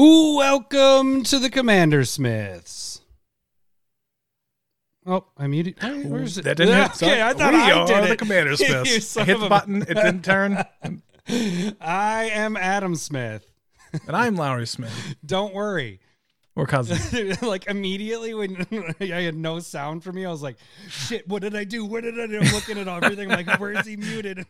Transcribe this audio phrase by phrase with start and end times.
[0.00, 3.00] Welcome to the Commander Smiths.
[5.04, 5.74] Oh, I muted.
[6.08, 6.44] Where's it?
[6.44, 7.02] That didn't Yeah, hit.
[7.02, 8.18] Okay, I thought we I are did the it.
[8.20, 9.16] Commander Smiths.
[9.16, 9.82] I hit the a- button.
[9.82, 10.64] It didn't turn.
[11.80, 13.44] I am Adam Smith.
[14.06, 15.16] And I'm Lowry Smith.
[15.26, 15.98] Don't worry.
[16.54, 17.42] We're cousins.
[17.42, 20.58] like immediately when I had no sound from you, I was like,
[20.88, 21.26] "Shit!
[21.28, 21.84] What did I do?
[21.84, 23.30] What did I do?" I'm looking at everything.
[23.32, 24.44] I'm like, "Where's he muted?"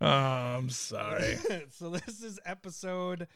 [0.00, 1.36] Oh, I'm sorry.
[1.70, 3.26] so this is episode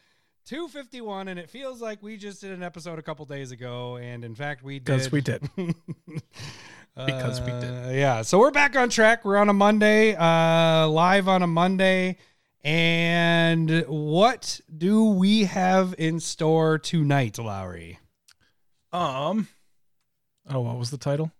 [0.45, 4.23] 251, and it feels like we just did an episode a couple days ago, and
[4.23, 4.85] in fact, we did.
[4.85, 5.49] Because we did.
[6.93, 7.87] Because we did.
[7.87, 8.21] Uh, yeah.
[8.21, 9.23] So we're back on track.
[9.23, 12.17] We're on a Monday, uh, live on a Monday.
[12.63, 17.97] And what do we have in store tonight, Lowry?
[18.91, 19.47] Um.
[20.49, 21.31] Oh, what was the title?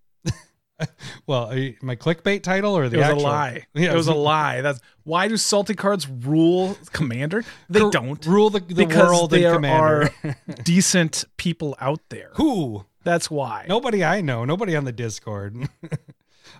[1.28, 3.22] Well, you- my clickbait title or It the was actual?
[3.22, 3.66] a lie.
[3.74, 4.62] Yeah, it was a lie.
[4.62, 7.44] That's why do salty cards rule Commander?
[7.70, 8.24] They don't.
[8.26, 10.12] rule the, the because world there commander.
[10.24, 12.30] are decent people out there.
[12.34, 12.86] Who?
[13.04, 13.66] That's why.
[13.68, 14.46] Nobody I know.
[14.46, 15.56] Nobody on the Discord.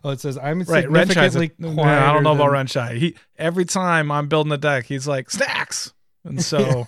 [0.04, 1.82] oh, it says I'm Right, significantly a.
[1.82, 2.98] I don't know about than- Renshai.
[2.98, 6.88] He every time I'm building a deck, he's like snacks, and so,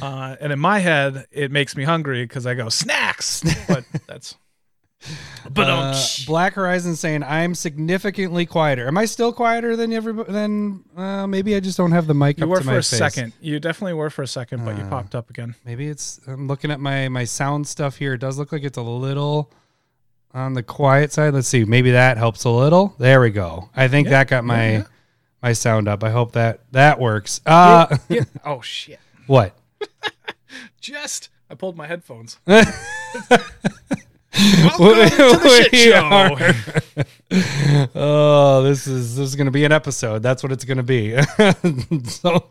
[0.00, 3.42] uh, and in my head, it makes me hungry because I go snacks.
[3.68, 4.36] But that's,
[5.50, 5.94] but Uh,
[6.26, 8.86] Black Horizon saying I'm significantly quieter.
[8.86, 10.32] Am I still quieter than everybody?
[10.32, 12.74] Then uh, maybe I just don't have the mic you up were to for my
[12.74, 12.86] a face.
[12.98, 13.32] second.
[13.40, 15.54] You definitely were for a second, but you Uh, popped up again.
[15.64, 16.20] Maybe it's.
[16.26, 18.14] I'm looking at my my sound stuff here.
[18.14, 19.50] It does look like it's a little
[20.34, 21.34] on the quiet side.
[21.34, 21.64] Let's see.
[21.64, 22.94] Maybe that helps a little.
[22.98, 23.68] There we go.
[23.76, 24.82] I think Yeah, that got my yeah.
[25.42, 26.02] my sound up.
[26.04, 27.40] I hope that that works.
[27.44, 28.22] Uh, Yeah.
[28.44, 29.00] Oh shit!
[29.26, 29.56] what?
[30.80, 32.38] Just I pulled my headphones.
[34.34, 37.04] Welcome Welcome to the shit
[37.76, 37.90] show.
[37.94, 40.22] oh, this is this is going to be an episode.
[40.22, 41.20] That's what it's going to be.
[42.08, 42.48] so,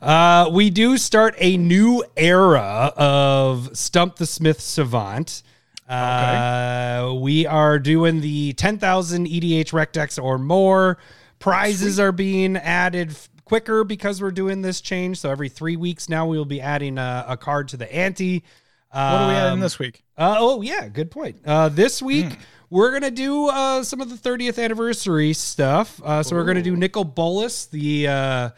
[0.00, 5.42] uh, we do start a new era of Stump the Smith Savant.
[5.88, 10.98] Uh, we are doing the 10,000 EDHREC decks or more.
[11.40, 15.18] Prizes are being added f- quicker because we're doing this change.
[15.18, 18.44] So every three weeks now, we will be adding a, a card to the ante.
[18.94, 20.02] What are we adding Um, this week?
[20.16, 21.36] uh, oh yeah, good point.
[21.44, 22.40] Uh, this week Hmm.
[22.70, 26.00] we're gonna do uh, some of the 30th anniversary stuff.
[26.04, 27.66] Uh, so we're gonna do Nicol Bolas.
[27.66, 28.50] The uh,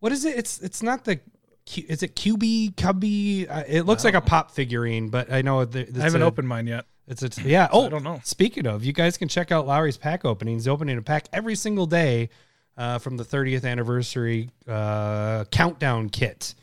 [0.00, 0.36] what is it?
[0.38, 1.20] It's it's not the.
[1.64, 3.46] Q- Is it QB Cubby?
[3.48, 6.48] Uh, it looks like a pop figurine, but I know the, I haven't a, opened
[6.48, 6.86] mine yet.
[7.06, 7.68] It's a yeah.
[7.70, 8.20] Oh, I don't know.
[8.24, 10.54] Speaking of, you guys can check out Lowry's pack opening.
[10.54, 12.30] He's opening a pack every single day
[12.76, 16.54] uh, from the 30th anniversary uh, countdown kit.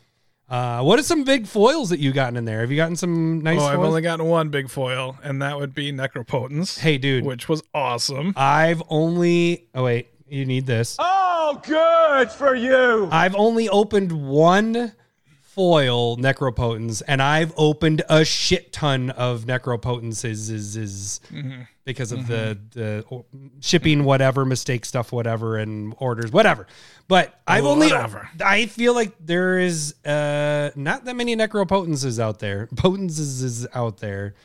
[0.50, 2.62] Uh, what are some big foils that you gotten in there?
[2.62, 3.88] Have you gotten some nice oh, I've foils?
[3.88, 6.80] only gotten one big foil, and that would be Necropotence.
[6.80, 7.24] Hey, dude.
[7.24, 8.34] which was awesome.
[8.36, 9.68] I've only.
[9.76, 10.96] Oh wait, you need this.
[10.98, 13.08] Oh, good for you.
[13.12, 14.94] I've only opened one
[15.42, 21.62] foil necropotence, and I've opened a shit ton of necropotences is, is Mm-hmm.
[21.94, 23.24] Because of the the
[23.60, 26.68] shipping whatever mistake stuff whatever and orders whatever.
[27.08, 28.30] But I've only Whatever.
[28.44, 32.68] I feel like there is uh not that many necropotences out there.
[32.76, 34.36] Potences is out there.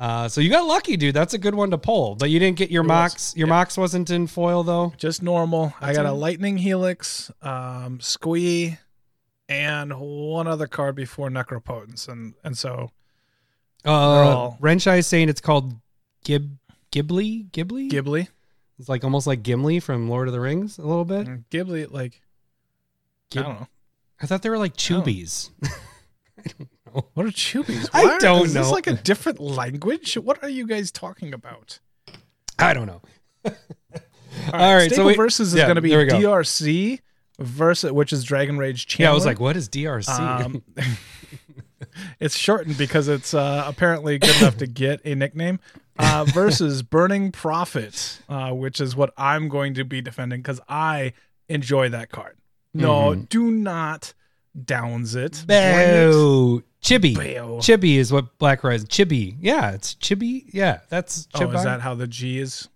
[0.00, 1.14] Uh, so you got lucky, dude.
[1.14, 2.14] That's a good one to pull.
[2.14, 3.34] But you didn't get your mox.
[3.36, 4.92] Your mox wasn't in foil though.
[4.96, 5.74] Just normal.
[5.80, 6.12] I got a.
[6.12, 8.78] Lightning Helix, um, Squee,
[9.48, 12.90] and one other card before Necropotence, and and so
[13.84, 15.74] Uh, all- Renshai is saying it's called
[16.24, 16.58] Gib
[16.92, 17.50] Ghibli.
[17.50, 17.90] Ghibli.
[17.90, 18.28] Ghibli,
[18.78, 21.26] It's like almost like Gimli from Lord of the Rings a little bit.
[21.26, 22.20] Mm, Ghibli, like
[23.30, 23.68] Gib- I don't know.
[24.20, 25.50] I thought they were like Chubies.
[27.12, 27.88] What are Chubies?
[27.92, 28.72] I don't is This know.
[28.72, 30.14] like a different language.
[30.14, 31.80] What are you guys talking about?
[32.58, 33.02] I don't know.
[33.44, 33.52] All
[34.54, 36.06] All right, so we- versus is going to be go.
[36.06, 37.00] DRC
[37.38, 38.98] versus which is Dragon Rage Channeler.
[39.00, 40.08] Yeah, I was like, what is DRC?
[40.08, 40.62] Um,
[42.20, 45.60] it's shortened because it's uh, apparently good enough to get a nickname.
[45.98, 51.12] Uh, versus Burning Prophet, uh, which is what I'm going to be defending because I
[51.48, 52.36] enjoy that card.
[52.74, 53.22] No, Mm-hmm.
[53.22, 54.14] do not
[54.64, 55.44] downs it.
[55.46, 56.62] Boo.
[56.82, 57.14] Chibi.
[57.16, 57.58] Boo.
[57.58, 58.86] Chibi is what Black Horizon.
[58.86, 59.36] Chibi.
[59.40, 60.44] Yeah, it's Chibi.
[60.52, 61.56] Yeah, that's Oh, Chibi.
[61.56, 62.68] is that how the G is?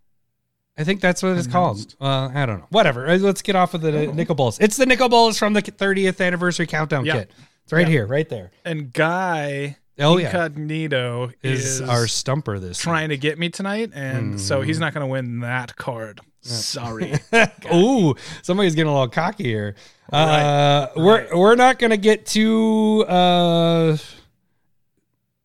[0.76, 1.94] I think that's what it's called.
[2.00, 2.66] Uh, I don't know.
[2.70, 3.06] Whatever.
[3.08, 4.58] Uh, Let's get off of the nickel balls.
[4.58, 7.12] It's the nickel balls from the 30th anniversary countdown Yeah.
[7.20, 7.30] kit.
[7.64, 7.92] It's right Yeah.
[7.92, 8.50] here, right there.
[8.64, 13.90] And Guy Oh yeah, Incognito is, is, our stumper this trying to get me tonight,
[13.94, 14.66] and so Hmm.
[14.66, 16.20] he's not going to win that card.
[16.40, 17.14] Sorry.
[17.72, 19.76] Ooh, somebody's getting a little cocky here.
[20.12, 23.96] Uh, Right, we're we're not gonna get too uh,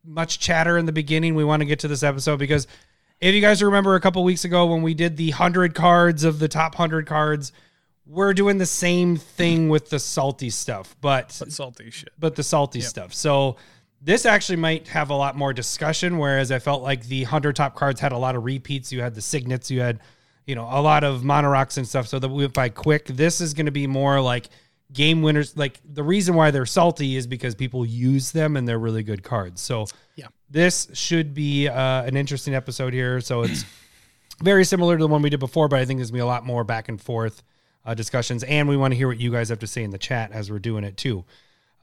[0.04, 1.36] much chatter in the beginning.
[1.36, 2.68] We want to get to this episode because
[3.20, 6.40] if you guys remember a couple weeks ago when we did the hundred cards of
[6.40, 7.52] the top hundred cards,
[8.06, 12.10] we're doing the same thing with the salty stuff, but But salty shit.
[12.18, 13.14] but the salty stuff.
[13.14, 13.58] So
[14.02, 16.18] this actually might have a lot more discussion.
[16.18, 18.92] Whereas I felt like the hundred top cards had a lot of repeats.
[18.92, 20.00] You had the signets, you had,
[20.46, 22.08] you know, a lot of mana rocks and stuff.
[22.08, 23.06] So that we went by quick.
[23.08, 24.50] This is going to be more like
[24.94, 25.58] game winners.
[25.58, 29.24] Like the reason why they're salty is because people use them and they're really good
[29.24, 29.62] cards.
[29.62, 29.86] So
[30.16, 30.28] Yeah.
[30.50, 33.20] this should be uh, an interesting episode here.
[33.20, 33.66] So it's
[34.42, 36.26] very similar to the one we did before, but I think there's gonna be a
[36.26, 37.44] lot more back and forth
[37.86, 39.98] uh, discussions, and we want to hear what you guys have to say in the
[39.98, 41.24] chat as we're doing it too.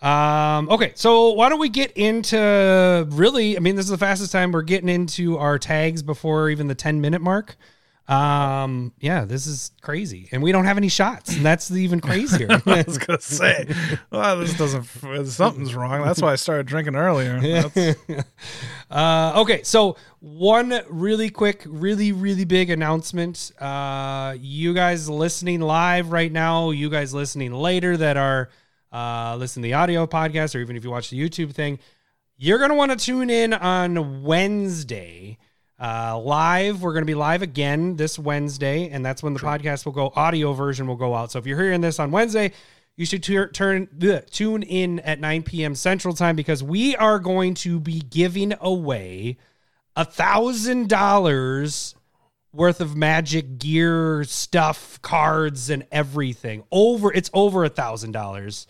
[0.02, 3.56] Um, okay, so why don't we get into really?
[3.56, 6.74] I mean, this is the fastest time we're getting into our tags before even the
[6.74, 7.56] 10 minute mark.
[8.06, 12.48] Um, yeah, this is crazy, and we don't have any shots, and that's even crazier.
[12.66, 13.66] I was gonna say,
[14.10, 14.84] well, this doesn't.
[15.26, 16.02] Something's wrong.
[16.02, 17.40] That's why I started drinking earlier.
[17.40, 17.98] That's,
[18.90, 23.50] Uh, okay, so one really quick, really, really big announcement.
[23.58, 28.50] Uh, you guys listening live right now, you guys listening later that are
[28.94, 31.80] uh, listening to the audio podcast, or even if you watch the YouTube thing,
[32.36, 35.36] you're going to want to tune in on Wednesday.
[35.80, 39.84] Uh, live, we're going to be live again this Wednesday, and that's when the podcast
[39.84, 41.32] will go, audio version will go out.
[41.32, 42.52] So if you're hearing this on Wednesday,
[42.96, 45.74] you should tu- turn bleh, tune in at 9 p.m.
[45.74, 49.36] Central Time because we are going to be giving away
[49.96, 51.96] a thousand dollars
[52.52, 56.62] worth of magic gear stuff, cards, and everything.
[56.70, 58.68] Over it's over a thousand dollars.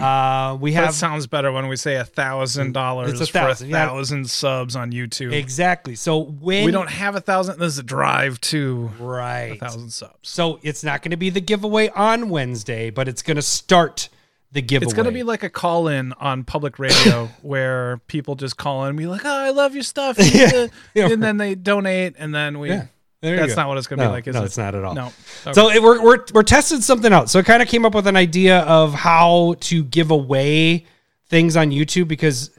[0.00, 4.28] Uh, we that have sounds better when we say a thousand dollars for a thousand,
[4.28, 5.32] subs on YouTube.
[5.32, 5.94] exactly.
[5.94, 7.58] So when we don't have a thousand.
[7.58, 10.16] This is a drive to right a thousand subs.
[10.22, 14.08] So it's not going to be the giveaway on Wednesday, but it's going to start
[14.52, 14.86] the giveaway.
[14.86, 18.90] It's gonna be like a call in on public radio where people just call in
[18.90, 21.08] and be like, "Oh, I love your stuff," to-" Yeah.
[21.08, 22.68] and then they donate, and then we.
[22.68, 22.86] Yeah.
[23.22, 24.46] There That's not what it's gonna No, be like, is no, it?
[24.46, 24.94] it's not at all.
[24.94, 25.12] No.
[25.52, 27.30] So it, we're, we're we're testing something out.
[27.30, 30.86] So it kind of came up with an idea of how to give away
[31.28, 32.50] things on YouTube because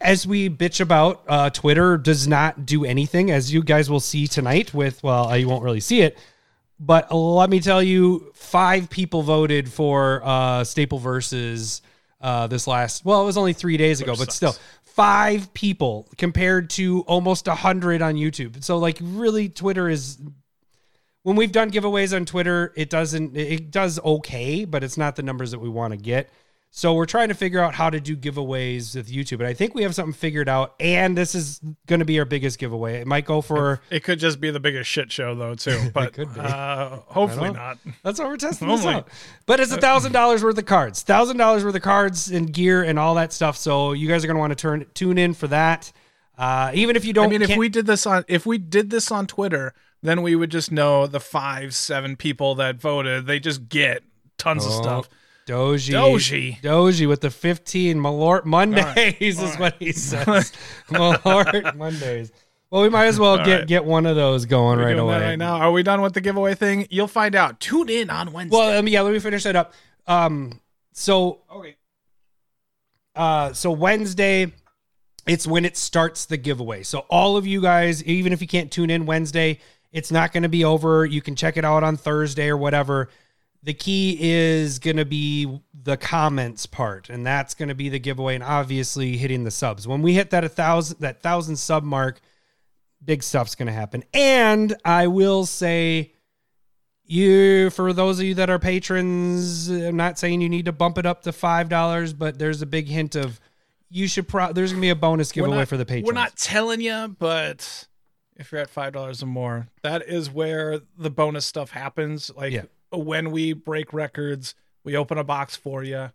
[0.00, 4.26] as we bitch about, uh, Twitter does not do anything, as you guys will see
[4.26, 4.74] tonight.
[4.74, 6.18] With well, you won't really see it,
[6.80, 11.82] but let me tell you, five people voted for uh, Staple versus
[12.20, 13.04] uh, this last.
[13.04, 14.56] Well, it was only three days ago, but still,
[14.98, 18.64] five people compared to almost a hundred on YouTube.
[18.64, 20.18] So, like, really, Twitter is
[21.22, 25.22] when we've done giveaways on Twitter, it doesn't it does okay, but it's not the
[25.22, 26.28] numbers that we want to get.
[26.70, 29.74] So we're trying to figure out how to do giveaways with YouTube, and I think
[29.74, 30.74] we have something figured out.
[30.78, 33.00] And this is going to be our biggest giveaway.
[33.00, 36.12] It might go for It could just be the biggest shit show though too, but
[36.12, 36.40] could be.
[36.40, 39.08] Uh, hopefully don't- that's why we're testing this out.
[39.46, 42.82] But it's a thousand dollars worth of cards, thousand dollars worth of cards and gear
[42.84, 43.56] and all that stuff.
[43.56, 45.90] So you guys are going to want to turn tune in for that.
[46.36, 48.90] Uh, even if you don't, I mean, if we did this on if we did
[48.90, 53.26] this on Twitter, then we would just know the five, seven people that voted.
[53.26, 54.04] They just get
[54.36, 55.08] tons of Oh, stuff.
[55.48, 56.60] Doji, Doji.
[56.60, 60.52] Doji with the 15 Malort Mondays is what he says.
[60.88, 62.30] Malort Mondays.
[62.70, 63.66] Well, we might as well get right.
[63.66, 65.20] get one of those going We're right away.
[65.20, 65.56] right now.
[65.56, 66.86] Are we done with the giveaway thing?
[66.90, 67.60] You'll find out.
[67.60, 68.58] Tune in on Wednesday.
[68.58, 69.72] Well, yeah, let me finish that up.
[70.06, 70.60] Um,
[70.92, 71.76] so okay.
[73.16, 74.52] uh, so Wednesday,
[75.26, 76.82] it's when it starts the giveaway.
[76.82, 79.60] So all of you guys, even if you can't tune in Wednesday,
[79.92, 81.06] it's not going to be over.
[81.06, 83.08] You can check it out on Thursday or whatever.
[83.62, 87.98] The key is going to be the comments part, and that's going to be the
[87.98, 89.88] giveaway, and obviously hitting the subs.
[89.88, 92.20] When we hit that a thousand, that thousand sub mark,
[93.04, 94.04] big stuff's going to happen.
[94.14, 96.12] And I will say,
[97.04, 100.98] you for those of you that are patrons, I'm not saying you need to bump
[100.98, 103.40] it up to five dollars, but there's a big hint of
[103.90, 104.28] you should.
[104.28, 106.06] Pro- there's going to be a bonus giveaway not- for the patrons.
[106.06, 107.88] We're not telling you, but
[108.36, 112.30] if you're at five dollars or more, that is where the bonus stuff happens.
[112.36, 112.64] Like Yeah.
[112.92, 114.54] When we break records,
[114.84, 116.10] we open a box for you.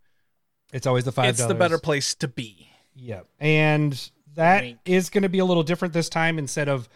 [0.71, 1.25] It's always the five.
[1.29, 2.69] It's the better place to be.
[2.95, 3.21] Yeah.
[3.39, 3.93] And
[4.35, 5.11] that is Wink.
[5.11, 6.89] going to be a little different this time instead of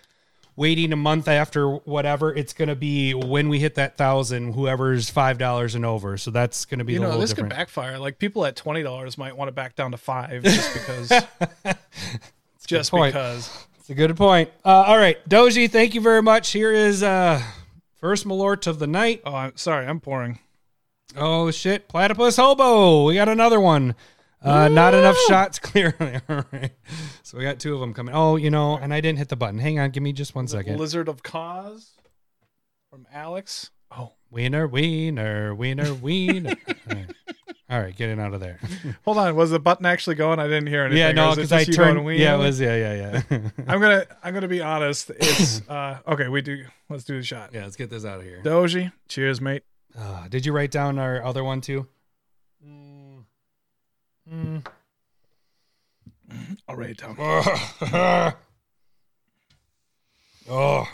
[0.56, 2.34] waiting a month after whatever.
[2.34, 6.18] It's going to be when we hit that thousand, whoever's $5 and over.
[6.18, 7.52] So that's going to be You a know, little this different.
[7.52, 8.00] could backfire.
[8.00, 11.10] Like people at twenty dollars might want to back down to five just because.
[12.66, 13.66] just because.
[13.80, 14.50] It's a good point.
[14.66, 15.18] Uh, all right.
[15.30, 16.52] Doji, thank you very much.
[16.52, 17.42] Here is uh
[17.98, 19.22] first Malort of the night.
[19.26, 19.86] Oh, I'm sorry.
[19.86, 20.40] I'm pouring.
[21.16, 21.88] Oh, shit.
[21.88, 23.06] Platypus Hobo.
[23.06, 23.96] We got another one.
[24.42, 26.20] Uh, not enough shots, clearly.
[26.30, 26.72] All right.
[27.24, 28.14] So we got two of them coming.
[28.14, 29.60] Oh, you know, and I didn't hit the button.
[29.60, 29.90] Hang on.
[29.90, 30.78] Give me just one second.
[30.78, 31.92] Lizard of Koz
[32.90, 33.72] from Alex.
[34.30, 36.56] Wiener, wiener, wiener, wiener.
[36.68, 37.12] All right.
[37.70, 38.60] All right, getting out of there.
[39.04, 39.36] hold on.
[39.36, 40.40] Was the button actually going?
[40.40, 41.00] I didn't hear anything.
[41.00, 42.18] yeah, no, because I turned.
[42.18, 42.62] Yeah, it was.
[42.62, 43.40] Yeah, yeah, yeah.
[43.68, 44.06] I'm gonna.
[44.24, 45.10] I'm gonna be honest.
[45.10, 46.30] It's uh okay.
[46.30, 46.64] We do.
[46.90, 47.50] Let's do the shot.
[47.54, 48.42] yeah, let's get this out of here.
[48.42, 48.94] Doji.
[49.10, 49.64] Cheers, mate.
[49.98, 51.88] Uh, did you write down our other one too?
[56.70, 57.16] I'll write it down.
[60.50, 60.88] oh.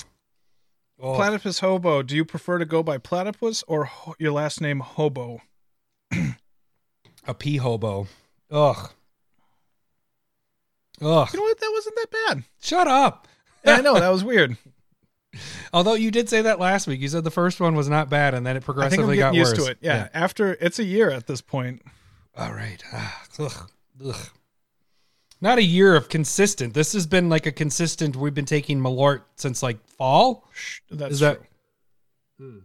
[1.04, 1.16] Oh.
[1.16, 2.02] Platypus Hobo.
[2.02, 5.42] Do you prefer to go by Platypus or ho- your last name Hobo?
[7.26, 8.08] A pee hobo.
[8.50, 8.92] Ugh.
[11.02, 11.30] Ugh.
[11.34, 11.60] You know what?
[11.60, 12.44] That wasn't that bad.
[12.62, 13.28] Shut up.
[13.66, 14.58] Yeah, I know that was weird.
[15.74, 17.02] Although you did say that last week.
[17.02, 19.16] You said the first one was not bad and then it I think I'm progressively
[19.18, 19.66] getting got used worse.
[19.66, 19.78] to it.
[19.82, 20.08] Yeah.
[20.14, 21.82] After it's a year at this point.
[22.38, 22.84] All right.
[22.94, 23.70] Ah, ugh,
[24.06, 24.30] ugh.
[25.44, 26.74] Not a year of consistent.
[26.74, 28.16] This has been like a consistent.
[28.16, 30.48] We've been taking Malort since like fall.
[30.90, 31.42] That's Is that?
[32.38, 32.64] true.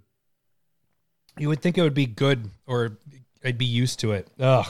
[1.36, 2.96] You would think it would be good, or
[3.44, 4.28] I'd be used to it.
[4.38, 4.64] Ugh.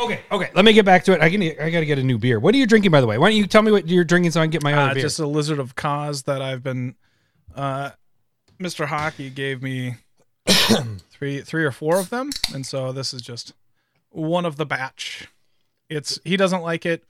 [0.00, 0.50] Okay, okay.
[0.54, 1.20] Let me get back to it.
[1.20, 1.42] I can.
[1.42, 2.38] I got to get a new beer.
[2.38, 3.18] What are you drinking, by the way?
[3.18, 4.94] Why don't you tell me what you're drinking so I can get my other Uh,
[4.94, 5.02] beer?
[5.02, 6.94] just a Lizard of Koz that I've been.
[7.56, 7.90] Uh,
[8.60, 8.86] Mr.
[8.86, 9.96] Hockey gave me
[11.10, 13.52] three, three or four of them, and so this is just
[14.10, 15.26] one of the batch.
[15.90, 17.04] It's he doesn't like it.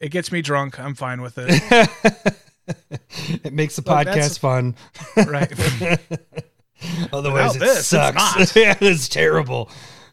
[0.00, 0.78] It gets me drunk.
[0.80, 1.50] I'm fine with it.
[3.44, 4.76] it makes the Look, podcast fun.
[5.16, 5.52] right.
[7.12, 8.16] Otherwise, Without it this, it's sucks.
[8.16, 8.56] not.
[8.56, 9.68] yeah, it's terrible.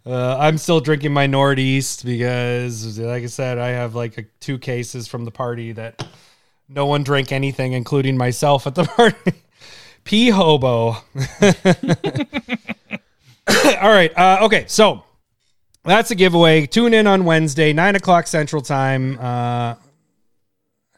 [0.06, 4.58] Uh, I'm still drinking my Northeast because, like I said, I have like a, two
[4.58, 6.06] cases from the party that
[6.68, 9.34] no one drank anything, including myself at the party.
[10.04, 10.98] Pea hobo.
[13.82, 14.18] All right.
[14.18, 14.66] Uh, okay.
[14.68, 15.04] So
[15.96, 16.66] that's a giveaway.
[16.66, 19.18] Tune in on Wednesday, nine o'clock Central Time.
[19.20, 19.76] Uh,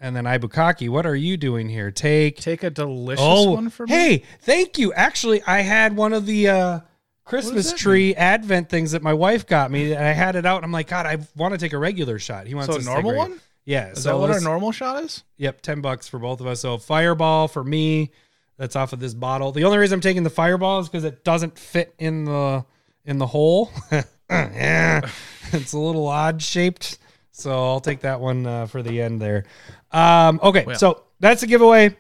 [0.02, 1.92] and then Ibukaki, what are you doing here?
[1.92, 3.92] Take Take a delicious Oh, one for me.
[3.94, 4.94] hey, thank you.
[4.94, 6.80] Actually, I had one of the uh,
[7.26, 10.58] Christmas tree Advent things that my wife got me, and I had it out.
[10.58, 12.48] And I'm like, God, I want to take a regular shot.
[12.48, 13.42] He wants So a us to take normal one?
[13.66, 13.90] Yeah.
[13.92, 15.24] Is so that what our normal shot is?
[15.38, 16.62] Yep, ten bucks for both of us.
[16.62, 18.12] So Fireball for me.
[18.58, 19.54] That's off of this bottle.
[19.54, 22.66] The only reason I'm taking the Fireball is because it doesn't fit in the
[23.06, 23.72] in the hole.
[24.30, 25.02] yeah,
[25.54, 26.98] it's a little odd shaped.
[27.32, 29.46] So I'll take that one uh, for the end there.
[29.92, 30.76] Um, okay, Well.
[30.78, 31.96] so that's a giveaway.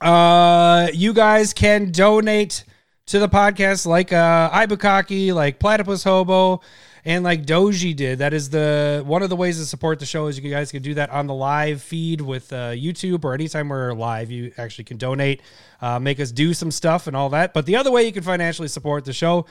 [0.00, 2.64] Uh, you guys can donate
[3.06, 6.60] to the podcast like uh, Ibukaki, like Platypus Hobo,
[7.04, 8.18] and like Doji did.
[8.18, 10.82] That is the one of the ways to support the show is you guys can
[10.82, 14.30] do that on the live feed with uh, YouTube or anytime we're live.
[14.30, 15.42] You actually can donate,
[15.82, 17.52] uh, make us do some stuff and all that.
[17.52, 19.44] But the other way you can financially support the show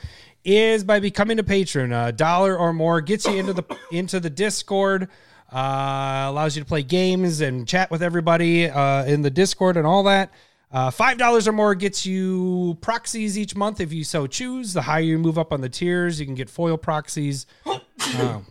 [0.44, 1.92] is by becoming a patron.
[1.92, 5.08] A dollar or more gets you into the into the Discord.
[5.52, 9.86] Uh, allows you to play games and chat with everybody uh, in the Discord and
[9.86, 10.32] all that.
[10.74, 14.72] Uh, Five dollars or more gets you proxies each month if you so choose.
[14.72, 17.46] The higher you move up on the tiers, you can get foil proxies.
[17.66, 17.78] uh,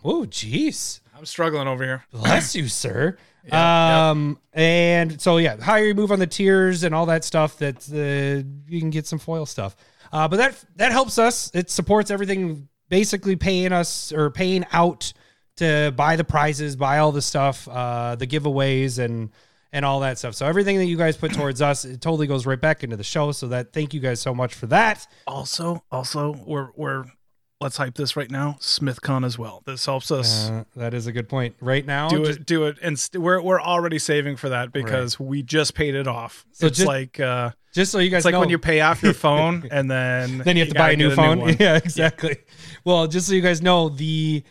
[0.02, 2.04] oh, jeez, I'm struggling over here.
[2.10, 3.18] bless you, sir.
[3.52, 7.58] um, and so yeah, the higher you move on the tiers and all that stuff,
[7.58, 9.76] that uh, you can get some foil stuff.
[10.10, 11.50] Uh, but that that helps us.
[11.52, 15.12] It supports everything, basically paying us or paying out
[15.56, 19.30] to buy the prizes, buy all the stuff, uh, the giveaways, and
[19.74, 20.34] and all that stuff.
[20.34, 23.04] So everything that you guys put towards us, it totally goes right back into the
[23.04, 23.32] show.
[23.32, 25.06] So that thank you guys so much for that.
[25.26, 27.04] Also, also, we're we're
[27.60, 28.56] let's hype this right now.
[28.60, 29.62] SmithCon as well.
[29.66, 31.56] This helps us Uh, that is a good point.
[31.60, 34.72] Right now, do just- it, do it, and st- we're we're already saving for that
[34.72, 36.44] because we just paid it off.
[36.52, 38.80] So it's just- like uh, just so you guys it's like know, when you pay
[38.80, 41.38] off your phone and then then you have to gotta buy a new phone.
[41.40, 41.56] one.
[41.58, 42.36] yeah, exactly.
[42.84, 44.44] Well, just so you guys know, the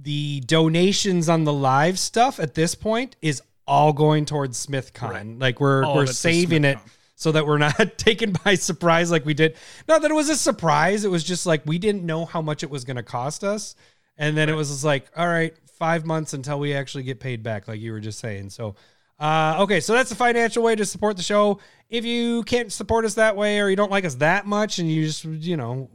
[0.00, 5.10] the donations on the live stuff at this point is all going towards SmithCon.
[5.10, 5.38] Right.
[5.38, 6.78] Like we're All we're of it's to saving it
[7.14, 9.56] so that we're not taken by surprise like we did.
[9.86, 11.04] Not that it was a surprise.
[11.04, 13.76] It was just like we didn't know how much it was going to cost us,
[14.16, 17.42] and then it was just like, all right, five months until we actually get paid
[17.42, 18.50] back, like you were just saying.
[18.50, 18.74] So.
[19.20, 21.58] Uh, okay, so that's a financial way to support the show.
[21.90, 24.88] If you can't support us that way, or you don't like us that much, and
[24.88, 25.90] you just you know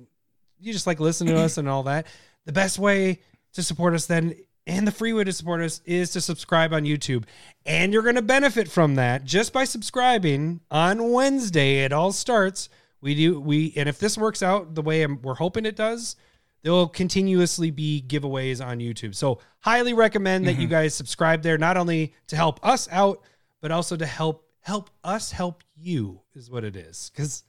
[0.60, 2.06] you just like listen to us and all that,
[2.44, 3.22] the best way
[3.53, 6.84] to support us then and the free way to support us is to subscribe on
[6.84, 7.25] YouTube.
[7.65, 11.79] And you're going to benefit from that just by subscribing on Wednesday.
[11.79, 12.70] It all starts.
[13.01, 16.15] We do we and if this works out the way we're hoping it does,
[16.62, 19.15] there'll continuously be giveaways on YouTube.
[19.15, 20.72] So highly recommend that you mm-hmm.
[20.72, 23.22] guys subscribe there not only to help us out
[23.60, 27.43] but also to help help us help you is what it is cuz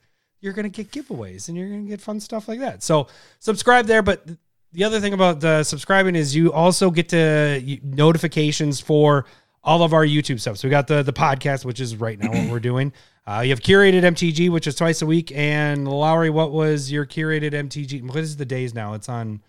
[0.44, 2.82] you're going to get giveaways and you're going to get fun stuff like that.
[2.82, 3.06] So
[3.38, 4.02] subscribe there.
[4.02, 4.28] But
[4.74, 9.24] the other thing about the subscribing is you also get to notifications for
[9.62, 10.58] all of our YouTube stuff.
[10.58, 12.92] So we got the the podcast, which is right now what we're doing.
[13.26, 15.32] Uh, you have curated MTG, which is twice a week.
[15.34, 18.06] And Lowry, what was your curated MTG?
[18.06, 18.92] What is the days now?
[18.92, 19.40] It's on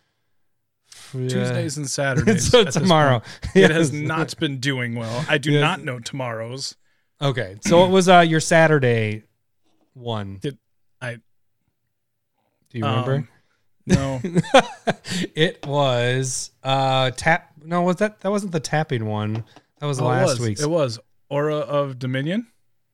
[1.11, 2.49] Tuesdays and Saturdays.
[2.49, 3.19] so tomorrow.
[3.19, 3.55] point.
[3.55, 5.25] It has not been doing well.
[5.27, 5.61] I do Yes.
[5.61, 6.75] not know tomorrow's.
[7.21, 9.23] Okay, so it was uh, your Saturday
[9.93, 10.37] one.
[10.41, 10.57] Did
[11.01, 11.15] I?
[11.15, 13.15] Do you remember?
[13.15, 13.27] Um,
[13.85, 14.21] no.
[15.35, 17.51] it was uh tap.
[17.63, 19.43] No, was that that wasn't the tapping one?
[19.79, 20.39] That was Oh, last was.
[20.39, 20.61] week's.
[20.61, 20.99] It was
[21.29, 22.47] Aura of Dominion.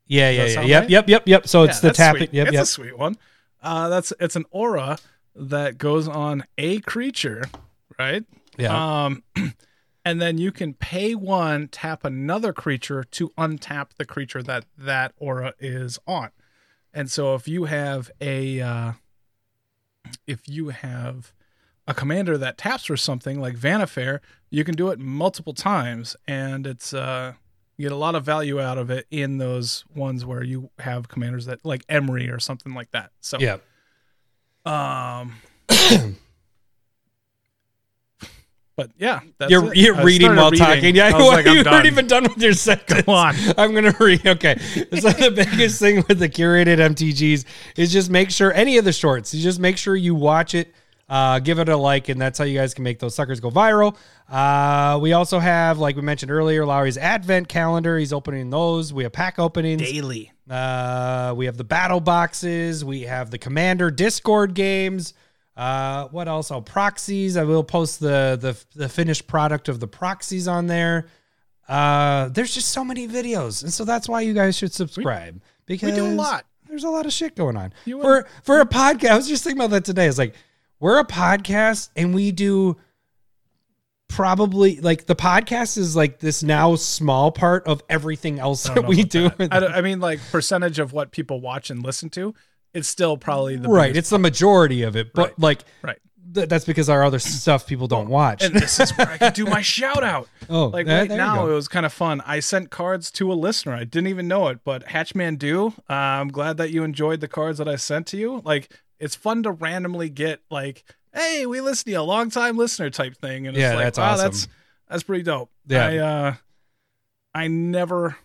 [0.08, 0.62] yeah, yeah, yeah.
[0.62, 0.90] Yep, right?
[0.90, 1.48] yep, yep, yep.
[1.48, 2.28] So it's the tapping.
[2.28, 2.34] sweet.
[2.34, 2.64] Yep, it's yep.
[2.64, 3.18] a sweet one.
[3.62, 4.98] Uh, that's it's an aura
[5.36, 7.44] that goes on a creature,
[8.00, 8.24] right?
[8.58, 9.06] Yeah.
[9.06, 9.24] Um,
[10.06, 15.14] and then you can pay one, tap another creature to untap the creature that that
[15.18, 16.30] aura is on.
[16.94, 18.92] And so if you have a uh,
[20.28, 21.34] if you have
[21.88, 26.68] a commander that taps for something like Vannifar, you can do it multiple times, and
[26.68, 27.34] it's uh,
[27.78, 31.08] you get a lot of value out of it in those ones where you have
[31.08, 33.12] commanders that like Emery or something like that.
[33.22, 33.58] So yeah.
[34.66, 35.36] um.
[38.78, 39.78] But yeah, that's You're it.
[39.78, 40.66] you're reading while reading.
[40.66, 40.96] talking.
[40.96, 41.74] Yeah, was like, you done.
[41.74, 43.02] weren't even done with your sentence.
[43.04, 43.36] Go on.
[43.58, 44.26] I'm gonna read.
[44.26, 47.46] Okay, so the biggest thing with the curated MTGs
[47.78, 49.34] is just make sure any of the shorts.
[49.34, 50.74] You just make sure you watch it.
[51.10, 53.52] Uh, give it a like, and that's how you guys can make those suckers go
[53.52, 53.98] viral.
[54.30, 57.98] Uh, we also have, like we mentioned earlier, Lowry's Advent calendar.
[57.98, 58.94] He's opening those.
[58.94, 59.82] We have pack openings.
[59.82, 60.32] daily.
[60.50, 62.86] Uh, we have the battle boxes.
[62.86, 65.14] We have the Commander Discord games.
[65.62, 66.50] Uh, what else?
[66.50, 67.38] Oh, proxies.
[67.38, 71.06] I will post the the the finished product of the proxies on there.
[71.70, 75.92] Uh, there's just so many videos, and so that's why you guys should subscribe because
[75.92, 76.46] We do a lot.
[76.68, 79.10] There's a lot of shit going on You for for a podcast.
[79.12, 80.08] I was just thinking about that today.
[80.08, 80.34] It's like
[80.80, 82.78] we're a podcast, and we do
[84.08, 89.04] probably like the podcast is like this now small part of everything else that we
[89.04, 89.30] do.
[89.30, 89.54] that.
[89.54, 92.34] I, don't- I mean, like percentage of what people watch and listen to,
[92.74, 95.40] it's still probably the right it's the majority of it but Right.
[95.40, 95.98] like right.
[96.34, 99.34] th- that's because our other stuff people don't watch And this is where I can
[99.34, 100.28] do my shout out.
[100.50, 102.22] oh Like right now, it was kind of fun.
[102.26, 103.74] I sent cards to a listener.
[103.74, 105.68] I didn't even know it, but Hatchman do.
[105.90, 108.42] Uh, I'm glad that you enjoyed the cards that I sent to you.
[108.46, 112.56] Like it's fun to randomly get like, hey, we listen to you, a long time
[112.58, 114.24] listener type thing, and it's Yeah, like, that's wow, awesome.
[114.26, 114.48] that's
[114.90, 115.52] that's pretty dope.
[115.68, 115.86] Yeah.
[115.86, 116.34] I uh,
[117.34, 118.16] I never,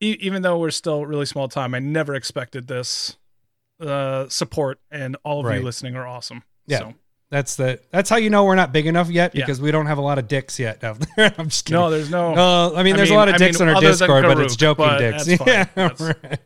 [0.00, 3.16] e- even though we're still really small time, I never expected this
[3.80, 5.58] uh support, and all of Right.
[5.60, 6.42] you listening are awesome.
[6.66, 6.78] Yeah.
[6.78, 6.94] So,
[7.30, 9.44] that's the that's how you know we're not big enough yet Yeah.
[9.44, 10.96] because we don't have a lot of dicks yet there
[11.36, 12.34] i'm just kidding no, there's no.
[12.34, 14.24] no, I mean, I there's mean- a lot of I dicks mean, on our Discord,
[14.24, 15.28] but it's joking but dicks.
[15.46, 16.38] Yeah, right.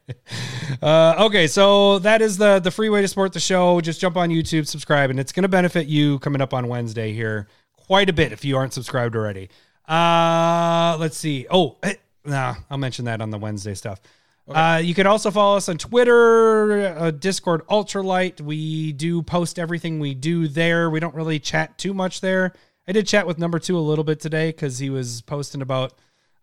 [0.83, 3.81] Uh, okay, so that is the the free way to support the show.
[3.81, 7.13] Just jump on YouTube, subscribe, and it's going to benefit you coming up on Wednesday
[7.13, 9.49] here quite a bit if you aren't subscribed already.
[9.89, 11.47] Uh, let's see.
[11.51, 14.01] Oh, eh, nah, I'll mention that on the Wednesday stuff.
[14.49, 18.41] Uh, you can also follow us on Twitter, uh, Discord, Ultralight.
[18.41, 20.91] We do post everything we do there.
[20.91, 22.53] We don't really chat too much there.
[22.89, 25.95] I did chat with number two a little bit today because he was posting about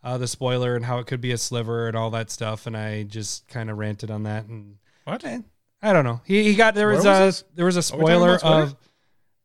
[0.02, 2.78] uh, the spoiler and how it could be a sliver and all that stuff, and
[2.78, 4.46] I just kind of ranted on that.
[4.46, 5.26] And What?
[5.26, 5.40] eh,
[5.82, 6.22] I don't know.
[6.24, 7.44] He, he got there was, was a this?
[7.56, 8.76] there was a Are we talking spoiler of.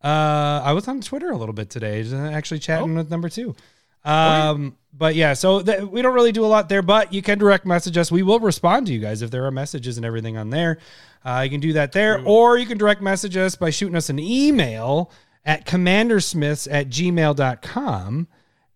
[0.02, 2.96] Uh, I was on Twitter a little bit today, actually chatting Oh.
[2.98, 3.56] with number two.
[4.04, 7.38] Um, but yeah, so th- we don't really do a lot there, but you can
[7.38, 8.12] direct message us.
[8.12, 10.78] We will respond to you guys if there are messages and everything on there.
[11.24, 14.10] Uh, you can do that there, or you can direct message us by shooting us
[14.10, 15.10] an email
[15.44, 18.28] at commandersmiths at gmail.com.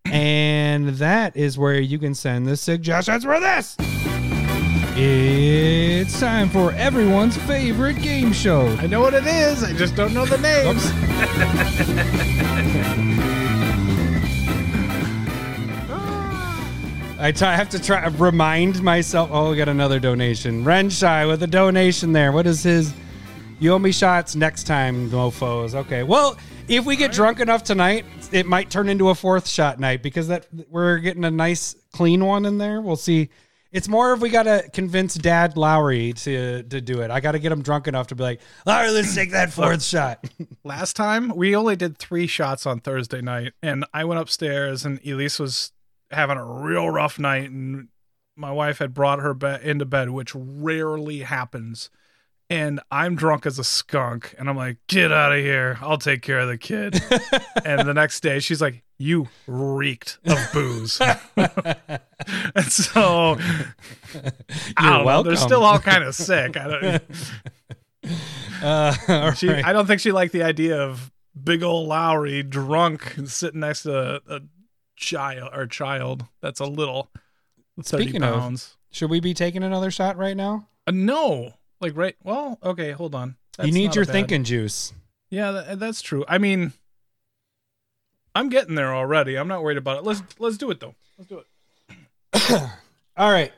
[0.05, 3.77] And that is where you can send the suggestions for this.
[5.01, 8.67] It's time for everyone's favorite game show.
[8.79, 9.63] I know what it is.
[9.63, 10.89] I just don't know the names.
[17.21, 19.29] I t- I have to try remind myself.
[19.33, 20.63] Oh, we got another donation.
[20.63, 22.31] Renshai with a donation there.
[22.31, 22.93] What is his?
[23.59, 25.75] You owe me shots next time, mofo's.
[25.75, 26.03] Okay.
[26.03, 26.37] Well,
[26.69, 30.29] if we get drunk enough tonight, it might turn into a fourth shot night because
[30.29, 32.79] that we're getting a nice clean one in there.
[32.79, 33.27] We'll see.
[33.73, 37.11] It's more if we gotta convince Dad Lowry to to do it.
[37.11, 40.25] I gotta get him drunk enough to be like, Lowry, let's take that fourth shot.
[40.63, 45.05] Last time we only did three shots on Thursday night, and I went upstairs, and
[45.05, 45.73] Elise was
[46.11, 47.87] having a real rough night, and
[48.35, 51.89] my wife had brought her be- into bed, which rarely happens.
[52.51, 55.77] And I'm drunk as a skunk, and I'm like, "Get out of here!
[55.81, 56.99] I'll take care of the kid."
[57.65, 60.99] and the next day, she's like, "You reeked of booze."
[61.37, 63.37] and so,
[64.77, 66.57] I don't know, they're still all kind of sick.
[66.57, 67.03] I don't.
[68.61, 69.63] Uh, She, right.
[69.63, 73.83] I don't think she liked the idea of big old Lowry drunk and sitting next
[73.83, 74.39] to a, a
[74.99, 77.09] child or child that's a little
[77.81, 78.75] Speaking of- pounds.
[78.91, 80.67] Should we be taking another shot right now?
[80.87, 82.15] Uh, no, like right.
[82.23, 83.35] Well, okay, hold on.
[83.63, 84.93] you need your bad- thinking juice.
[85.29, 86.25] Yeah, that, that's true.
[86.27, 86.73] I mean,
[88.35, 89.37] I'm getting there already.
[89.37, 90.03] I'm not worried about it.
[90.03, 90.95] Let's let's do it though.
[91.17, 92.61] Let's do it.
[93.17, 93.53] All right.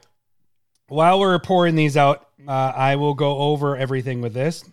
[0.88, 4.66] While we're pouring these out, uh, I will go over everything with this.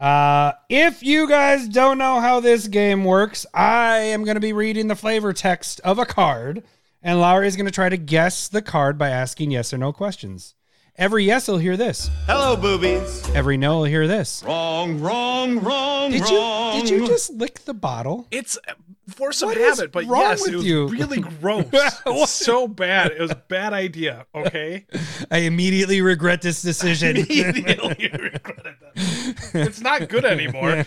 [0.00, 4.54] Uh, if you guys don't know how this game works, I am going to be
[4.54, 6.62] reading the flavor text of a card,
[7.02, 9.92] and Lowry is going to try to guess the card by asking yes or no
[9.92, 10.54] questions.
[11.00, 12.10] Every yes will hear this.
[12.26, 13.26] Hello, boobies.
[13.30, 14.42] Every no will hear this.
[14.44, 16.78] Wrong, wrong, wrong, Did you wrong.
[16.78, 18.26] did you just lick the bottle?
[18.30, 18.74] It's uh,
[19.08, 20.88] force of What habit, but wrong yes, with it was you?
[20.90, 21.64] really gross.
[21.72, 23.12] It's so bad.
[23.12, 24.26] It was a bad idea.
[24.34, 24.84] Okay.
[25.30, 27.16] I immediately regret this decision.
[27.16, 29.50] Immediately regretted that.
[29.54, 30.84] It's not good anymore.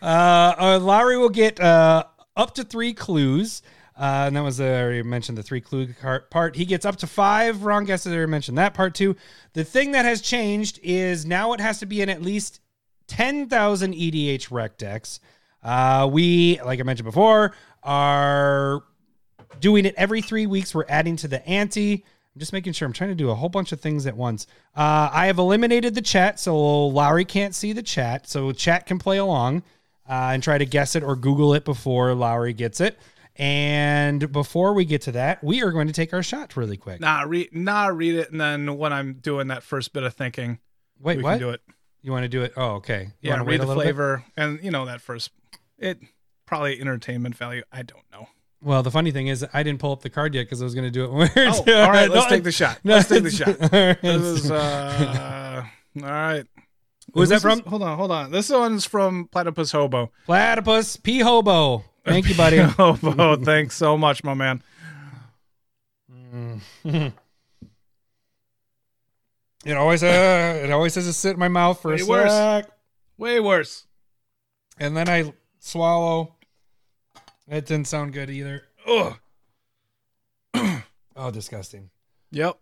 [0.00, 2.04] uh, uh, Lowry will get uh,
[2.36, 3.62] up to three clues.
[3.98, 5.88] Uh, and that was, uh, I already mentioned the three clue
[6.30, 6.54] part.
[6.54, 8.12] He gets up to five wrong guesses.
[8.12, 9.16] I already mentioned that part too.
[9.54, 12.60] The thing that has changed is now it has to be in at least
[13.06, 15.20] 10,000 EDHREC decks.
[15.62, 18.82] Uh, we, like I mentioned before, are
[19.60, 20.74] doing it every three weeks.
[20.74, 22.04] We're adding to the ante.
[22.34, 24.46] I'm just making sure I'm trying to do a whole bunch of things at once.
[24.76, 28.28] Uh, I have eliminated the chat, so Lowry can't see the chat.
[28.28, 29.62] So chat can play along
[30.08, 32.98] uh, and try to guess it or Google it before Lowry gets it.
[33.38, 37.00] And before we get to that, we are going to take our shot really quick.
[37.00, 40.58] Nah, read nah, read it, and then when I'm doing that first bit of thinking,
[41.00, 41.32] Wait, we what?
[41.32, 41.60] can do it.
[42.02, 42.52] You want to do it?
[42.56, 43.02] Oh, okay.
[43.20, 43.86] You Yeah, want to read the little bit?
[43.86, 45.30] flavor, and you know that first.
[45.78, 45.98] It
[46.46, 47.62] probably entertainment value.
[47.70, 48.28] I don't know.
[48.62, 50.74] Well, the funny thing is, I didn't pull up the card yet because I was
[50.74, 51.10] going to do it.
[51.12, 51.50] When Oh,
[51.82, 52.08] all right.
[52.10, 52.78] Let's No, take the shot.
[52.84, 53.48] no, Let's take the shot.
[53.60, 55.64] all right, This is uh,
[55.96, 56.44] all right.
[57.12, 57.70] Who's that This is- from?
[57.70, 58.30] Hold on, hold on.
[58.30, 60.10] This one's from Platypus Hobo.
[60.24, 61.84] Platypus P Hobo.
[62.06, 62.58] Thank you, buddy.
[62.58, 64.62] Hobo, thanks so much, my man.
[69.64, 72.66] It always uh, it always has to sit in my mouth for a Way worse.
[73.18, 73.86] Way worse.
[74.78, 76.36] and then I swallow.
[77.48, 78.62] That didn't sound good either.
[78.86, 79.16] Ugh.
[81.18, 81.88] Oh, disgusting.
[82.30, 82.58] Yep.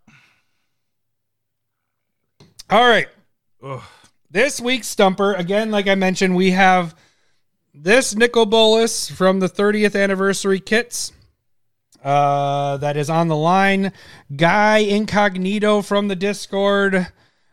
[2.71, 3.09] All right,
[3.63, 3.83] Ugh.
[4.31, 5.73] this week's stumper again.
[5.73, 6.95] Like I mentioned, we have
[7.75, 11.13] this Nicol Bolas from the 30th anniversary kits.
[12.03, 13.93] Uh, that is on the line.
[14.35, 17.09] Guy Incognito from the Discord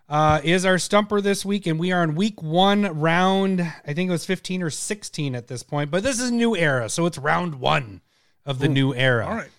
[0.10, 4.10] uh, is our stumper this week, and we are in week one, round I think
[4.10, 7.18] it was 15 or 16 at this point, but this is new era, so it's
[7.18, 8.02] round one
[8.46, 9.26] of the new era.
[9.26, 9.50] All right.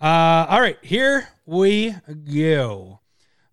[0.00, 1.94] Uh, all right, here we
[2.30, 3.00] go.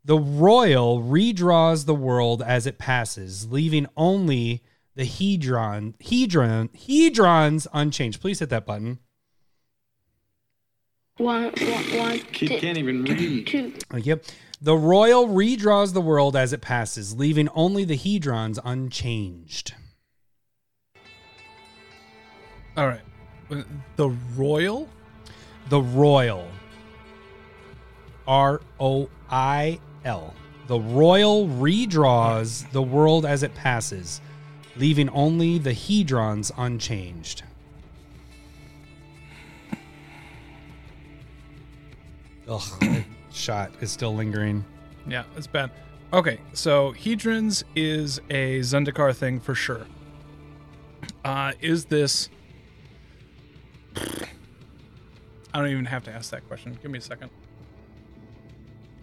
[0.03, 4.61] The royal redraws the world as it passes, leaving only
[4.99, 8.19] the hedron, hedron, hedrons unchanged.
[8.19, 8.99] Please hit that button.
[11.15, 13.47] One, one, one, Kid two, can't even read.
[13.47, 13.71] two.
[13.89, 14.19] Thank you.
[14.61, 19.73] The royal redraws the world as it passes, leaving only the hedrons unchanged.
[22.75, 23.01] All right.
[23.95, 24.89] The Royal.
[25.69, 26.45] The royal.
[28.27, 30.33] R O I L.
[30.67, 34.19] The royal redraws the world as it passes,
[34.79, 37.43] leaving only the hedrons unchanged.
[42.47, 44.65] Ugh, that shot is still lingering.
[45.07, 45.71] Yeah, it's bad.
[46.11, 49.85] Okay, so Hedrons is a Zendikar thing for sure.
[51.23, 52.29] Uh, is this?
[53.95, 56.77] I don't even have to ask that question.
[56.81, 57.29] Give me a second.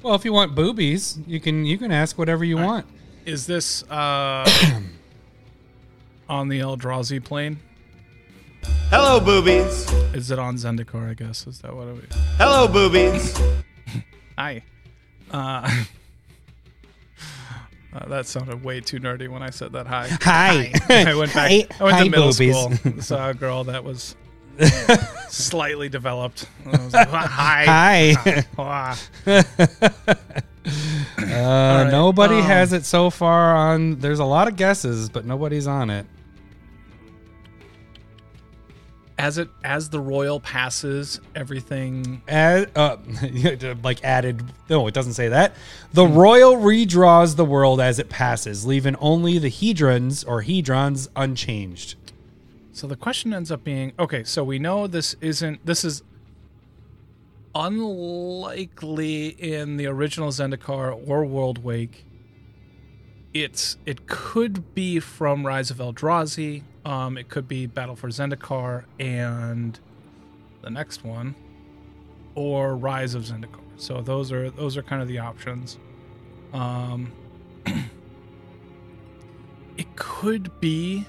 [0.02, 2.86] Well, if you want boobies, you can you can ask whatever you want.
[3.24, 4.48] Is this uh,
[6.28, 7.58] on the Eldrazi plane?
[8.90, 9.90] Hello, boobies.
[10.14, 11.10] Is it on Zendikar?
[11.10, 12.16] I guess is that what it is?
[12.38, 13.40] Hello, boobies.
[14.38, 14.62] Hi.
[15.30, 15.34] Uh,
[17.92, 19.86] uh, that sounded way too nerdy when I said that.
[19.86, 20.08] Hi.
[20.22, 20.72] Hi.
[21.10, 21.50] I went back.
[21.50, 21.66] Hi.
[21.80, 22.56] I went Hi, to middle boobies.
[22.56, 23.02] school.
[23.02, 24.16] Saw a girl that was
[25.28, 26.48] slightly developed.
[26.64, 28.14] I was like, Hi.
[28.56, 28.96] Hi.
[31.18, 34.00] Uh, right, nobody um, has it so far on.
[34.00, 36.06] There's a lot of guesses, but nobody's on it.
[39.18, 42.20] As it as the royal passes, everything.
[42.29, 42.98] As, uh,
[43.83, 44.44] like added.
[44.68, 45.55] No, it doesn't say that.
[45.94, 51.94] The royal redraws the world as it passes, leaving only the hedrons or hedrons unchanged.
[52.72, 54.22] So the question ends up being okay.
[54.22, 55.64] So we know this isn't.
[55.64, 56.02] This is
[57.55, 62.05] unlikely in the original Zendikar or Worldwake.
[63.33, 66.64] It's it could be from Rise of Eldrazi.
[66.87, 69.77] Um, it could be Battle for Zendikar and
[70.62, 71.35] the next one,
[72.37, 73.59] or Rise of Zendikar.
[73.77, 75.79] So those are those are kind of the options.
[76.53, 77.11] Um,
[79.77, 81.05] it could be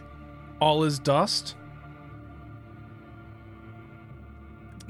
[0.60, 1.56] All Is Dust,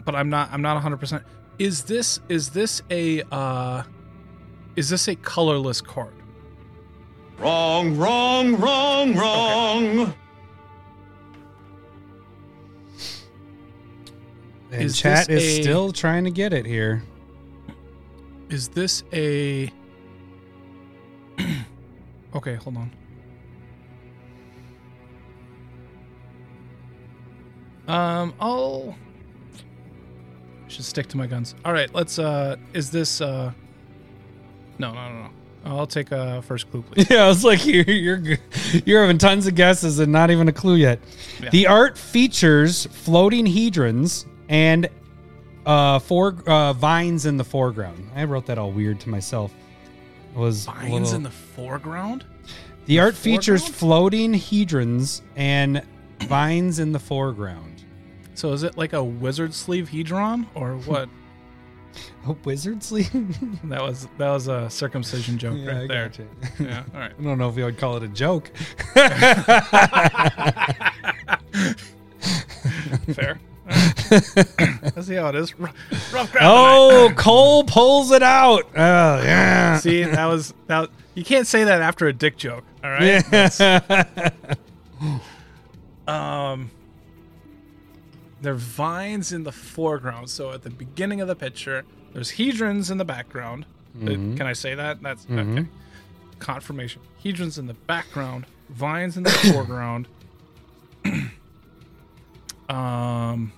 [0.06, 0.54] but I'm not.
[0.54, 0.96] I'm not 100.
[0.96, 1.24] percent
[1.60, 3.84] Is this is this a uh,
[4.78, 6.14] is this a colorless card?
[7.40, 10.14] Wrong, wrong, wrong, wrong.
[14.72, 17.04] And Is chat is a- still trying to get it here.
[18.50, 19.72] Is this a
[22.36, 22.92] Okay, hold on.
[27.88, 28.96] Um, I'll
[30.66, 31.56] I should stick to my guns.
[31.64, 33.52] All right, let's uh is this uh
[34.78, 35.30] No, no, no, no.
[35.66, 37.10] I'll take a first clue, please.
[37.12, 38.38] Yeah, I was like, you're you're
[38.86, 41.00] you're having tons of guesses and not even a clue yet.
[41.42, 41.50] Yeah.
[41.50, 44.90] The art features floating hedrons and
[45.66, 48.10] uh, four uh, vines in the foreground.
[48.16, 49.54] I wrote that all weird to myself.
[50.36, 52.26] It was Vines little- in the foreground?
[52.86, 55.84] the art features floating hedrons and
[56.24, 57.84] vines in the foreground.
[58.34, 61.10] So is it like a wizard sleeve hedron or what?
[62.28, 63.10] A wizard sleeve?
[63.66, 66.08] that was that was a circumcision joke Yeah, I right there.
[66.10, 66.28] gotcha.
[66.60, 67.12] Yeah, all right.
[67.20, 68.52] I don't know if you would call it a joke.
[73.14, 73.40] Fair.
[74.12, 75.58] Let's see how it is.
[75.60, 75.76] Rough,
[76.14, 78.64] rough Oh, Cole pulls it out.
[78.76, 79.78] Oh, yeah.
[79.80, 80.90] see that was that.
[81.16, 82.64] You can't say that after a dick joke.
[82.84, 83.24] All right.
[83.30, 84.52] That's-
[86.08, 86.72] Um,
[88.42, 90.30] there are vines in the foreground.
[90.30, 93.66] So at the beginning of the picture, there's hedrons in the background.
[94.02, 95.02] Uh, Can I say that?
[95.02, 95.66] That's okay.
[96.40, 97.02] Confirmation.
[97.22, 100.08] Hedrons in the background, vines in the foreground.
[102.70, 103.52] um,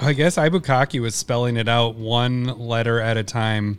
[0.00, 3.78] I guess Ibukaki was spelling it out one letter at a time,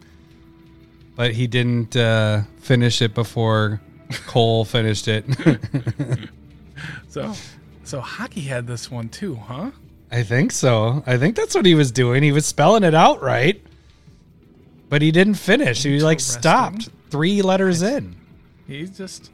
[1.15, 3.81] but he didn't uh, finish it before
[4.25, 5.25] Cole finished it.
[7.09, 7.33] so
[7.83, 9.71] so hockey had this one too, huh?
[10.11, 11.03] I think so.
[11.05, 12.23] I think that's what he was doing.
[12.23, 13.61] He was spelling it out right,
[14.89, 15.83] but he didn't finish.
[15.83, 18.15] He like stopped three letters in.
[18.65, 19.31] He's just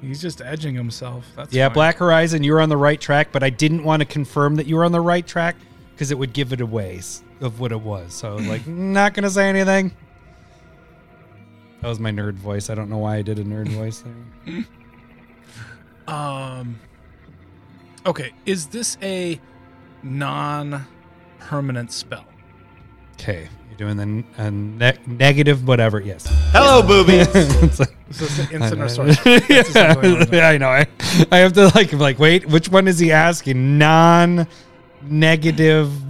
[0.00, 1.24] he's just edging himself.
[1.36, 1.74] That's Yeah, fine.
[1.74, 4.66] Black Horizon, you were on the right track, but I didn't want to confirm that
[4.66, 5.56] you were on the right track
[5.94, 7.00] because it would give it away
[7.40, 8.14] of what it was.
[8.14, 9.92] So like, not gonna say anything.
[11.80, 12.70] That was my nerd voice.
[12.70, 14.02] I don't know why I did a nerd voice
[14.46, 14.64] there.
[16.08, 16.80] Um.
[18.06, 19.38] Okay, is this a
[20.02, 22.24] non-permanent spell?
[23.12, 26.00] Okay, doing the n- a ne- negative whatever.
[26.00, 26.26] Yes.
[26.52, 27.26] Hello, boobies.
[27.34, 29.38] It's like- Is this an instant or sorcery?
[29.48, 30.34] That's essentially what it is.
[30.38, 30.68] yeah, I know.
[30.68, 30.86] I,
[31.32, 32.44] I have to like like wait.
[32.46, 33.78] Which one is he asking?
[33.78, 34.50] Non-negative.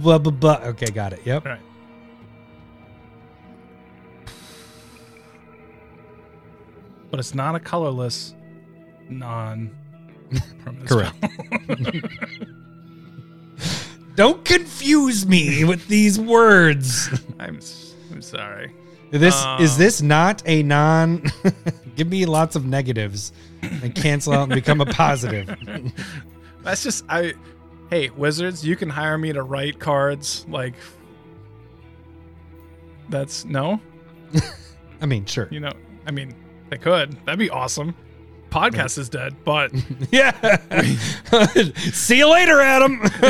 [0.01, 0.59] Blah blah blah.
[0.73, 1.21] Okay, got it.
[1.25, 1.45] Yep.
[1.45, 1.61] All right.
[7.11, 8.35] But it's not a colorless,
[9.09, 11.15] non-permanent Correct.
[14.19, 14.33] Spell.
[14.33, 17.09] Don't confuse me with these words.
[17.39, 18.73] I'm s- I'm sorry.
[19.11, 21.23] This is Um, this not a non?
[21.95, 25.47] Give me lots of negatives and cancel out and become a positive.
[26.63, 27.33] That's just I.
[27.89, 30.45] Hey, wizards, you can hire me to write cards.
[30.47, 30.75] Like,
[33.09, 33.81] that's no.
[35.01, 35.47] I mean, sure.
[35.49, 35.73] You know,
[36.05, 36.35] I mean,
[36.69, 37.13] they could.
[37.25, 37.95] That'd be awesome.
[38.49, 39.71] Podcast is dead, but
[40.11, 40.31] Yeah.
[41.91, 42.99] See you later, Adam.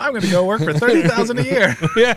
[0.00, 1.76] I'm gonna go work for thirty thousand a year.
[1.96, 2.14] yeah.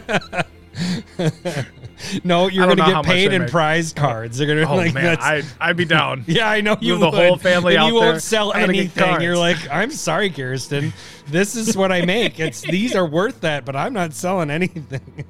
[2.23, 3.51] no, you're gonna get paid in make.
[3.51, 4.37] prize cards.
[4.37, 5.17] They're gonna Oh like man.
[5.19, 6.23] I I'd be down.
[6.27, 7.27] yeah, I know you Move the would.
[7.27, 8.19] whole family and out you won't there.
[8.19, 9.21] sell anything.
[9.21, 10.93] You're like, I'm sorry, Kirsten.
[11.27, 12.39] This is what I make.
[12.39, 15.25] It's these are worth that, but I'm not selling anything.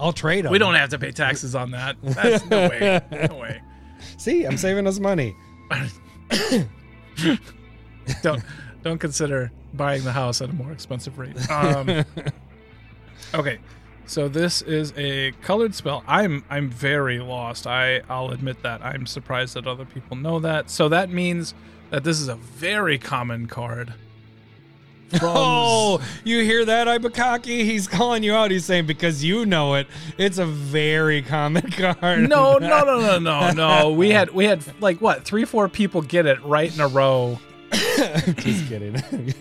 [0.00, 0.52] I'll trade them.
[0.52, 1.96] We don't have to pay taxes on that.
[2.02, 3.00] That's no way.
[3.28, 3.60] No way.
[4.16, 5.36] See, I'm saving us money.
[8.22, 8.42] Don't
[8.82, 11.50] don't consider buying the house at a more expensive rate.
[11.50, 12.04] Um,
[13.34, 13.58] okay,
[14.06, 16.02] so this is a colored spell.
[16.06, 17.66] I'm I'm very lost.
[17.66, 18.82] I I'll admit that.
[18.82, 20.70] I'm surprised that other people know that.
[20.70, 21.54] So that means
[21.90, 23.94] that this is a very common card.
[25.10, 27.64] From Oh, you hear that, Ibukaki?
[27.64, 28.50] He's calling you out.
[28.50, 29.86] He's saying because you know it,
[30.18, 32.28] it's a very common card.
[32.28, 33.90] no, no, no, no, no, no.
[33.96, 37.38] We had we had like what three, four people get it right in a row.
[37.72, 39.02] just kidding.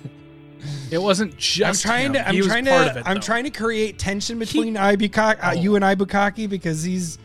[0.90, 1.86] It wasn't just.
[1.86, 2.14] I'm trying him.
[2.14, 2.28] to.
[2.30, 2.72] I'm He trying to.
[2.98, 3.22] it, I'm though.
[3.22, 5.52] trying to create tension between Ibukaki, uh, Oh.
[5.52, 7.18] you and Ibukaki because he's.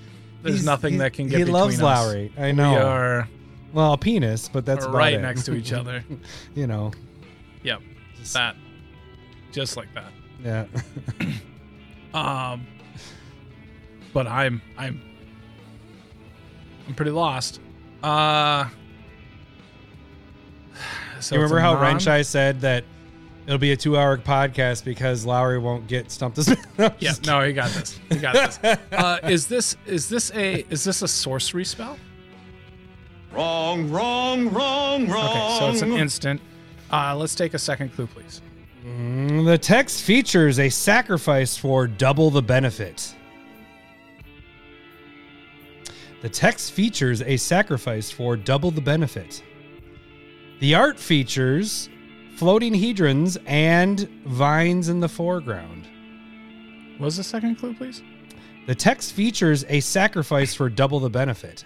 [0.42, 1.80] There's he's- nothing he- that can get He loves us.
[1.82, 2.32] Lowry.
[2.36, 2.72] I know.
[2.72, 3.28] We are
[3.72, 5.22] well, penis, but that's right it.
[5.22, 6.04] next to each other.
[6.54, 6.90] you know.
[7.62, 7.80] Yep,
[8.32, 8.56] that,
[9.50, 10.12] just like that.
[10.42, 10.66] Yeah.
[12.14, 12.66] Um,
[14.12, 15.00] but I'm I'm
[16.86, 17.58] I'm pretty lost.
[18.02, 18.66] Uh,
[21.20, 22.84] so you remember how non- Renshai said that
[23.46, 26.36] It'll be a two-hour podcast because Lowry won't get stumped.
[26.36, 26.54] This.
[26.98, 27.98] Yeah, no, he got this.
[28.08, 28.78] He got this.
[28.92, 31.98] Uh, is this is this a is this a sorcery spell?
[33.32, 35.30] Wrong, wrong, wrong, wrong.
[35.30, 36.40] Okay, so it's an instant.
[36.92, 38.42] Uh, let's take a second clue, please.
[38.84, 43.14] The text features a sacrifice for double the benefit.
[46.20, 49.42] The text features a sacrifice for double the benefit.
[50.60, 51.88] The art features
[52.36, 55.88] floating hedrons and vines in the foreground.
[56.98, 58.02] What was the second clue, please?
[58.66, 61.64] The text features a sacrifice for double the benefit.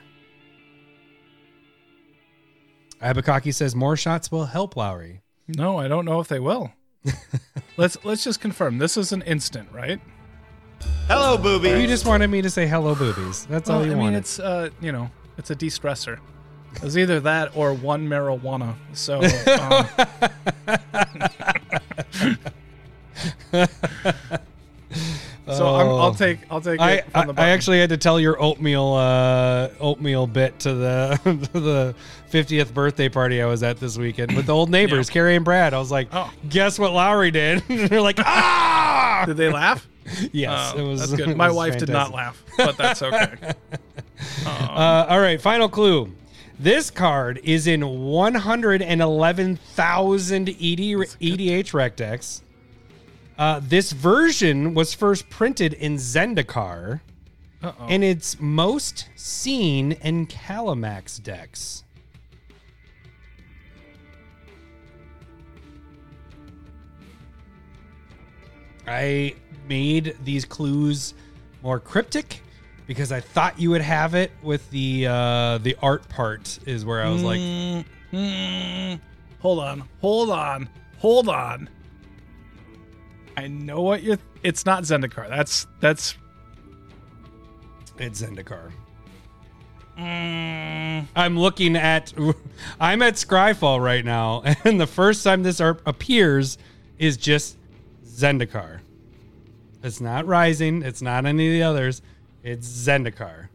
[3.00, 5.22] Abakaki says more shots will help Lowry.
[5.48, 6.72] No, I don't know if they will.
[7.76, 8.78] let's let's just confirm.
[8.78, 10.00] This is an instant, right?
[11.09, 11.80] Hello, boobies.
[11.80, 13.46] You just wanted me to say hello, boobies.
[13.46, 16.18] That's all Well, you I mean, it's uh, you know, it's a de-stressor.
[16.82, 18.74] It's either that or one marijuana.
[18.92, 19.20] So,
[23.52, 24.38] um,
[25.48, 27.96] so I'm, I'll take I'll take it I, from I, the I actually had to
[27.96, 31.20] tell your oatmeal uh, oatmeal bit to the
[31.52, 31.94] to the
[32.32, 35.72] 50th birthday party I was at this weekend with the old neighbors, Carrie and Brad.
[35.74, 36.32] I was like, Oh.
[36.48, 37.61] guess what Lowry did?
[37.68, 39.22] They're like, ah!
[39.26, 39.87] Did they laugh?
[40.32, 41.00] yes, Oh, it was.
[41.00, 41.37] that's good.
[41.37, 43.37] My wife did not laugh, but that's okay.
[44.46, 46.12] Uh, all right, final clue.
[46.59, 52.42] This card is in 111,000 ED, EDHREC decks.
[53.38, 57.01] Uh, this version was first printed in Zendikar,
[57.62, 57.87] Uh-oh.
[57.87, 61.85] and it's most seen in Kalamax decks.
[68.87, 69.35] I
[69.68, 71.14] made these clues
[71.62, 72.40] more cryptic
[72.87, 77.03] because I thought you would have it with the uh, the art part is where
[77.03, 77.40] I was like,
[78.12, 79.01] Mm,
[79.40, 80.68] hold on, hold on,
[80.99, 81.68] hold on.
[83.37, 84.18] I know what you're.
[84.42, 85.29] It's not Zendikar.
[85.29, 86.16] That's that's.
[87.99, 88.72] it's Zendikar.
[89.99, 92.12] Mm, I'm looking at
[92.81, 96.59] I'm at Scryfall right now, and the first time this art appears
[96.99, 97.57] is just
[98.05, 98.81] Zendikar.
[99.83, 102.03] It's not Rising, it's not any of the others.
[102.42, 103.45] It's Zendikar.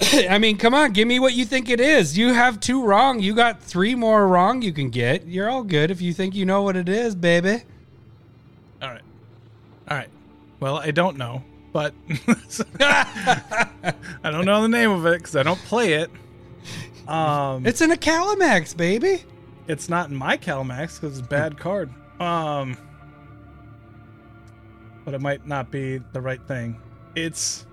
[0.30, 2.16] I mean, come on, give me what you think it is.
[2.16, 3.20] You have two wrong.
[3.20, 5.26] You got three more wrong you can get.
[5.26, 7.62] You're all good if you think you know what it is, baby.
[8.80, 9.02] all right,
[9.88, 10.08] all right.
[10.60, 11.94] Well, I don't know, but
[12.80, 13.68] I
[14.24, 16.10] don't know the name of it because I don't play it.
[17.08, 19.24] Um, It's in a Kalamax, baby.
[19.66, 21.90] It's not in my Kalamax because it's a bad card.
[22.20, 22.76] Um,
[25.04, 26.80] but it might not be the right thing.
[27.14, 27.66] It's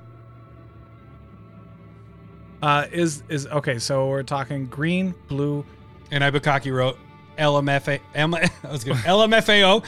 [2.65, 3.77] uh is is okay.
[3.77, 5.63] So we're talking green, blue.
[6.09, 6.97] And Ibukaki wrote
[7.37, 7.99] LMFA.
[8.15, 9.83] M- I was going LMFAO.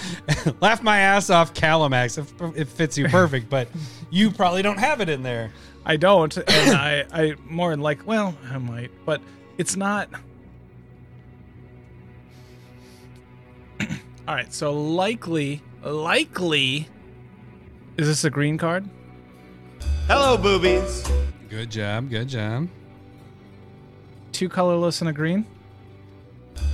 [0.61, 2.17] Laugh my ass off, Kalamax.
[2.19, 3.67] It, it fits you perfect, but
[4.11, 5.51] you probably don't have it in there.
[5.85, 9.21] I don't, and I I more than like well I might, but
[9.57, 10.09] it's not.
[14.27, 16.87] All right, so likely, likely,
[17.97, 18.87] is this a green card?
[20.07, 21.09] Hello, boobies.
[21.49, 22.10] Good job.
[22.10, 22.67] Good job.
[24.31, 25.45] Two colorless and a green.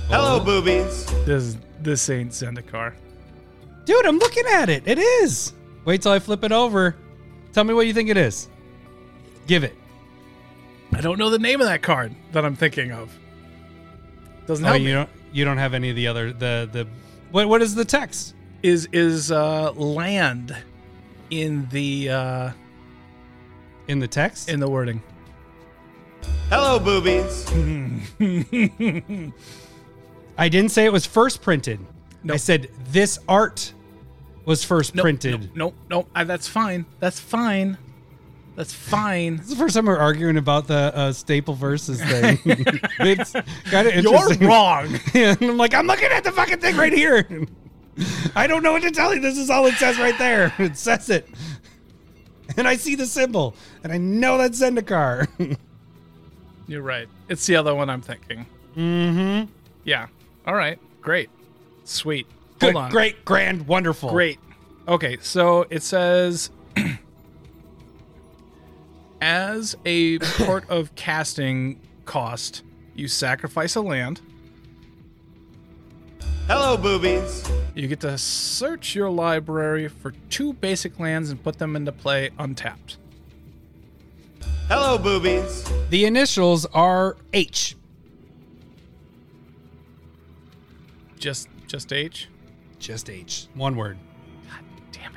[0.08, 1.06] Hello, boobies.
[1.24, 2.94] This this ain't Zendikar.
[3.84, 4.82] Dude, I'm looking at it.
[4.86, 5.52] It is.
[5.84, 6.96] Wait till I flip it over.
[7.52, 8.48] Tell me what you think it is.
[9.46, 9.74] Give it.
[10.92, 13.16] I don't know the name of that card that I'm thinking of.
[14.46, 14.92] Doesn't Oh, help you me.
[14.92, 15.10] don't.
[15.32, 16.86] You don't have any of the other the the.
[17.30, 18.34] What what is the text?
[18.62, 20.56] Is is uh, land
[21.30, 22.50] in the uh,
[23.88, 24.48] In the text?
[24.48, 25.02] in the wording?
[26.48, 27.44] Hello, boobies.
[30.38, 31.80] I didn't say it was first printed.
[32.28, 33.72] I said this art
[34.46, 35.54] was first Nope, printed.
[35.54, 36.08] Nope, nope.
[36.14, 36.86] I, that's fine.
[37.00, 37.76] That's fine.
[38.56, 39.36] That's fine.
[39.36, 42.38] This is the first time we're arguing about the uh, staple verses thing.
[42.44, 43.32] it's
[43.64, 44.98] kind of You're wrong.
[45.12, 47.26] and I'm like, I'm looking at the fucking thing right here.
[48.34, 49.20] I don't know what to tell you.
[49.20, 50.52] This is all it says right there.
[50.58, 51.28] It says it.
[52.56, 53.54] And I see the symbol.
[53.82, 55.26] And I know that's Zendikar.
[56.66, 57.08] You're right.
[57.28, 58.46] It's the other one I'm thinking.
[58.76, 59.50] Mm-hmm.
[59.84, 60.08] Yeah.
[60.46, 60.78] All right.
[61.00, 61.30] Great.
[61.84, 62.26] Sweet.
[62.58, 62.90] Good, Hold on.
[62.90, 64.10] great, grand, wonderful.
[64.10, 64.38] Great.
[64.86, 66.50] Okay, so it says
[69.20, 72.62] as a part of casting cost,
[72.94, 74.20] you sacrifice a land.
[76.46, 77.42] Hello, boobies.
[77.74, 82.30] You get to search your library for two basic lands and put them into play
[82.38, 82.98] untapped.
[84.68, 85.64] Hello, boobies.
[85.88, 87.76] The initials are H.
[91.18, 92.28] Just Just H.
[92.78, 93.46] Just H.
[93.54, 93.96] One word.
[94.46, 95.16] God damn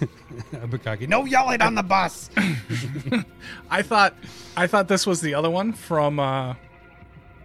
[0.00, 0.08] it.
[0.52, 1.06] Abukaki.
[1.06, 2.30] No yelling on the bus.
[3.70, 4.14] I thought
[4.56, 6.54] I thought this was the other one from uh,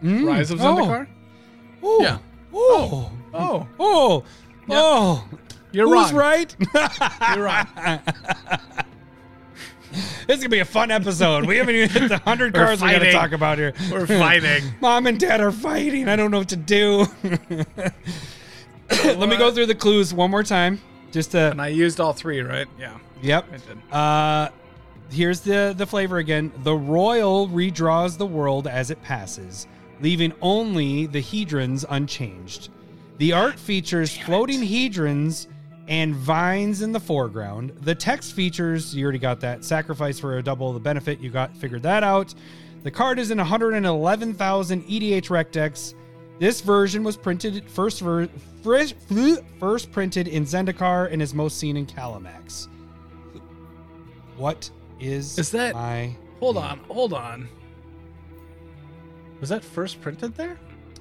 [0.02, 1.08] Rise of Zendikar.
[1.10, 1.21] Oh.
[1.84, 2.18] Yeah.
[2.54, 3.12] Oh.
[3.34, 4.24] Oh, Oh.
[4.70, 5.28] Oh.
[5.72, 6.16] you're Who's wrong.
[6.16, 6.56] right?
[7.36, 7.68] You're right.
[10.28, 11.46] This is gonna be a fun episode.
[11.46, 13.14] We haven't even hit the hundred cars we gotta fighting.
[13.20, 13.74] talk about here.
[13.92, 14.64] We're fighting.
[14.80, 16.08] Mom and dad are fighting.
[16.08, 17.06] I don't know what to do.
[18.90, 20.80] Let me go through the clues one more time.
[21.12, 22.68] Just to And I used all three, right?
[22.80, 22.98] Yeah.
[23.22, 23.46] Yep.
[23.52, 23.94] I did.
[23.94, 24.50] Uh
[25.12, 26.54] here's the the flavor again.
[26.64, 29.68] The Roil redraws the world as it passes,
[30.02, 32.70] leaving only the hedrons unchanged.
[33.18, 35.48] The art features floating hedrons
[35.88, 37.72] and vines in the foreground.
[37.82, 41.20] The text features, you already got that, sacrifice for a double the benefit.
[41.20, 42.34] You got figured that out.
[42.84, 45.94] The card is in 111,000 EDHREC decks.
[46.40, 48.28] This version was printed first ver-
[48.64, 48.96] first,
[49.60, 52.68] first printed in Zendikar and is most seen in Kalamax.
[54.38, 56.80] What is Is that- my Hold on.
[56.88, 57.48] Hold on.
[59.42, 60.58] Was that first printed there?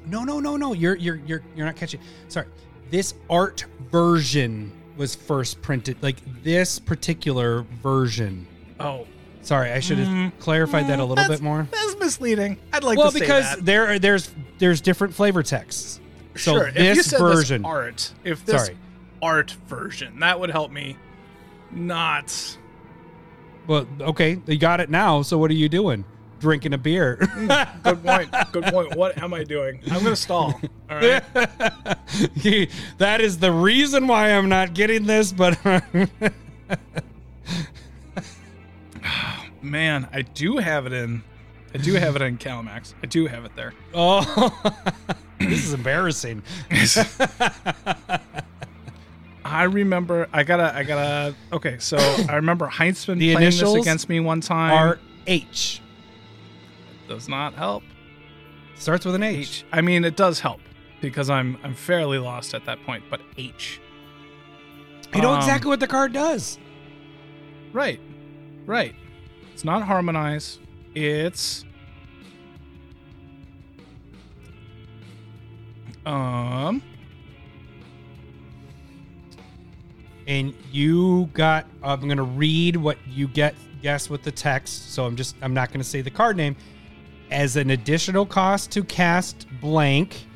[0.07, 0.72] No, no, no, no.
[0.72, 2.01] You're you're you're you're not catching.
[2.28, 2.47] Sorry.
[2.91, 8.49] This art version was first printed like this particular version.
[8.80, 9.07] Oh,
[9.43, 10.32] Sorry, I should have mm.
[10.38, 11.66] clarified that a little That's- bit more.
[11.70, 12.59] That's misleading.
[12.72, 16.01] I'd like well, to because there are, there's there's different flavor texts.
[16.36, 16.68] So sure.
[16.68, 18.78] if this you said version, this art, if this Sorry.
[19.22, 20.97] art version, that would help me.
[21.70, 22.59] Not.
[23.66, 25.22] well, okay, you got it now.
[25.22, 26.05] So what are you doing?
[26.41, 27.18] Drinking a beer?
[27.20, 27.49] Hmm,
[27.82, 28.34] good point.
[28.51, 28.97] Good point.
[28.97, 29.80] What am I doing?
[29.91, 30.59] I'm gonna stall.
[30.88, 31.22] All right.
[32.99, 35.32] that is the reason why I'm not getting this.
[35.32, 35.59] But
[39.62, 41.22] Man, I do have it in.
[41.74, 42.95] I do have it in Kalamax.
[43.03, 43.74] I do have it there.
[43.93, 44.72] oh,
[45.38, 46.43] this is embarrassing.
[49.45, 50.26] I remember.
[50.32, 50.74] I gotta.
[50.74, 51.34] I gotta.
[51.53, 51.99] Okay, so
[52.30, 54.72] I remember Heinzman The playing this against me one time.
[54.72, 55.82] R H
[57.11, 57.82] does not help.
[58.76, 59.36] starts with an H.
[59.38, 59.64] H.
[59.72, 60.61] I mean, it does help
[61.00, 63.02] because I'm I'm fairly lost at that point.
[63.11, 63.80] But H.
[65.12, 66.58] You know Um, exactly what the card does.
[67.72, 68.00] Right.
[68.64, 68.94] Right.
[69.52, 70.61] It's not harmonize.
[70.94, 71.64] It's
[76.06, 76.80] um
[80.28, 81.66] And you got.
[81.82, 83.56] I'm gonna read what you get.
[83.82, 84.92] Guess with the text.
[84.92, 85.34] So I'm just.
[85.42, 86.54] I'm not gonna say the card name.
[87.31, 90.26] As an additional cost to cast blank,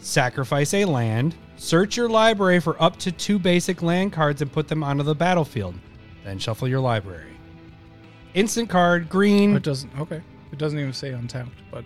[0.00, 1.34] sacrifice a land.
[1.56, 5.14] Search your library for up to two basic land cards and put them onto the
[5.14, 5.74] battlefield.
[6.24, 7.30] Then shuffle your library.
[8.34, 9.56] Instant card, green.
[9.56, 10.20] it doesn't okay.
[10.52, 11.84] It doesn't even say untapped, but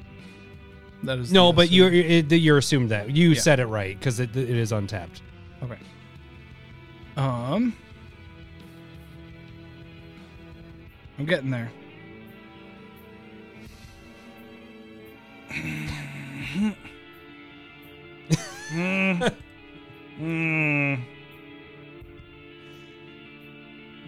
[1.05, 3.41] that is No, but you're assumed- it, you're assumed that you Yeah.
[3.41, 5.23] said it right because it, it is untapped.
[5.63, 5.79] okay.
[7.17, 7.77] Um
[11.19, 11.71] I'm getting there.
[18.71, 19.35] Mm.
[20.21, 21.05] Mm.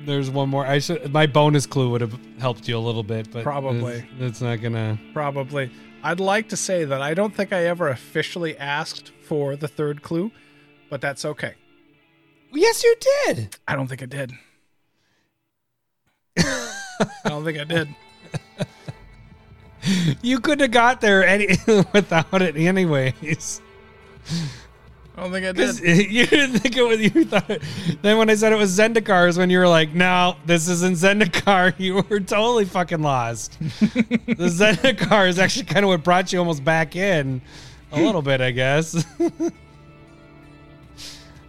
[0.05, 0.66] There's one more.
[0.66, 1.12] I should.
[1.12, 3.95] My bonus clue would have helped you a little bit, but Probably.
[3.95, 4.99] it's, it's not gonna.
[5.12, 5.70] Probably.
[6.03, 10.03] I'd like to say that I don't think I ever officially asked for the third
[10.03, 10.30] clue,
[10.88, 11.55] but that's okay.
[12.53, 13.57] Yes, you did.
[13.68, 14.32] I don't think I did.
[16.38, 17.88] I don't think I did.
[20.22, 21.49] You couldn't have got there any
[21.93, 23.61] without it, anyways.
[25.16, 25.78] I don't think I did.
[26.11, 27.01] you didn't think it was.
[27.01, 27.49] You thought.
[27.51, 27.62] It,
[28.03, 30.95] Then when I said it was Zendikar, is when you were like, "No, this isn't
[30.97, 33.59] Zendikar." You were totally fucking lost.
[33.61, 37.41] the Zendikar is actually kind of what brought you almost back in,
[37.93, 39.05] a little bit, I guess.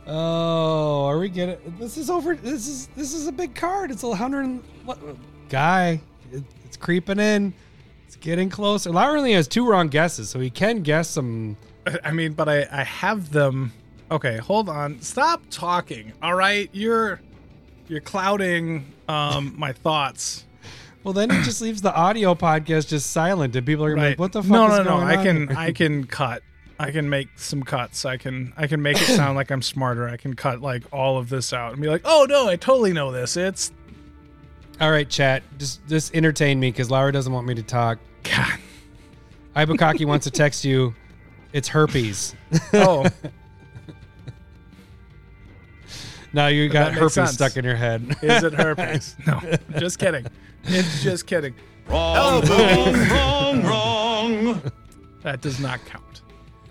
[0.08, 1.58] oh, are we getting?
[1.80, 2.36] This is over.
[2.36, 3.92] This is this is a big card.
[3.92, 4.46] It's a hundred.
[4.46, 5.00] and- What
[5.50, 6.02] guy?
[6.32, 7.54] It, it's creeping in.
[8.22, 8.92] Getting closer.
[8.92, 11.58] Lauer only has two wrong guesses, so he can guess some.
[12.04, 13.74] I mean, but I, I have them.
[14.12, 15.02] Okay, hold on.
[15.02, 16.14] Stop talking.
[16.22, 17.20] All right, you're
[17.88, 20.46] you're clouding um my thoughts.
[21.04, 24.10] Well, then he just leaves the audio podcast just silent, and people are gonna be
[24.10, 24.98] like, "What the fuck no, no, no.
[24.98, 26.44] I can here?" I can cut.
[26.80, 28.06] I can make some cuts.
[28.06, 30.08] I can I can make it sound like I'm smarter.
[30.08, 32.94] I can cut like all of this out and be like, "Oh no, I totally
[32.94, 33.36] know this.
[33.36, 33.72] It's
[34.80, 35.42] All right, chat.
[35.58, 37.98] Just just entertain me because Laura doesn't want me to talk.
[38.24, 38.60] God.
[39.56, 40.94] Ibukaki wants to text you.
[41.54, 42.36] It's herpes.
[42.74, 43.06] Oh,
[46.34, 47.32] Now you got that makes herpes sense.
[47.34, 48.16] stuck in your head.
[48.22, 49.18] is it herpes?
[49.28, 49.42] No,
[49.78, 50.26] just kidding.
[50.64, 51.54] It's just kidding.
[51.88, 53.12] Hello, boobies.
[53.12, 54.62] Wrong, wrong.
[55.24, 56.22] That does not count.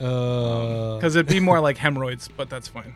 [0.01, 2.95] Uh, because it'd be more like hemorrhoids, but that's fine.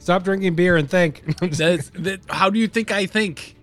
[0.00, 1.22] stop drinking beer and think.
[1.38, 3.54] That's, that, how do you think I think?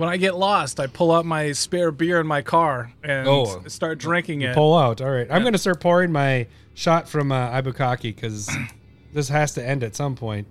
[0.00, 3.62] When I get lost, I pull out my spare beer in my car and Oh.
[3.68, 4.54] start drinking it.
[4.54, 5.02] Pull out.
[5.02, 5.26] All right.
[5.30, 8.50] I'm going to start pouring my shot from uh, Ibukaki because
[9.12, 10.46] this has to end at some point.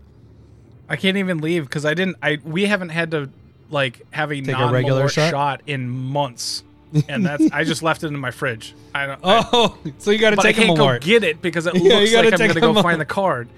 [0.87, 2.17] I can't even leave because I didn't.
[2.21, 3.29] I we haven't had to
[3.71, 5.31] like have a Take a non regular shot?
[5.31, 5.61] shot?
[5.67, 6.63] in months,
[7.09, 8.75] and that's I just left it in my fridge.
[8.93, 9.19] I don't.
[9.23, 11.01] Oh, so you got to but I take a can't go Malort.
[11.01, 12.83] get it because it Yeah, you looks gotta like I'm take gonna a go Malort.
[12.83, 13.49] find the card.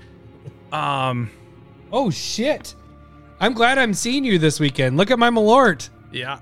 [0.72, 1.32] Um.
[1.92, 2.76] Oh shit!
[3.42, 4.98] I'm glad I'm seeing you this weekend.
[4.98, 5.90] Look at my Malort.
[6.12, 6.38] Yeah.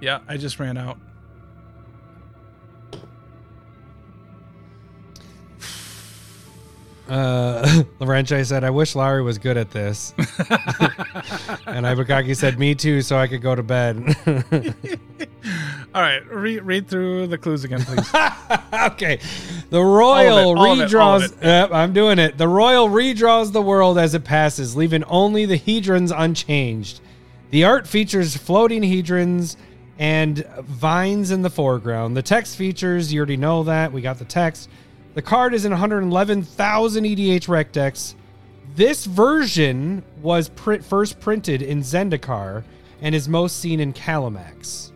[0.00, 0.18] Yeah.
[0.26, 0.98] I just ran out.
[7.06, 7.62] Uh,
[8.00, 13.18] Laurenti said, "I wish Larry was good at this," and Ibukaki said, "Me too," so
[13.18, 14.16] I could go to bed.
[15.94, 16.26] All right.
[16.26, 18.12] Read read through the clues again, please.
[18.92, 19.20] okay.
[19.70, 21.32] The Roil All it, all of it, all of redraws.
[21.32, 21.44] it.
[21.44, 22.36] Yep, I'm doing it.
[22.36, 27.00] The Roil redraws the world as it passes, leaving only the hedrons unchanged.
[27.50, 29.56] The art features floating hedrons
[29.96, 32.16] and vines in the foreground.
[32.16, 33.92] The text features, you already know that.
[33.92, 34.68] We got the text.
[35.14, 38.16] The card is in 111,000 EDHREC decks.
[38.74, 42.64] This version was print, first printed in Zendikar
[43.00, 44.90] and is most seen in Kalamax.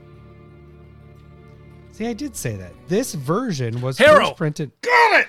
[1.98, 2.70] See, I did say that.
[2.86, 4.70] This version was first printed.
[4.82, 5.26] Got it.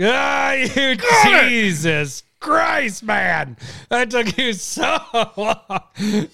[0.00, 1.48] Ah, you it!
[1.50, 3.58] Jesus Christ, man!
[3.90, 4.96] That took you so
[5.36, 5.82] long.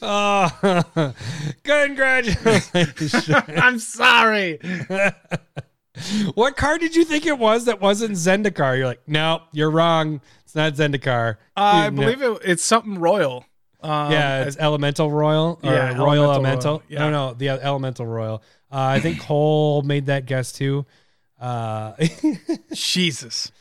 [0.01, 1.13] Oh,
[1.65, 3.29] congratulations!
[3.49, 4.61] I'm sorry.
[6.35, 8.79] what card did you think it was that wasn't Zendikar?
[8.79, 10.21] You're like, no, you're wrong.
[10.45, 11.39] It's not Zendikar.
[11.57, 12.03] Uh, I No.
[12.03, 13.47] believe it, it's something royal.
[13.83, 16.71] Um, Yeah, it's Elemental Royal or Yeah, Roil Elemental Elemental.
[16.71, 16.99] Royal, yeah.
[17.01, 18.43] No, no, the Elemental Royal.
[18.73, 20.87] Uh, I think Cole made that guess too.
[21.41, 21.93] Uh,
[22.73, 23.53] Jesus.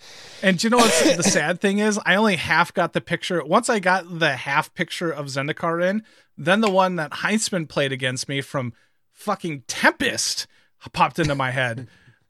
[0.44, 2.00] And you know what's the sad thing is?
[2.06, 3.44] I only half got the picture.
[3.44, 6.04] Once I got the half picture of Zendikar in,
[6.38, 8.74] then the one that Heinzman played against me from
[9.12, 10.48] fucking Tempest
[10.94, 11.88] popped into my head.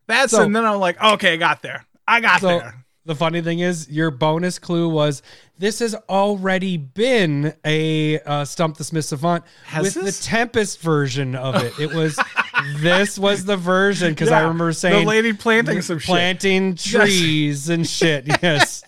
[0.07, 1.85] That's So- and then I'm like, okay, I got there.
[2.07, 2.80] I got so there.
[3.05, 5.23] The funny thing is, your bonus clue was
[5.57, 10.19] this has already been a uh, Stump the Smith Savant Has with this?
[10.19, 11.79] the Tempest version of it.
[11.79, 12.19] It was
[12.77, 16.07] this was the version because I remember saying the lady planting some shit.
[16.07, 18.27] planting trees and shit.
[18.41, 18.83] Yes.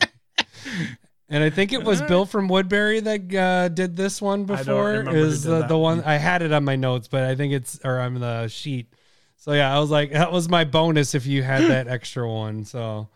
[1.29, 5.09] And I think it was Bill from Woodbury that uh, did this one before.
[5.09, 7.99] Is the, the one I had it on my notes, but I think it's or
[7.99, 8.93] on the sheet.
[9.37, 12.65] So yeah, I was like, that was my bonus if you had that extra one.
[12.65, 13.09] So,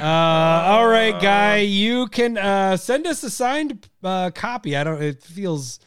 [0.00, 4.76] uh, all right, guy, you can uh, send us a signed uh, copy.
[4.76, 5.02] I don't.
[5.02, 5.80] It feels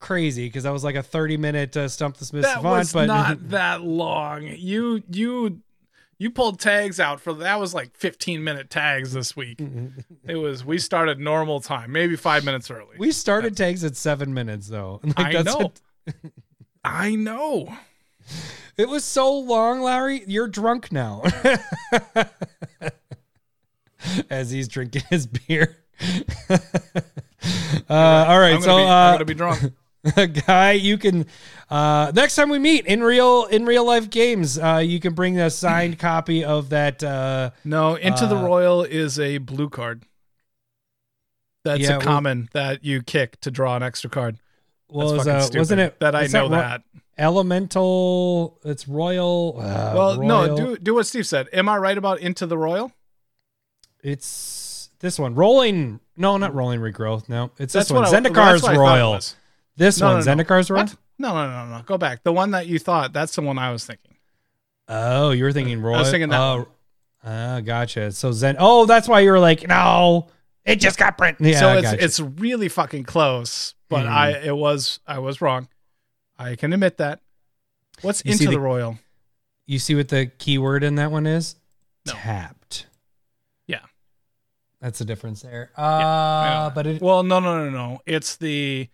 [0.00, 2.92] crazy because that was like a thirty minute uh, stump the Smith That savant, was
[2.92, 4.42] but not that long.
[4.42, 5.62] You you
[6.18, 9.60] you pulled tags out for that was like 15 minute tags this week.
[10.24, 12.96] it was we started normal time, maybe five minutes early.
[12.98, 15.00] we started tags at seven minutes though.
[15.16, 15.72] Like, I know.
[16.84, 17.74] I know.
[18.76, 20.22] It was so long, Larry.
[20.26, 21.22] You're drunk now.
[24.30, 25.76] As he's drinking his beer.
[26.50, 26.58] uh,
[27.88, 29.72] all right, I'm gonna, so be, I'm uh, gonna be drunk.
[30.46, 31.26] guy, you can
[31.70, 35.38] uh, next time we meet in real in real life games, uh, you can bring
[35.38, 37.02] a signed copy of that.
[37.02, 40.04] Uh, No, Into the uh, Roil is a blue card.
[41.64, 44.36] That's Yeah, a well- common that you kick to draw an extra card.
[44.90, 46.82] That's was, uh, wasn't it that I know ro- that?
[47.16, 48.60] elemental?
[48.64, 49.56] It's royal.
[49.58, 51.48] Uh, Well, no, do do what Steve said.
[51.52, 52.92] Am I right about Into the Roil?
[54.04, 55.34] It's this one.
[55.34, 55.98] Rolling.
[56.16, 57.28] No, not Roiling Regrowth.
[57.28, 58.04] No, it's That's this one.
[58.04, 59.18] I- Zendikar's royal.
[59.76, 60.24] This No, one.
[60.24, 60.44] no, no.
[60.44, 60.86] Zendikar's royal.
[61.18, 61.82] No, no, no, no.
[61.84, 62.22] Go back.
[62.22, 63.12] The one that you thought.
[63.12, 64.14] That's the one I was thinking.
[64.88, 65.96] Oh, you were thinking royal.
[65.96, 66.68] I was thinking that Oh,
[67.24, 68.12] ah, gotcha.
[68.12, 68.56] So Zen.
[68.58, 70.28] Oh, that's why you were like, no,
[70.64, 71.38] it just got print.
[71.40, 72.04] Yeah, so it's gotcha.
[72.04, 74.10] it's really fucking close, but Mhm.
[74.10, 75.68] I it was I was wrong.
[76.38, 77.20] I can admit that.
[78.02, 78.98] What's You Into the- the Roil?
[79.66, 81.56] You see what the keyword in that one is?
[82.06, 82.12] No.
[82.12, 82.86] Tapped.
[84.84, 84.88] Yeah.
[84.88, 85.70] That's the difference there.
[85.76, 86.70] Uh, Yeah.
[86.74, 87.02] but it.
[87.02, 88.00] Well, no, no, no, no.
[88.06, 88.88] It's the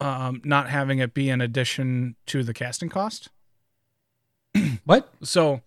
[0.00, 3.28] um not having it be an addition to the casting cost.
[4.84, 5.12] What?
[5.22, 5.60] So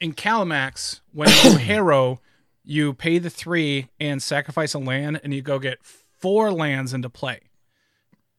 [0.00, 2.20] in Kalamax, when you harrow,
[2.64, 7.08] you pay the three and sacrifice a land, and you go get four lands into
[7.10, 7.40] play.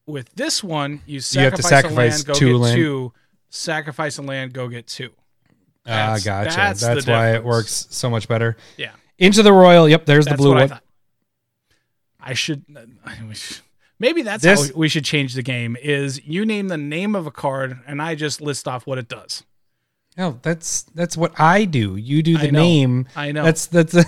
[0.06, 2.76] With this one, you You have to sacrifice, sacrifice a land, go two get land.
[2.78, 3.14] two.
[3.50, 5.12] Sacrifice a land, go get two.
[5.86, 6.56] Ah, That's- gotcha.
[6.56, 8.56] that's That's, why it works so much better.
[8.78, 8.92] Yeah,
[9.22, 9.88] Into the Roil.
[9.88, 10.80] Yep, there's that's the blue what I one.
[12.20, 12.66] I should.
[14.00, 15.78] Maybe that's This- how we should change the game.
[15.80, 19.08] Is you name the name of a card, and I just list off what it
[19.08, 19.44] does.
[20.18, 21.96] No, that's that's what I do.
[21.96, 22.60] You do the know.
[22.60, 23.08] name.
[23.16, 23.44] I know.
[23.44, 23.94] That's that's.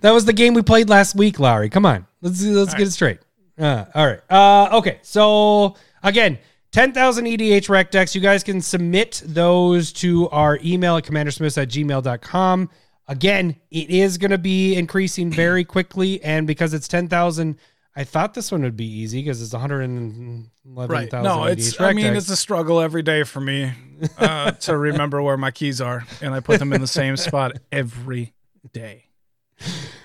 [0.00, 1.70] that was the game we played last week, Lowry.
[1.70, 3.18] Come on, let's let's get it straight.
[3.58, 4.20] Uh, all right.
[4.30, 4.98] Uh, okay.
[5.02, 6.38] So again,
[6.74, 8.14] ten thousand EDHREC decks.
[8.14, 12.68] You guys can submit those to our email at commandersmiths at gmail.com.
[13.06, 17.58] Again, it is going to be increasing very quickly, and because it's ten thousand.
[17.96, 21.12] I thought this one would be easy because it's 111,000 Right.
[21.12, 21.80] No, it's.
[21.80, 22.24] I mean, decks.
[22.24, 23.70] it's a struggle every day for me
[24.18, 27.52] uh, to remember where my keys are, and I put them in the same spot
[27.70, 28.32] every
[28.72, 29.04] day.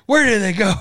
[0.06, 0.74] Where did they go?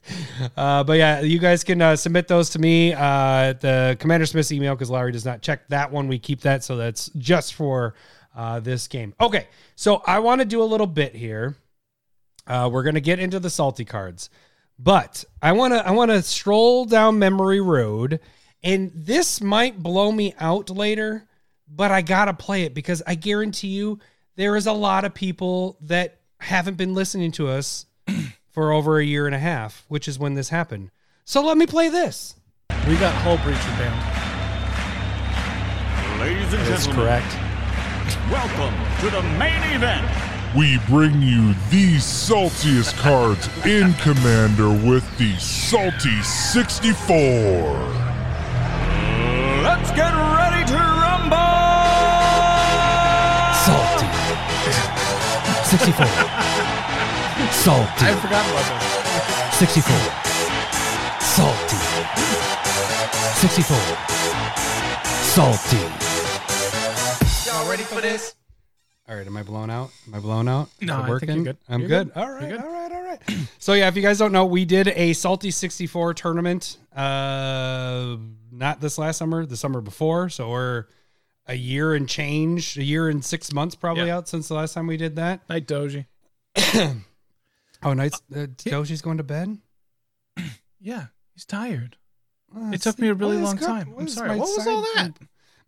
[0.56, 4.52] uh, but yeah, you guys can uh, submit those to me uh, the Commander Smith's
[4.52, 6.08] email because Larry does not check that one.
[6.08, 7.94] We keep that, so that's just for
[8.36, 9.14] uh, this game.
[9.20, 11.56] Okay, so I want to do a little bit here.
[12.46, 14.28] Uh, we're gonna get into the salty cards,
[14.78, 18.20] but I want to I want to stroll down memory road,
[18.62, 21.26] and this might blow me out later,
[21.66, 24.00] but I gotta play it because I guarantee you
[24.36, 27.86] there is a lot of people that haven't been listening to us
[28.50, 30.90] for over a year and a half, which is when this happened.
[31.24, 32.34] So let me play this.
[32.88, 34.26] We got Hullbreacher band.
[36.20, 37.34] Ladies and That's gentlemen, correct.
[38.30, 40.06] welcome to the main event.
[40.56, 47.04] We bring you the saltiest cards in Commander with the Salty 64.
[49.62, 51.36] Let's get ready to rumble!
[53.66, 54.06] Salty.
[55.66, 56.45] 64.
[57.66, 58.06] Salty.
[58.06, 58.62] I forgot about
[59.50, 59.58] this.
[59.58, 59.90] 64.
[61.20, 61.76] Salty.
[63.40, 63.76] 64.
[65.34, 65.82] Salty.
[67.50, 68.36] Y'all ready for this?
[69.08, 69.90] All right, am I blown out?
[70.06, 70.68] Am I blown out?
[70.80, 71.28] No, I think working?
[71.34, 71.56] you're good.
[71.68, 72.14] I'm You're good.
[72.14, 72.20] good.
[72.22, 72.60] All right, good.
[72.60, 73.20] all right, all right.
[73.58, 76.78] so yeah, if you guys don't know, we did a Salty 64 tournament.
[76.94, 78.16] Uh,
[78.52, 80.28] not this last summer, the summer before.
[80.28, 80.84] So we're
[81.48, 84.18] a year and change, a year and six months probably Yeah.
[84.18, 85.40] out since the last time we did that.
[85.48, 86.06] Night Doji.
[87.82, 88.14] Oh, nice.
[88.34, 89.58] Uh, Doshi's going to bed.
[90.78, 91.96] Yeah, he's tired.
[92.54, 93.92] Oh, It took me a really long time.
[93.98, 94.38] I'm sorry.
[94.38, 95.12] What was all that?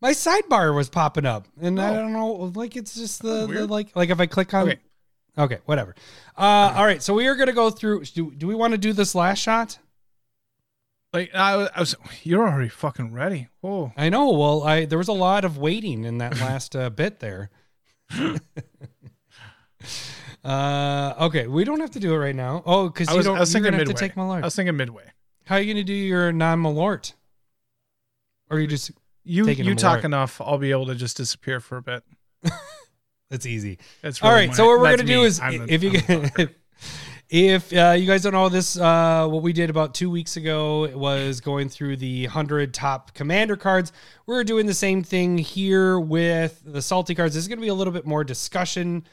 [0.01, 1.95] My sidebar was popping up, and I Oh.
[2.03, 2.33] don't know.
[2.55, 4.69] Like it's just the, the like like if I click on.
[4.69, 4.79] Okay.
[5.37, 5.95] Okay, whatever.
[6.37, 8.05] Uh, all right, so we are gonna go through.
[8.05, 9.79] Do, do we want to do this last shot?
[11.13, 13.49] Like I was, I was, you're already fucking ready.
[13.65, 14.31] Oh, I know.
[14.31, 17.51] Well, I there was a lot of waiting in that last uh, bit there.
[20.45, 22.63] uh, okay, we don't have to do it right now.
[22.65, 23.37] Oh, because you was, don't.
[23.37, 24.43] I was you're thinking gonna have to take Malort.
[24.43, 25.05] I was thinking midway.
[25.45, 27.15] How are you gonna do your non Malort?
[28.51, 28.91] Or you just
[29.25, 32.03] You you talk enough, I'll be able to just disappear for a bit.
[33.31, 33.79] that's easy.
[34.01, 34.49] That's All really right.
[34.51, 35.27] my- so what we're gonna do me.
[35.27, 36.51] is I'm if you I'm the
[37.29, 40.89] if uh, you guys don't know this, uh, what we did about two weeks ago
[40.97, 43.93] was going through the hundred top commander cards.
[44.27, 47.35] We're doing the same thing here with the salty cards.
[47.35, 49.07] This is going to be a little bit more discussion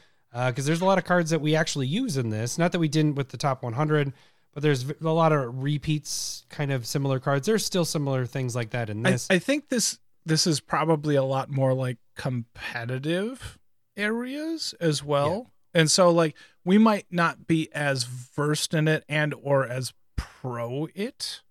[0.48, 2.58] because there's a lot of cards that we actually use in this.
[2.58, 4.12] Not that we didn't with the top 100,
[4.52, 7.46] but there's a lot of repeats, kind of similar cards.
[7.46, 9.28] There's still similar things like that in this.
[9.30, 13.58] I think this this is probably a lot more like competitive
[13.96, 15.52] areas as well.
[15.72, 20.88] And so like we might not be as versed in it and or as pro
[20.94, 21.42] it.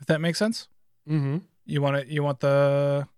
[0.00, 0.68] If that makes sense.
[1.08, 1.38] mm-hmm.
[1.66, 3.08] You want to you want the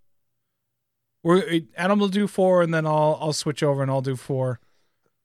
[1.26, 4.60] we're Adam will do four and then I'll I'll switch over and I'll do four.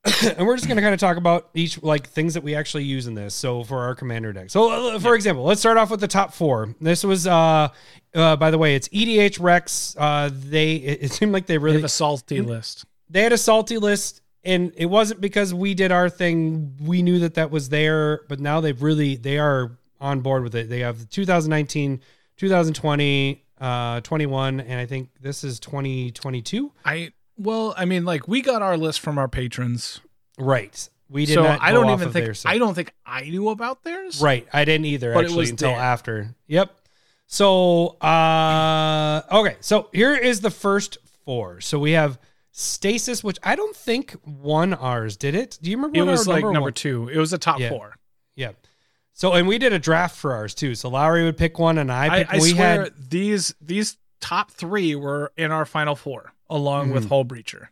[0.36, 2.84] and we're just going to kind of talk about each like things that we actually
[2.84, 5.92] use in this so for our commander deck so uh, for example let's start off
[5.92, 7.68] with the top four this was uh
[8.16, 11.84] uh by the way it's EDHREC uh they it, it seemed like they really have
[11.84, 12.84] a salty list.
[13.12, 17.20] they had a salty list and it wasn't because we did our thing we knew
[17.20, 20.80] that that was there but now they've really they are on board with it they
[20.80, 22.02] have the 2019
[22.38, 28.42] 2020 uh 21 and i think this is 2022 I well, I mean like we
[28.42, 30.02] got our list from our patrons.
[30.38, 32.38] right we did so not I don't even think.
[32.46, 34.22] I don't think I knew about theirs.
[34.22, 34.48] Right.
[34.54, 35.78] I didn't either But actually until there.
[35.80, 36.36] after.
[36.48, 36.74] Yep.
[37.28, 41.60] So uh okay, so here is the first four.
[41.62, 42.18] So we have
[42.54, 45.58] Stasis, which I don't think won ours, did it?
[45.62, 47.10] Do you remember It was like number one- two.
[47.10, 47.70] It was a top Yeah.
[47.70, 47.96] four.
[48.36, 48.52] Yeah.
[49.22, 50.74] So and we did a draft for ours too.
[50.74, 53.98] So Lowry would pick one and I I, picked I we swear had these these
[54.20, 57.10] top three were in our final four, along with Mhm.
[57.28, 57.68] Hullbreacher.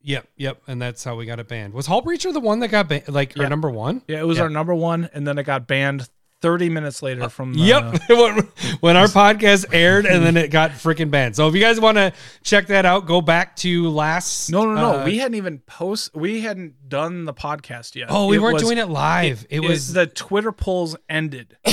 [0.00, 1.74] Yep, yep, and that's how we got it banned.
[1.74, 4.00] Was Hullbreacher the one that got banned like our number one?
[4.08, 4.44] Yeah, it was Yeah.
[4.44, 6.08] our number one, and then it got banned
[6.42, 8.00] 30 minutes later from the, Yep.
[8.08, 8.48] when,
[8.80, 11.36] when our podcast aired and then it got freaking banned.
[11.36, 12.12] So if you guys want to
[12.42, 14.50] check that out, go back to last.
[14.50, 15.00] No, no, no.
[15.00, 16.14] uh, we hadn't even post.
[16.14, 18.08] We hadn't done the podcast yet.
[18.10, 19.46] Oh, we weren't was- doing it live.
[19.48, 21.56] It, was the Twitter polls ended,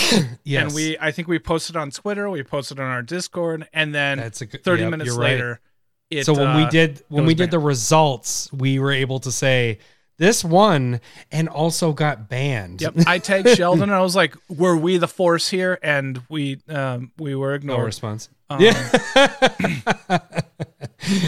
[0.43, 0.63] yes.
[0.63, 0.97] and we.
[0.99, 2.29] I think we posted on Twitter.
[2.29, 5.31] We posted on our Discord, and then That's a good- 30 yep, minutes right.
[5.31, 5.59] later.
[6.09, 9.31] It, so when we uh, did when we did the results, we were able to
[9.31, 9.79] say
[10.19, 11.01] this one
[11.31, 12.81] and also got banned.
[12.83, 16.59] Yep, I tagged Sheldon, and I was like, "Were we the force here?" And we
[16.69, 17.79] um we were ignored.
[17.79, 18.29] No response.
[18.51, 18.73] Um, yeah.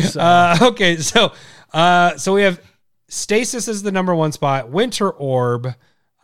[0.09, 1.31] so- Uh, okay, so
[1.73, 2.61] uh, so we have
[3.07, 4.69] stasis is the number one spot.
[4.69, 5.73] Winter orb,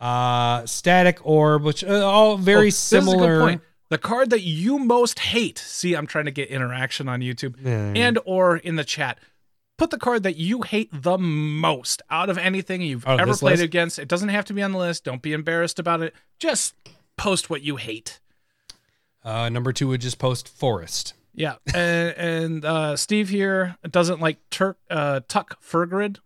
[0.00, 3.40] uh, static orb, which uh, all very Oh, this is a good similar.
[3.40, 3.62] point.
[3.90, 5.56] The card that you most hate.
[5.58, 7.92] See, I'm trying to get interaction on YouTube Yeah.
[8.04, 9.18] and or in the chat.
[9.78, 13.52] Put the card that you hate the most out of anything you've Out ever played
[13.52, 13.62] list?
[13.64, 13.98] against.
[13.98, 15.04] It doesn't have to be on the list.
[15.04, 16.14] Don't be embarrassed about it.
[16.38, 16.74] Just
[17.16, 18.20] post what you hate.
[19.24, 21.14] Uh, number two would just post forest.
[21.34, 26.18] Yeah, and, and uh, Steve here doesn't like Turk uh, Tuck Fergrid.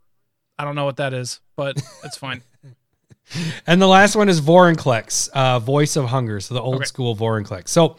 [0.58, 2.42] I don't know what that is, but it's fine.
[3.66, 6.40] And the last one is Vorinclex, uh, Voice of Hunger.
[6.40, 6.84] So the old Okay.
[6.84, 7.68] school Vorinclex.
[7.68, 7.96] So,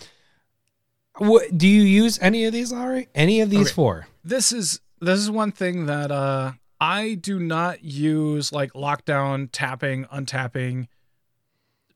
[1.56, 3.08] do you use any of these, Larry?
[3.14, 3.74] Any of these Okay.
[3.74, 4.08] four?
[4.24, 10.06] this is this is one thing that uh I do not use like lockdown tapping
[10.06, 10.88] untapping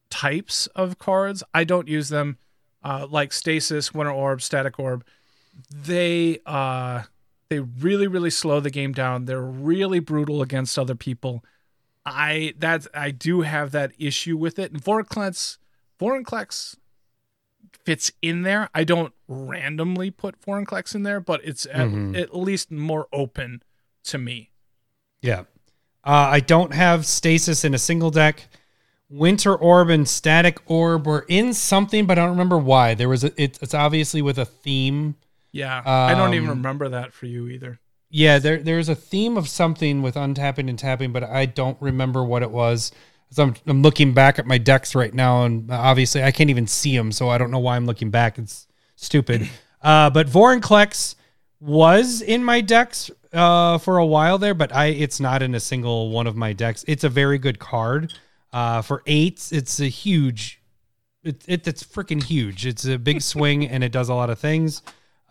[0.09, 1.43] types of cards.
[1.53, 2.37] I don't use them
[2.83, 5.05] uh like stasis, winter orb, static orb.
[5.73, 7.03] They uh
[7.49, 9.25] they really really slow the game down.
[9.25, 11.43] They're really brutal against other people.
[12.05, 14.71] I that's I do have that issue with it.
[14.71, 15.57] And Vorinclex
[15.99, 16.75] Vorinclex
[17.87, 18.69] fits in there.
[18.75, 22.19] I don't randomly put Vorinclex in there, but it's at, Mhm.
[22.19, 23.63] at least more open
[24.03, 24.51] to me.
[25.21, 25.45] Yeah.
[26.03, 28.49] Uh, I don't have stasis in a single deck.
[29.09, 32.93] Winter Orb and Static Orb were in something, but I don't remember why.
[32.93, 35.15] There was a, it, it's obviously with a theme.
[35.53, 37.79] Yeah, I don't even Um, remember that for you either.
[38.09, 42.21] Yeah, there there's a theme of something with untapping and tapping, but I don't remember
[42.23, 42.91] what it was.
[43.29, 46.67] So I'm, I'm looking back at my decks right now, and obviously I can't even
[46.67, 48.37] see them, so I don't know why I'm looking back.
[48.37, 49.49] It's stupid.
[49.81, 51.15] uh, but Vorinclex
[51.59, 55.59] was in my decks uh, for a while there, but I it's not in a
[55.59, 56.85] single one of my decks.
[56.87, 58.13] It's a very good card.
[58.53, 60.61] Uh, for eights, it's a huge.
[61.23, 62.65] It, it it's freaking huge.
[62.65, 64.81] It's a big swing and it does a lot of things.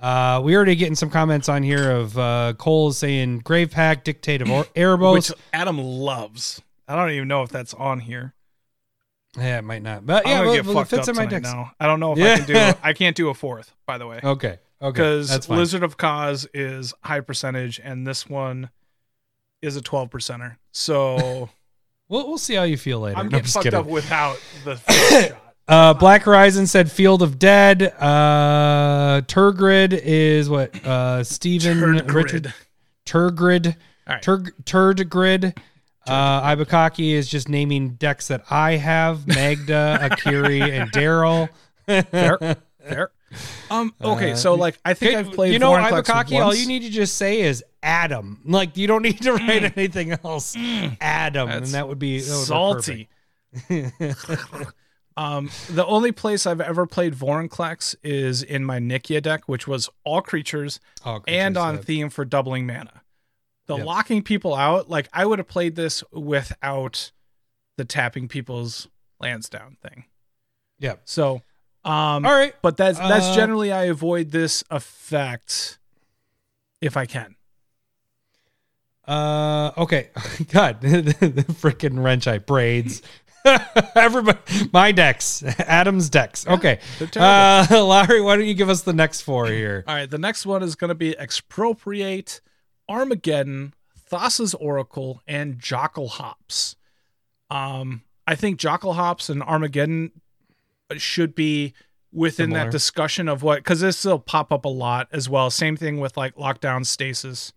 [0.00, 4.42] Uh, we already getting some comments on here of uh, Cole saying Grave Pact, Dictate
[4.42, 5.14] of Or- Erebos.
[5.14, 6.60] Which Adam loves.
[6.88, 8.34] I don't even know if that's on here.
[9.36, 11.30] yeah, it might not, but I'm yeah, gonna well, get well, it fits up in
[11.30, 11.72] my now.
[11.80, 12.32] I don't know if Yeah.
[12.32, 12.78] I can do.
[12.82, 15.48] I can't do a fourth, by the way, Okay, okay, because.
[15.48, 18.70] Lizard of Koz is high percentage, and this one
[19.62, 20.56] is a twelve percenter.
[20.72, 21.50] So
[22.08, 23.18] We'll we'll see how you feel later.
[23.18, 23.80] I'm No, getting just fucked kidding.
[23.80, 24.76] up without the
[25.28, 25.38] shot.
[25.68, 27.82] Uh, Black Horizon said Field of Dead.
[27.98, 30.72] Uh, Tergrid is what?
[30.86, 32.54] Uh, Steven Turd Richard grid.
[33.04, 33.66] Tergrid.
[34.06, 34.22] All right.
[34.22, 35.58] Tur- Turdgrid.
[36.06, 41.48] Uh, Ibukaki is just naming decks that I have: Magda, Akiri, and Daryl.
[41.86, 43.10] Fair, fair.
[43.70, 43.92] Um.
[44.00, 45.52] Okay, so like I think I've played.
[45.52, 46.42] You know, Ibukaki.
[46.42, 48.40] All you need to just say is Adam.
[48.44, 50.56] Like you don't need to write anything else.
[51.00, 53.08] Adam, and that would be that would salty.
[55.16, 59.88] um, the only place I've ever played Vorinclex is in my Nikya deck, which was
[60.04, 61.80] all creatures, All and on yeah.
[61.80, 63.02] theme for doubling mana.
[63.66, 63.86] The Yep.
[63.86, 67.10] locking people out, like I would have played this without
[67.76, 68.88] the tapping people's
[69.20, 70.04] lands down thing.
[70.78, 71.02] Yep.
[71.04, 71.42] So,
[71.84, 72.54] um, All right.
[72.62, 75.78] but that's that's Uh, generally I avoid this effect
[76.80, 77.34] if I can.
[79.06, 80.10] Uh, okay.
[80.52, 83.02] God, the, the freaking wrench eye braids.
[83.94, 84.38] Everybody,
[84.72, 86.44] my decks, Adam's decks.
[86.48, 86.80] Okay.
[86.98, 87.08] they're.
[87.22, 89.84] Uh, Larry, why don't you give us the next four here?
[89.86, 92.40] All right, the next one is going to be Expropriate,
[92.88, 93.74] Armageddon,
[94.10, 96.76] Thassa's Oracle, and Jokulhaups.
[97.50, 100.12] Um, I think Jokulhaups and Armageddon
[100.96, 101.74] should be
[102.12, 102.64] within Similar.
[102.64, 105.50] that discussion of what, because this will pop up a lot as well.
[105.50, 107.52] Same thing with like Lockdown Stasis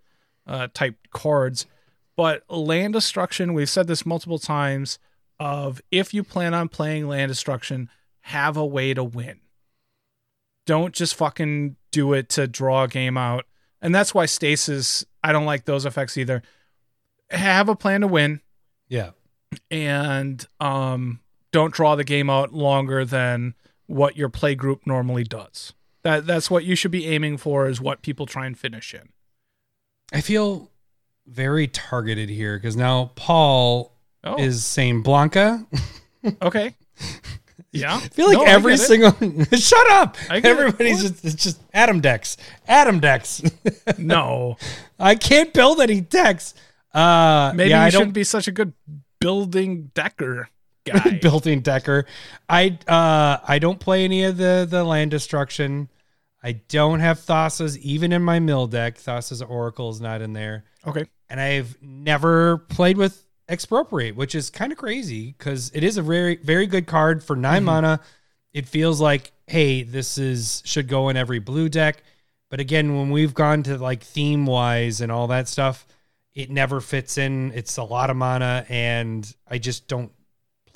[0.47, 1.65] uh, type cards.
[2.15, 4.99] But land destruction, we've said this multiple times
[5.39, 7.89] of if you plan on playing land destruction,
[8.21, 9.39] have a way to win
[10.69, 13.43] don't just fucking do it to draw a game out.
[13.81, 16.41] And that's why stasis, I don't like those effects either.
[17.31, 18.41] Have a plan to win
[18.87, 19.11] Yeah.
[19.71, 21.19] and um
[21.51, 23.55] don't draw the game out longer than
[23.87, 25.73] what your play group normally does.
[26.03, 29.09] That that's what you should be aiming for is what people try and finish in.
[30.13, 30.71] I feel
[31.27, 35.65] very targeted here because now Paul Oh, is saying Blanca.
[36.41, 36.75] okay.
[37.71, 37.95] Yeah.
[37.97, 39.11] I feel like No, every single
[39.53, 40.17] shut up.
[40.31, 40.43] It.
[40.45, 42.37] Everybody's just it's just Adam decks.
[42.67, 43.41] Adam decks.
[43.97, 44.57] No.
[44.99, 46.53] I can't build any decks.
[46.93, 48.73] Uh Maybe yeah, you I shouldn't don't be such a good
[49.19, 50.49] building decker
[50.85, 51.19] guy.
[51.21, 52.05] building decker.
[52.49, 55.89] I uh I don't play any of the the land destruction.
[56.41, 58.95] I don't have Thassa's even in my mill deck.
[58.97, 60.63] Thassa's Oracle is not in there.
[60.87, 61.05] okay.
[61.29, 66.01] and I've never played with expropriate, which is kind of crazy because it is a
[66.01, 67.65] very very good card for 9 mm-hmm.
[67.65, 67.99] mana.
[68.53, 72.03] It feels like hey, this is should go in every blue deck,
[72.49, 75.85] but again, when we've gone to like theme wise and all that stuff,
[76.33, 77.51] it never fits in.
[77.53, 80.11] It's a lot of mana, and I just don't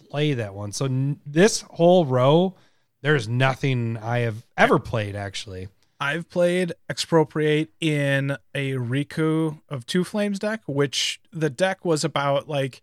[0.09, 0.71] play that one.
[0.71, 2.55] So n- this whole row,
[3.01, 5.69] there's nothing I have ever played actually.
[6.03, 12.49] I've played Expropriate in a Riku of Two Flames deck, which the deck was about
[12.49, 12.81] like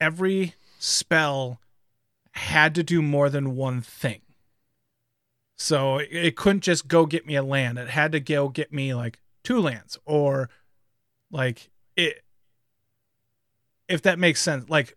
[0.00, 1.60] every spell
[2.32, 4.22] had to do more than one thing.
[5.58, 7.78] So it- it couldn't just go get me a land.
[7.78, 10.48] It had to go get me like two lands or
[11.30, 12.24] like it
[13.86, 14.66] if that makes sense.
[14.70, 14.96] Like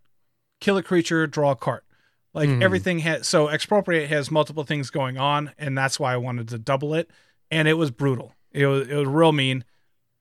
[0.62, 1.82] kill a creature, draw a card.
[2.34, 2.62] Like Mhm.
[2.64, 6.58] everything had so expropriate has multiple things going on, and that's why I wanted to
[6.58, 7.12] double it.
[7.52, 8.34] And it was brutal.
[8.52, 9.64] It was it was real mean.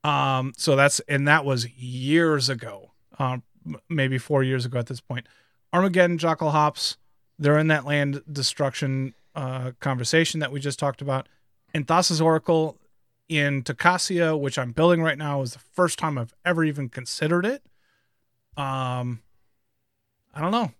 [0.03, 3.43] Um, so that's and that was years ago, um,
[3.89, 5.27] maybe four years ago at this point.
[5.73, 6.97] Armageddon, Jokulhaups,
[7.39, 11.27] they're in that land destruction uh, conversation that we just talked about.
[11.73, 12.77] And Thassa's Oracle
[13.27, 17.45] in Tocasia, which I'm building right now, is the first time I've ever even considered
[17.45, 17.63] it.
[18.55, 19.21] Um,
[20.33, 20.71] I don't know,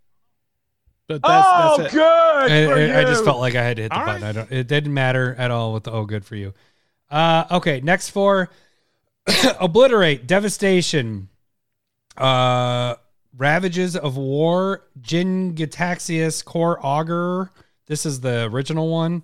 [1.08, 1.98] but that's oh, that's it.
[1.98, 2.04] good.
[2.04, 4.22] I, for I- I just felt like I had to hit the All button.
[4.24, 4.30] right.
[4.30, 4.52] I don't.
[4.52, 6.54] It didn't matter at all with the oh, good for you.
[7.10, 8.50] Uh, okay, next four:
[9.60, 11.30] obliterate, devastation,
[12.18, 12.96] uh,
[13.38, 17.52] ravages of war, Jin Gitaxius, core augur.
[17.88, 19.24] This is the original one.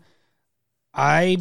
[0.94, 1.38] I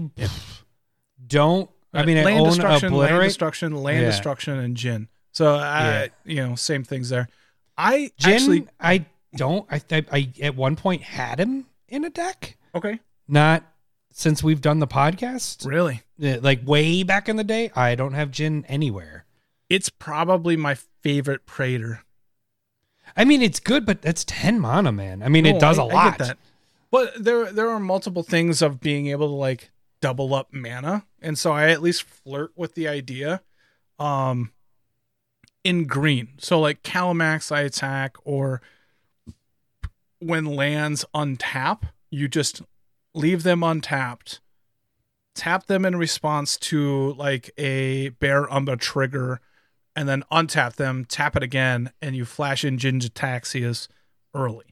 [1.27, 1.69] don't.
[1.93, 4.07] I mean, I land own destruction, land destruction, land Yeah.
[4.07, 5.09] destruction, and Jin.
[5.33, 6.07] So I, Yeah.
[6.25, 7.29] you know, same things there.
[7.77, 9.07] I Jin, actually I
[9.37, 9.67] don't.
[9.71, 12.57] I, I I at one point had him in a deck.
[12.75, 13.65] okay, Not
[14.13, 15.67] since we've done the podcast.
[15.67, 16.03] really.
[16.19, 19.25] Like way back in the day, I don't have Jin anywhere.
[19.69, 22.03] It's probably my favorite Praetor.
[23.17, 25.23] I mean, it's good, but that's ten mana, man.
[25.23, 26.37] I mean, No, it does I- a lot.
[26.91, 29.71] But there there are multiple things of being able to like
[30.01, 33.43] double up mana, and so I at least flirt with the idea.
[33.99, 34.53] Um,
[35.63, 38.61] in green, so like Kalamax, I attack, or
[40.21, 42.63] when lands untap, you just
[43.15, 44.41] leave them untapped,
[45.35, 49.41] tap them in response to like a Bear Umbra trigger,
[49.97, 53.89] and then untap them, tap it again, and you flash in Jingitaxius
[54.35, 54.67] early.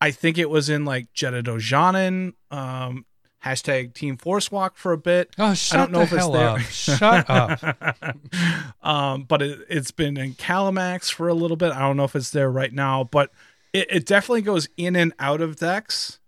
[0.00, 3.04] I think it was in like Jetta Dojanin, um,
[3.44, 5.34] hashtag Team Force Walk for a bit.
[5.38, 6.48] Oh, shut I don't know the if it's hell there.
[6.48, 6.60] up!
[6.60, 8.84] Shut up!
[8.84, 11.72] um, but it, it's been in Kalamax for a little bit.
[11.72, 13.30] I don't know if it's there right now, but
[13.72, 16.18] it, it definitely goes in and out of decks,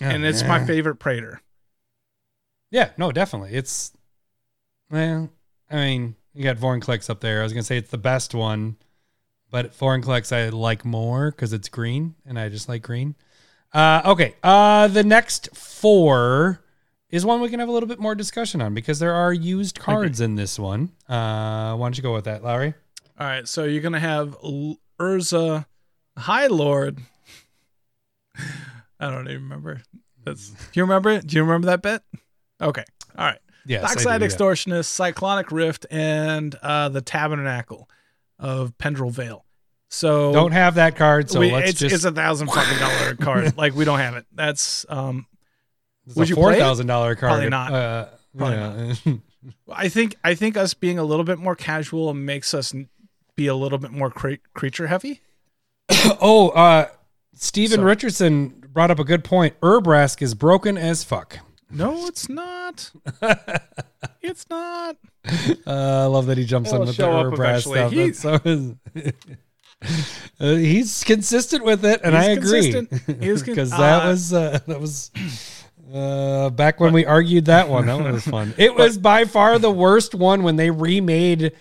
[0.00, 1.40] and it's my Oh, favorite Praetor.
[2.70, 3.54] Yeah, no, definitely.
[3.54, 3.92] It's
[4.90, 5.30] well,
[5.70, 7.40] I mean, you got Clicks up there.
[7.40, 8.76] I was gonna say it's the best one,
[9.50, 13.14] but Vorinclex I like more because it's green, and I just like green.
[13.72, 16.62] Uh, okay, uh, the next four
[17.10, 19.78] is one we can have a little bit more discussion on because there are used
[19.78, 20.92] cards in this one.
[21.08, 22.74] Uh, why don't you go with that, Lowry?
[23.18, 24.36] All right, so you're gonna have
[25.00, 25.66] Urza,
[26.18, 26.98] High Lord.
[29.00, 29.82] I don't even remember.
[30.24, 30.50] That's.
[30.50, 31.26] Do you remember it?
[31.26, 32.02] Do you remember that bit?
[32.60, 32.84] Okay.
[33.16, 33.38] All right.
[33.66, 34.30] Yes, I Dockside do, yeah.
[34.30, 37.88] Extortionist, Cyclonic Rift, and uh, the Tabernacle
[38.38, 39.44] of Pendrell Vale.
[39.90, 41.94] So Don't have that card, so we- let's it's, just.
[41.94, 43.56] it's a thousand fucking dollar card.
[43.56, 44.26] Like we don't have it.
[44.32, 45.26] That's um.
[46.06, 47.30] it's would a you four thousand dollar card.
[47.30, 47.72] Probably not.
[47.72, 48.06] Uh,
[48.36, 49.14] Probably yeah.
[49.72, 52.74] I think I think us being a little bit more casual makes us
[53.36, 55.20] be a little bit more cre- creature heavy.
[56.20, 56.88] Oh, uh,
[57.34, 59.58] Steven So- Richardson brought up a good point.
[59.60, 61.38] Urabrask is broken as fuck.
[61.70, 62.90] No, it's not.
[64.22, 64.96] it's not.
[65.66, 65.70] Uh,
[66.04, 67.92] I love that he jumps It'll on with the up stuff.
[67.92, 68.40] That's so
[70.40, 73.22] uh, he's consistent with it, and He's I agree consistent.
[73.22, 75.10] Is con- because that uh, was uh, that was
[75.92, 77.86] uh, back when we argued that one.
[77.86, 78.54] That one was fun.
[78.56, 81.52] It was by far the worst one when they remade.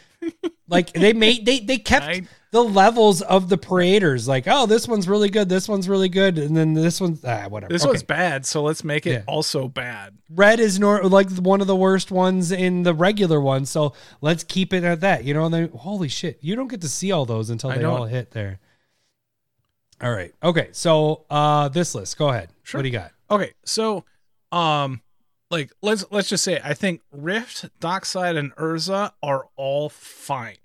[0.70, 4.28] Like they made they they kept the levels of the Praetors.
[4.28, 5.48] Like, oh, this one's really good.
[5.48, 7.72] This one's really good, and then this one's ah, whatever.
[7.72, 7.90] This Okay.
[7.92, 9.24] one's bad, so let's make it Yeah.
[9.28, 10.18] also bad.
[10.30, 13.66] red is nor like one of the worst ones in the regular one.
[13.66, 15.24] So let's keep it at that.
[15.24, 17.84] You know, and then holy shit, you don't get to see all those until they
[17.86, 18.60] all hit there.
[20.02, 20.34] All right.
[20.44, 20.68] Okay.
[20.74, 22.50] So uh this list, go ahead.
[22.64, 22.80] Sure.
[22.80, 23.12] What do you got?
[23.32, 24.04] Okay, so
[24.52, 25.02] um
[25.50, 30.58] like let's let's just say I think Rift, Dockside, and Urza are all fine.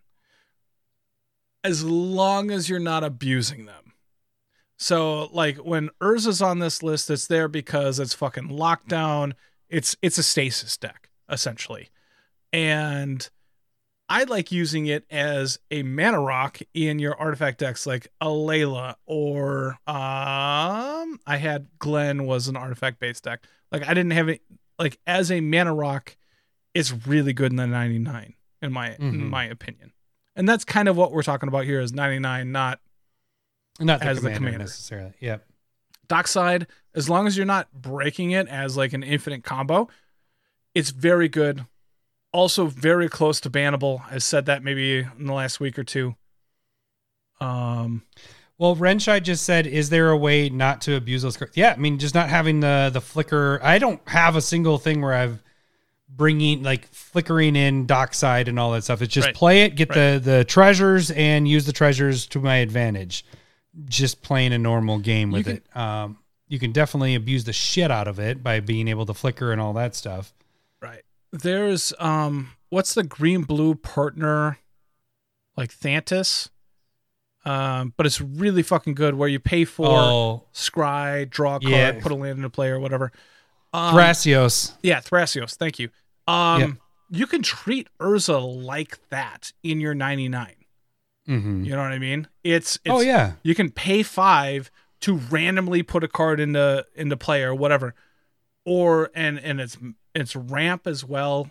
[1.65, 3.93] As long as you're not abusing them.
[4.79, 9.35] So like when Urza's on this list, it's there because it's fucking lockdown.
[9.69, 11.91] It's it's a stasis deck, essentially.
[12.53, 13.29] And
[14.09, 18.97] I like using it as a mana rock in your artifact decks, like a Layla
[19.07, 23.45] or um, I had Glenn was an artifact based deck.
[23.71, 24.43] Like I didn't have it
[24.83, 26.17] like as a mana rock,
[26.75, 28.99] it's really good in the 99 in my Mhm.
[29.01, 29.93] in my opinion.
[30.37, 32.81] And that's kind of what we're talking about here is 99, not
[33.81, 34.59] Not the As the commander, commander.
[34.59, 35.15] necessarily.
[35.21, 35.47] Yep.
[36.07, 36.67] Dockside.
[36.95, 39.89] As long as you're not breaking it as like an infinite combo,
[40.75, 41.65] it's very good.
[42.33, 44.03] Also very close to bannable.
[44.11, 46.17] I said that maybe in the last week or two.
[47.41, 48.03] Um
[48.63, 51.81] Well, Renshai just said, "Is there a way not to abuse those cards?" Yeah, I
[51.81, 53.59] mean, just not having the the flicker.
[53.61, 55.43] I don't have a single thing where I've
[56.09, 59.03] bringing like flickering in dockside and all that stuff.
[59.03, 59.35] It's just Right.
[59.35, 63.25] play it, get the the treasures, and use the treasures to my advantage.
[63.87, 65.77] Just playing a normal game with can- it.
[65.77, 69.51] Um, you can definitely abuse the shit out of it by being able to flicker
[69.51, 70.33] and all that stuff.
[70.81, 71.03] Right.
[71.33, 74.59] There's um what's the green blue partner
[75.57, 76.49] like Thantis?
[77.45, 81.71] Um, but it's really fucking good where you pay for oh, scry, draw a card,
[81.73, 82.01] Yeah.
[82.01, 83.11] put a land into play or whatever.
[83.73, 84.75] Um, Thrasios.
[84.83, 85.89] yeah, Thrasios, thank you.
[86.29, 86.69] Um Yeah.
[87.11, 90.55] you can treat Urza like that in your 99.
[91.27, 92.29] hmm You know what I mean?
[92.45, 93.33] It's, it's Oh yeah.
[93.43, 94.71] you can pay 5
[95.01, 97.95] to randomly put a card into into play or whatever.
[98.65, 99.77] Or and and it's
[100.15, 101.51] it's ramp as well.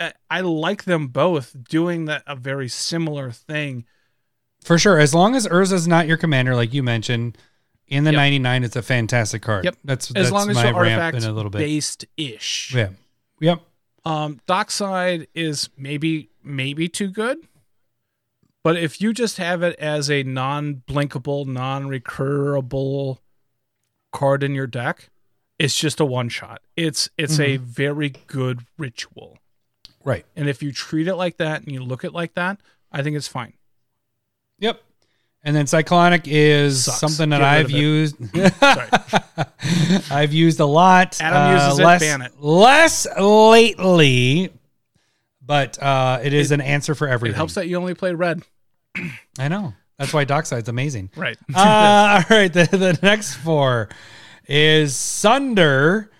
[0.00, 3.84] I, I like them both doing that a very similar thing.
[4.62, 4.98] For sure.
[4.98, 7.38] As long as Urza's not your commander, like you mentioned,
[7.88, 8.18] in the Yep.
[8.18, 9.64] 99, it's a fantastic card.
[9.64, 9.76] Yep.
[9.84, 11.58] That's, As that's long as my your ramp artifacts in a little bit.
[11.58, 12.72] based ish.
[12.74, 12.90] Yeah.
[13.40, 13.62] Yep.
[14.04, 17.38] Um, Dockside is maybe maybe too good,
[18.62, 23.18] but if you just have it as a non-blinkable, non-recurable
[24.12, 25.10] card in your deck,
[25.58, 26.62] it's just a one shot.
[26.76, 27.64] It's it's a Mm-hmm.
[27.64, 29.38] very good ritual,
[30.04, 30.24] Right.
[30.34, 32.58] and if you treat it like that and you look at it like that,
[32.90, 33.52] I think it's fine.
[34.60, 34.80] Yep.
[35.42, 36.98] And then Cyclonic is Sucks.
[37.00, 37.76] something that Get I've it.
[37.76, 38.16] used.
[40.12, 41.18] I've used a lot.
[41.20, 42.32] Adam uses it, less, ban it.
[42.40, 44.50] Less lately,
[45.44, 47.36] but uh, it is an answer for It everything.
[47.36, 48.42] helps that you only play red,
[49.38, 49.74] I know.
[49.98, 51.10] That's why Dockside's amazing.
[51.16, 51.36] right?
[51.54, 52.52] uh, all right.
[52.52, 53.88] The, the next four
[54.46, 56.10] is Sunder,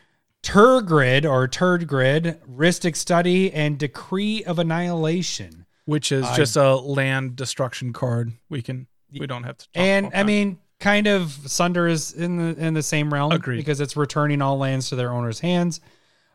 [0.43, 5.60] Tergrid or Turd Grid, Rhystic Study, and Decree of Annihilation.
[5.91, 8.33] Which is I- just a land destruction card.
[8.49, 8.87] We can
[9.19, 9.67] we don't have to.
[9.75, 13.57] And I mean, kind of Sunder is in the in the same realm Agreed.
[13.57, 15.81] because it's returning all lands to their owner's hands.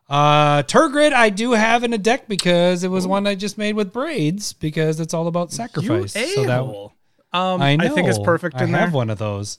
[0.10, 3.76] Uh Tergrid I do have in a deck because it was one I just made
[3.76, 6.16] with braids because it's all about sacrifice.
[6.16, 8.96] You so that um, I I, think it's perfect I in have there.
[8.98, 9.58] one of those.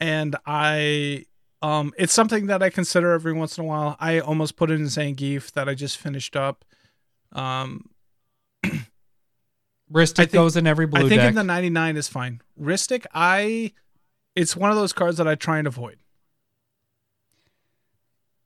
[0.00, 1.24] and I
[1.62, 3.96] um it's something that I consider every once in a while.
[3.98, 6.64] I almost put it in Zangief that I just finished up.
[7.32, 7.88] Um
[9.92, 11.28] Rhystic think- goes in every blue I think deck.
[11.30, 12.40] in the 99 is fine.
[12.60, 13.72] Rhystic, I
[14.34, 15.98] it's one of those cards that I try and avoid.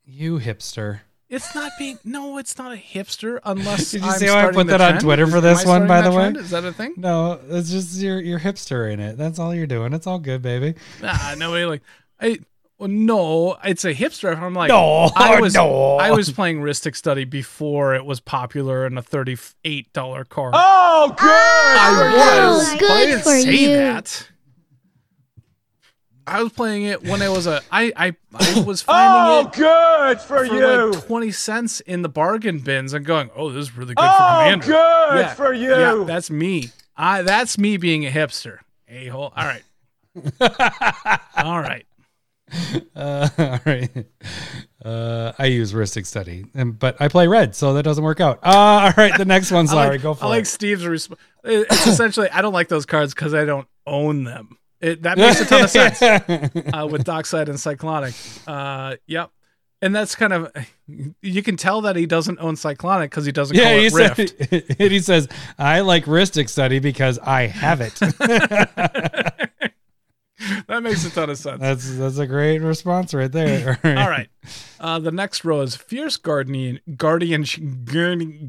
[0.04, 1.00] you hipster.
[1.28, 4.52] It's not being no, it's not a hipster unless Did you I'm see how I
[4.52, 4.98] put that on.
[4.98, 6.28] Twitter for this one, by the way?
[6.30, 6.94] Is that a thing?
[6.96, 9.16] No, it's just you're you're hipster in it.
[9.18, 9.92] That's all you're doing.
[9.92, 10.74] It's all good, baby.
[11.02, 11.82] Nah, nobody like
[12.20, 12.38] I
[12.78, 14.36] well, no, it's a hipster.
[14.40, 15.96] I'm like, No, I was, no.
[15.96, 20.54] I was playing Rhystic Study before it was popular in a thirty-eight dollar card.
[20.56, 21.26] Oh, good!
[21.28, 22.74] I Oh, was.
[22.78, 23.68] good I didn't for say you.
[23.76, 24.28] that.
[26.26, 27.62] I was playing it when it was a.
[27.72, 30.92] I I, I was finding Oh, it good for, for you!
[30.92, 34.10] like twenty cents in the bargain bins and going, "Oh, this is really good for
[34.10, 35.70] oh, Commander." good Yeah, for you!
[35.70, 36.68] Yeah, that's me.
[36.96, 38.58] I that's me being a hipster.
[38.88, 39.32] A hole.
[39.34, 39.62] All right.
[41.36, 41.86] All right.
[42.96, 43.90] Uh, all right.
[44.84, 48.38] Uh, I use Rhystic Study, and but I play red, so that doesn't work out.
[48.42, 49.90] Uh, all right, the next one's I Larry.
[49.92, 50.46] like, go for I like.
[50.46, 51.20] Steve's response.
[51.44, 54.58] It's essentially I don't like those cards because I don't own them.
[54.80, 58.14] It, that makes a ton of sense uh, with Dockside and Cyclonic.
[58.48, 59.30] Uh, yep.
[59.80, 60.50] And that's kind of
[61.22, 64.16] you can tell that he doesn't own Cyclonic because he doesn't Yeah, he it Rift.
[64.50, 64.76] said.
[64.90, 69.47] he says, "I like Rhystic Study because I have it."
[70.68, 71.60] That makes a ton of sense.
[71.60, 73.78] that's that's a great response right there.
[73.84, 74.28] All right.
[74.80, 77.44] Uh, the next row is Fierce Guardian Guardian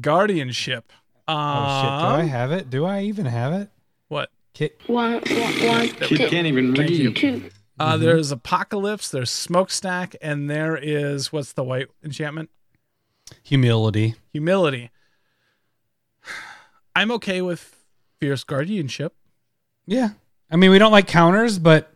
[0.00, 0.92] Guardianship.
[1.26, 2.00] Um, Oh shit!
[2.00, 2.70] Do I have it?
[2.70, 3.68] Do I even have it?
[4.06, 4.30] What?
[4.54, 4.80] Kit.
[4.86, 5.20] One, one,
[5.66, 6.90] one, Kid two, can't even read.
[6.90, 7.08] you.
[7.08, 7.16] read.
[7.16, 7.50] two.
[7.80, 8.02] Uh, Mm-hmm.
[8.04, 12.50] There's Apocalypse, there's Smokestack, and there is what's the white enchantment?
[13.42, 14.14] Humility.
[14.32, 14.90] Humility.
[16.94, 17.74] I'm okay with
[18.20, 19.14] Fierce Guardianship.
[19.86, 20.10] Yeah.
[20.50, 21.92] I mean, we don't like counters, but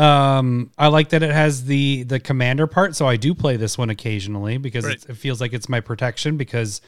[0.00, 2.96] um, I like that it has the the commander part.
[2.96, 4.94] So I do play this one occasionally because Right.
[4.94, 6.80] it's, it feels like it's my protection because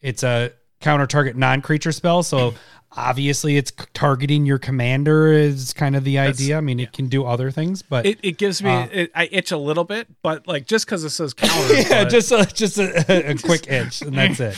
[0.00, 2.22] it's a counter target non creature spell.
[2.22, 2.54] So
[2.96, 6.58] obviously, it's targeting your commander is kind of the That's- idea.
[6.58, 9.28] I mean, it can do other things, but It, it gives me, Uh, it, I
[9.30, 11.74] itch a little bit, but like just because it says counter.
[11.74, 14.56] yeah, but- just a, just a, a quick itch, and that's it.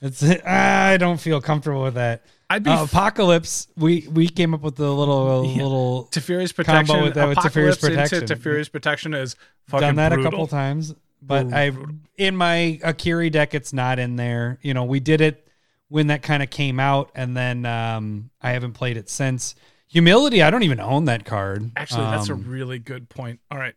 [0.00, 2.22] It's I don't feel comfortable with that.
[2.50, 5.62] I'd be Uh, Apocalypse, we we came up with a little Yeah.
[5.62, 7.02] little Teferi's combo protection.
[7.02, 8.22] with that with Teferi's protection.
[8.22, 9.36] into Teferi's protection is
[9.68, 10.26] fucking done that brutal.
[10.26, 11.72] a couple times, but I
[12.18, 14.58] in my Akiri deck it's not in there.
[14.62, 15.48] You know, we did it
[15.88, 19.54] when that kind of came out, and then um, I haven't played it since.
[19.88, 21.70] Humility, I don't even own that card.
[21.76, 23.40] Actually, that's a Um, really good point.
[23.50, 23.74] All right.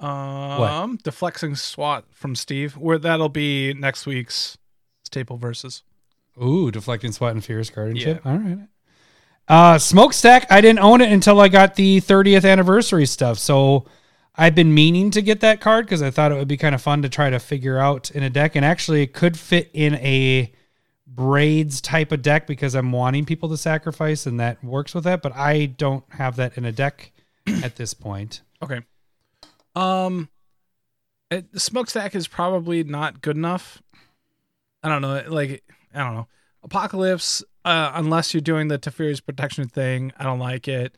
[0.00, 2.76] Um, deflecting swat from Steve.
[2.76, 4.56] Where that'll be next week's
[5.04, 5.82] staple versus.
[6.42, 8.22] Ooh, deflecting swat and fierce guardianship.
[8.24, 8.30] Yeah.
[8.30, 8.58] All right.
[9.48, 10.50] Uh, smokestack.
[10.50, 13.38] I didn't own it until I got the 30th anniversary stuff.
[13.38, 13.86] So
[14.36, 16.80] I've been meaning to get that card because I thought it would be kind of
[16.80, 19.94] fun to try to figure out in a deck, and actually it could fit in
[19.96, 20.52] a
[21.06, 25.20] braids type of deck because I'm wanting people to sacrifice, and that works with that.
[25.20, 27.10] But I don't have that in a deck
[27.64, 28.42] at this point.
[28.62, 28.80] Okay.
[29.74, 30.28] Um,
[31.30, 33.82] it, the smokestack is probably not good enough.
[34.82, 35.24] I don't know.
[35.28, 35.64] Like
[35.94, 36.28] I don't know.
[36.62, 40.96] Apocalypse, uh, unless you're doing the Teferi's protection thing, I don't like it.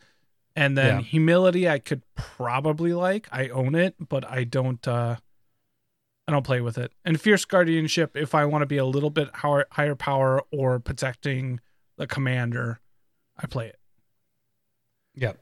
[0.56, 1.00] And then Yeah.
[1.02, 3.26] humility, I could probably like.
[3.32, 4.86] I own it, but I don't.
[4.86, 5.16] uh
[6.28, 6.92] I don't play with it.
[7.04, 10.78] And fierce guardianship, if I want to be a little bit higher, higher power or
[10.78, 11.58] protecting
[11.96, 12.78] the commander,
[13.36, 13.78] I play it.
[15.16, 15.38] Yep.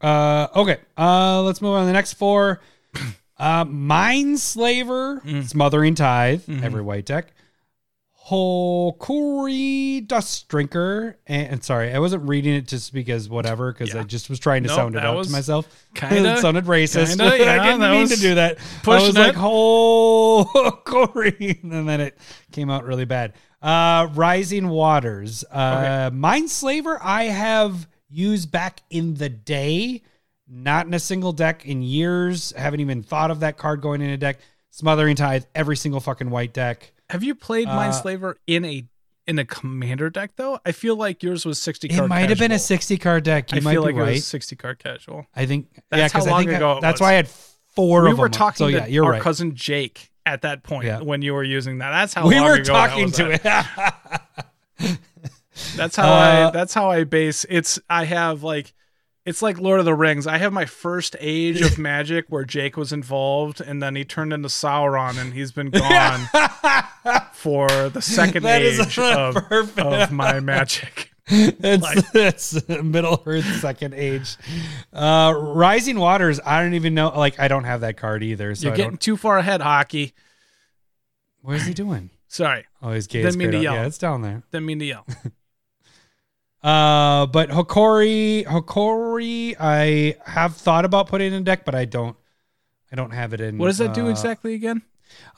[0.00, 0.78] Uh, okay.
[0.96, 2.60] Uh, let's move on to the next four.
[3.36, 5.42] Uh, Mindslaver, Mm.
[5.44, 6.62] Smothering Tithe, Mhm.
[6.62, 7.32] every white deck.
[8.28, 14.02] Hokori Dust Drinker, and, and sorry, I wasn't reading it just because whatever, because I
[14.02, 15.68] just was trying to Nope, sound it out to myself.
[15.94, 17.18] kinda- it sounded racist.
[17.18, 18.58] kinda, I didn't mean to do that.
[18.86, 19.38] I was like, it.
[19.38, 22.18] oh, Corey, and then it
[22.52, 23.34] came out really bad.
[23.60, 30.02] Uh, Rising Waters, uh, Mindslaver, I have used back in the day,
[30.48, 32.52] not in a single deck in years.
[32.56, 34.38] Haven't even thought of that card going in a deck.
[34.70, 36.92] Smothering Tithe, every single fucking white deck.
[37.14, 38.84] Have you played Uh, Mindslaver in a
[39.26, 40.58] in a commander deck though?
[40.66, 41.86] I feel like yours was sixty.
[41.88, 43.52] It might have been a 60 card deck.
[43.52, 45.26] You I might feel be like it was sixty card casual.
[45.34, 47.12] I think That's yeah, how because I long think I- ago it that's why I
[47.12, 49.22] had four we of were talking so to yeah, you're our right.
[49.22, 51.02] cousin Jake at that point Yeah.
[51.02, 51.90] when you were using that.
[51.92, 53.42] That's how we long were talking to it.
[55.76, 56.50] That's how Uh, I.
[56.50, 57.46] That's how I base.
[57.48, 57.78] It's.
[57.88, 58.74] I have like.
[59.26, 60.26] It's like Lord of the Rings.
[60.26, 64.32] I have my first age of magic where Jake was involved, and then he turned
[64.34, 66.26] into Sauron, and he's been gone
[67.32, 69.36] for the second age of,
[69.78, 71.10] of my magic.
[71.26, 74.36] it's, it's Middle Earth second age.
[74.92, 76.38] Uh, Rising Waters.
[76.44, 77.08] I don't even know.
[77.16, 78.54] Like I don't have that card either.
[78.54, 80.12] So You're getting too far ahead, hockey.
[81.40, 82.10] What is he doing?
[82.28, 83.22] Sorry, Oh, he's gay.
[83.22, 83.74] Didn't mean to yell.
[83.74, 84.42] Yeah, it's down there.
[84.50, 85.06] didn't mean to yell.
[86.64, 92.16] Uh, but Hokori, Hokori, I have thought about putting in a deck, but I don't.
[92.90, 93.58] I don't have it in.
[93.58, 94.82] What does that do uh, exactly again?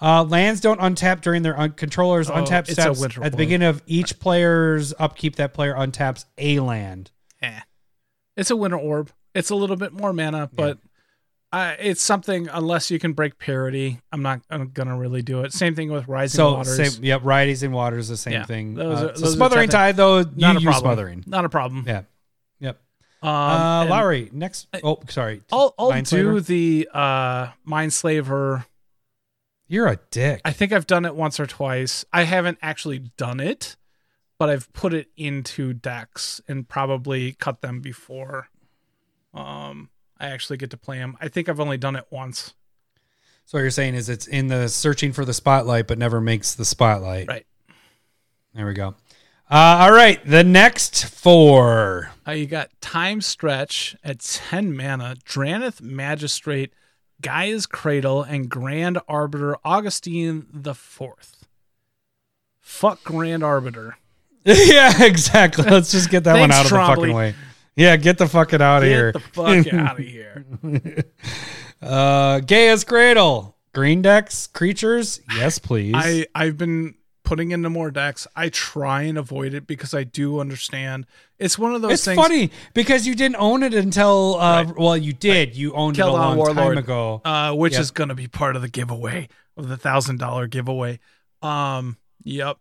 [0.00, 3.36] Uh, lands don't untap during their un- controllers Oh, untap it's a steps at the
[3.36, 5.36] beginning of each player's upkeep.
[5.36, 7.10] That player untaps a land.
[7.42, 7.60] Eh.
[8.36, 9.10] It's a winter orb.
[9.34, 10.78] It's a little bit more mana, but
[11.52, 12.48] uh, it's something.
[12.52, 15.52] Unless you can break parity, I'm not I'm gonna really do it.
[15.52, 16.76] Same thing with Rising So Waters.
[16.94, 17.20] same, yep.
[17.24, 18.74] rising and waters, the same Yeah, thing.
[18.74, 20.74] those Uh, are- so those smothering tithe, though, not a problem.
[20.80, 21.24] smothering.
[21.26, 21.84] Not a problem.
[21.86, 22.02] Yeah.
[22.60, 22.80] Yep.
[23.22, 24.68] Um, uh, Lowry, next.
[24.84, 25.42] Oh, sorry.
[25.52, 28.66] I'll I'll do the uh, Mindslaver.
[29.68, 30.42] You're a dick.
[30.44, 32.04] I think I've done it once or twice.
[32.12, 33.76] I haven't actually done it,
[34.38, 38.48] but I've put it into decks and probably cut them before.
[39.34, 41.16] Um, I actually get to play them.
[41.20, 42.54] I think I've only done it once.
[43.44, 46.54] so what you're saying is it's in the searching for the spotlight, but never makes
[46.54, 47.28] the spotlight.
[47.28, 47.46] Right.
[48.54, 48.94] There we go.
[49.50, 50.24] Uh, all right.
[50.24, 52.10] The next four.
[52.26, 56.72] Uh, you got Time Stretch at 10 mana, Drannith Magistrate,
[57.22, 61.46] Gaea's Cradle, and Grand Arbiter Augustine the Fourth.
[62.60, 63.98] Fuck Grand Arbiter.
[64.44, 65.64] yeah, exactly.
[65.64, 67.34] Let's just get that one out of the fucking way.
[67.76, 69.12] Yeah, get the fucking out of here.
[69.12, 70.44] Get the fuck out of here.
[71.82, 73.54] Uh, Gaea's Cradle.
[73.74, 75.20] Green decks, creatures.
[75.34, 75.92] Yes, please.
[75.94, 78.26] I I've been putting into more decks.
[78.34, 81.06] I try and avoid it because I do understand
[81.38, 82.16] it's one of those It's things.
[82.20, 84.76] funny because you didn't own it until uh, Right.
[84.78, 85.54] well, you did.
[85.54, 87.20] You owned it a long time ago.
[87.24, 87.82] uh, which Yep.
[87.82, 90.98] is going to be part of the giveaway of the thousand dollar giveaway.
[91.42, 92.56] Um, yep.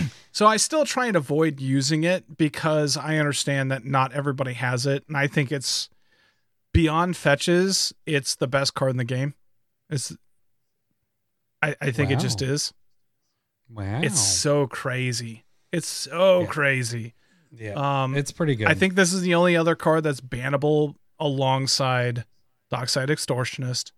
[0.32, 4.86] so I still try and avoid using it because I understand that not everybody has
[4.86, 5.88] it, and I think it's
[6.72, 7.92] beyond fetches.
[8.06, 9.34] It's the best card in the game.
[9.90, 10.14] It's.
[11.62, 12.72] I, I think it just is.
[13.70, 15.44] wow, It's so crazy.
[15.70, 16.46] It's so Yeah.
[16.46, 17.14] crazy.
[17.52, 18.66] yeah, Um, it's pretty good.
[18.66, 22.24] I think this is the only other card that's bannable alongside
[22.70, 23.92] Dockside Extortionist.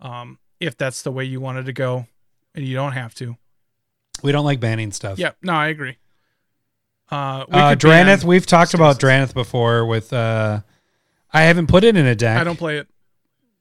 [0.00, 2.06] Um, if that's the way you wanted to go,
[2.54, 3.36] and you don't have to.
[4.22, 5.18] We don't like banning stuff.
[5.18, 5.98] Yeah, no, I agree.
[7.10, 8.98] Uh, we uh, Drannith, we've talked about.
[8.98, 9.84] Drannith before.
[9.84, 10.60] With uh,
[11.32, 12.38] I haven't put it in a deck.
[12.38, 12.88] I don't play it.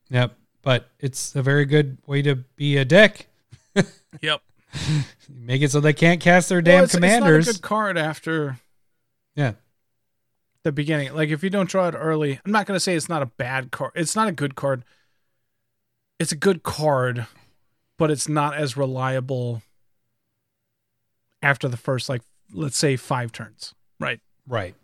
[0.09, 3.27] Yep, but it's a very good way to be a deck.
[4.21, 4.41] Yep.
[5.29, 7.47] Make it so they can't cast their Well, damn it's, commanders.
[7.47, 8.59] It's not a good card after
[9.35, 9.53] yeah,
[10.63, 11.13] the beginning.
[11.13, 13.27] Like if you don't draw it early, I'm not going to say it's not a
[13.27, 13.91] bad card.
[13.95, 14.83] It's not a good card.
[16.19, 17.27] It's a good card,
[17.97, 19.61] but it's not as reliable
[21.43, 22.21] after the first like
[22.53, 23.73] let's say 5 turns.
[23.99, 24.19] Right.
[24.47, 24.75] right.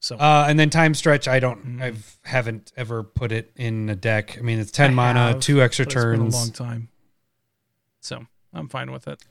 [0.00, 1.82] So Uh, and then time stretch, I don't, Mhm.
[1.82, 4.36] I've haven't ever put it in a deck.
[4.38, 6.34] I mean, it's ten I mana, have, two extra but it's been turns.
[6.34, 6.88] a long time.
[8.00, 9.22] So, I'm fine with it.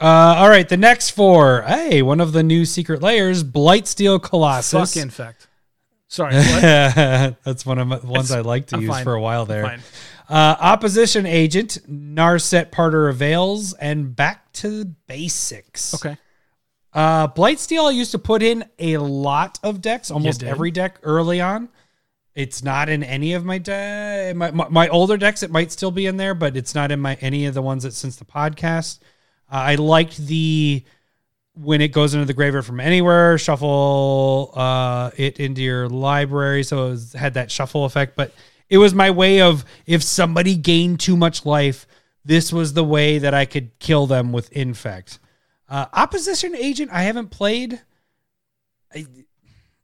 [0.00, 0.04] Uh,
[0.38, 1.62] all right, the next four.
[1.62, 4.94] Hey, one of the new secret layers, Blightsteel Colossus.
[4.94, 5.48] Fuck infect.
[6.08, 6.34] Sorry.
[6.36, 6.62] What?
[7.44, 9.04] That's one of the ones It's- I like to I'm use fine.
[9.04, 9.80] for a while there.
[10.30, 15.92] Uh, opposition agent, Narset Parter of Veils, and back to the basics.
[15.92, 16.16] Okay.
[16.92, 21.40] Uh, Blightsteel I used to put in a lot of decks, almost every deck early
[21.40, 21.68] on.
[22.36, 25.42] It's not in any of my de- my, my my older decks.
[25.42, 27.82] It might still be in there, but it's not in my any of the ones
[27.82, 29.00] that since the podcast.
[29.50, 30.84] Uh, I liked the
[31.54, 36.86] when it goes into the graveyard from anywhere, shuffle uh, it into your library, so
[36.86, 38.14] it was, had that shuffle effect.
[38.14, 38.32] But
[38.70, 41.86] it was my way of if somebody gained too much life,
[42.24, 45.18] this was the way that I could kill them with infect.
[45.68, 47.80] Uh, opposition agent, I haven't played.
[48.94, 49.06] I,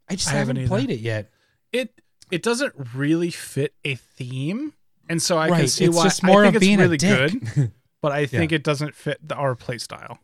[0.08, 1.30] I just I haven't, haven't played it yet.
[1.72, 2.00] It
[2.30, 4.72] it doesn't really fit a theme,
[5.08, 6.04] and so I can see it's why.
[6.04, 7.54] just more I think of it's being a really dick.
[7.54, 7.72] good,
[8.02, 10.18] but I think it doesn't fit the, our play style.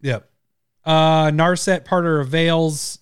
[0.00, 0.28] Yep.
[0.84, 2.98] Uh, Narset Parter of Veils.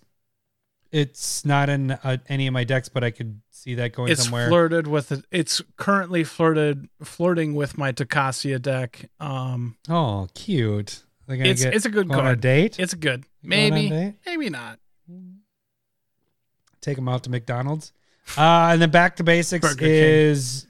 [0.92, 4.24] It's not in uh, any of my decks, but I could see that going It's
[4.24, 4.48] somewhere.
[4.48, 5.24] flirted with it.
[5.30, 9.08] It's currently flirted flirting with my Takasia deck.
[9.20, 11.04] Um, oh, cute.
[11.28, 12.20] It's get it's a good card.
[12.20, 12.80] on a date.
[12.80, 13.24] It's good.
[13.48, 14.80] Going on a Maybe maybe not.
[16.80, 17.92] Take them out to McDonald's.
[18.36, 20.69] Uh, and then back to basics Burger King.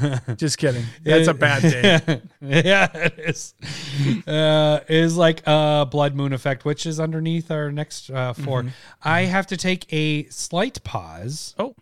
[0.36, 0.84] Just kidding.
[1.02, 2.22] That's a bad day.
[2.40, 3.54] yeah, it is.
[4.26, 8.66] Uh, is like a blood moon effect, which is underneath our next uh, 4
[9.02, 11.54] I have to take a slight pause.
[11.58, 11.74] Oh.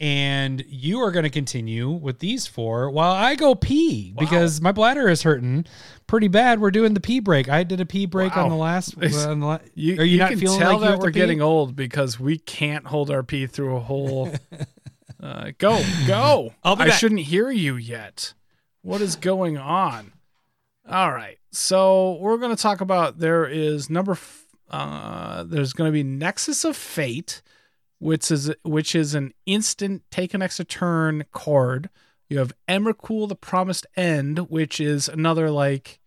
[0.00, 4.72] And you are going to continue with these four while I go pee because my
[4.72, 5.64] bladder is hurting
[6.08, 6.60] pretty bad.
[6.60, 7.48] We're doing the pee break.
[7.48, 8.94] I did a pee break on the last.
[8.94, 11.12] It's- on the la- You, are you, not can feeling tell like you that we're
[11.12, 11.20] pee?
[11.20, 14.32] getting old because we can't hold our pee through a whole.
[15.22, 16.54] Uh, go, go!
[16.64, 16.92] I back.
[16.98, 18.34] shouldn't hear you yet.
[18.82, 20.12] What is going on?
[20.88, 24.12] All right, so we're going to talk about there is number.
[24.12, 27.42] F- uh, there's going to be Nexus of Fate,
[27.98, 31.88] which is which is an instant take an extra turn card.
[32.28, 36.00] You have Emrakul, the Promised End, which is another like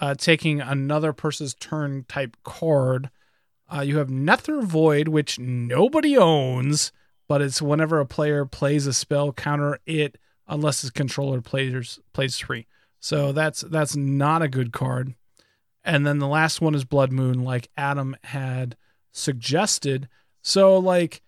[0.00, 3.10] uh, taking another person's turn type card.
[3.74, 6.92] Uh, you have Nether Void, which nobody owns,
[7.28, 12.38] but it's whenever a player plays a spell, counter it unless his controller plays plays
[12.38, 12.66] free.
[13.00, 15.14] So that's that's not a good card.
[15.84, 18.76] And then the last one is Blood Moon, like Adam had
[19.12, 20.08] suggested.
[20.42, 21.22] So like,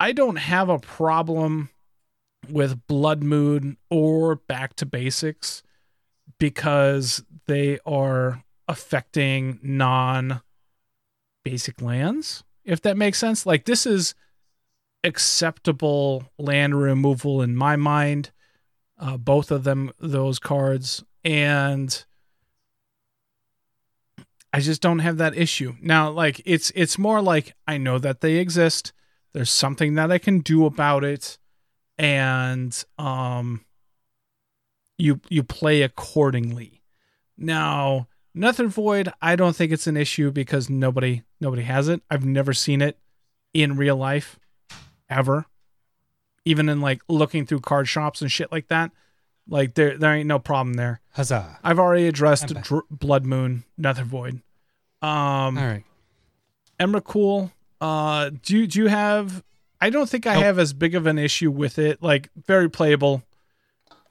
[0.00, 1.70] I don't have a problem
[2.50, 5.62] with Blood Moon or Back to Basics
[6.38, 10.40] because they are affecting non
[11.44, 14.14] basic lands if that makes sense like this is
[15.04, 18.30] acceptable land removal in my mind
[19.02, 21.04] uh, both of them those cards.
[21.24, 22.04] And
[24.52, 25.74] i just don't have that issue.
[25.80, 28.92] Now like it's it's more like i know that they exist.
[29.32, 31.38] There's something that i can do about it.
[31.98, 33.64] And um
[34.98, 36.82] you you play accordingly.
[37.36, 42.02] Now nothing Void, I don't think it's an issue because nobody nobody has it.
[42.10, 42.98] I've never seen it
[43.52, 44.38] in real life
[45.12, 45.46] ever.
[46.44, 48.90] Even in like looking through card shops and shit like that.
[49.48, 51.00] Like there there ain't no problem there.
[51.12, 51.58] Huzzah!
[51.62, 54.40] I've already addressed Dr- Blood Moon, Nether Void.
[55.02, 55.84] Um, All right.
[56.80, 59.42] Emrakul, uh, do you, do you have?
[59.80, 60.44] I don't think I Nope.
[60.44, 62.02] have as big of an issue with it.
[62.02, 63.22] Like very playable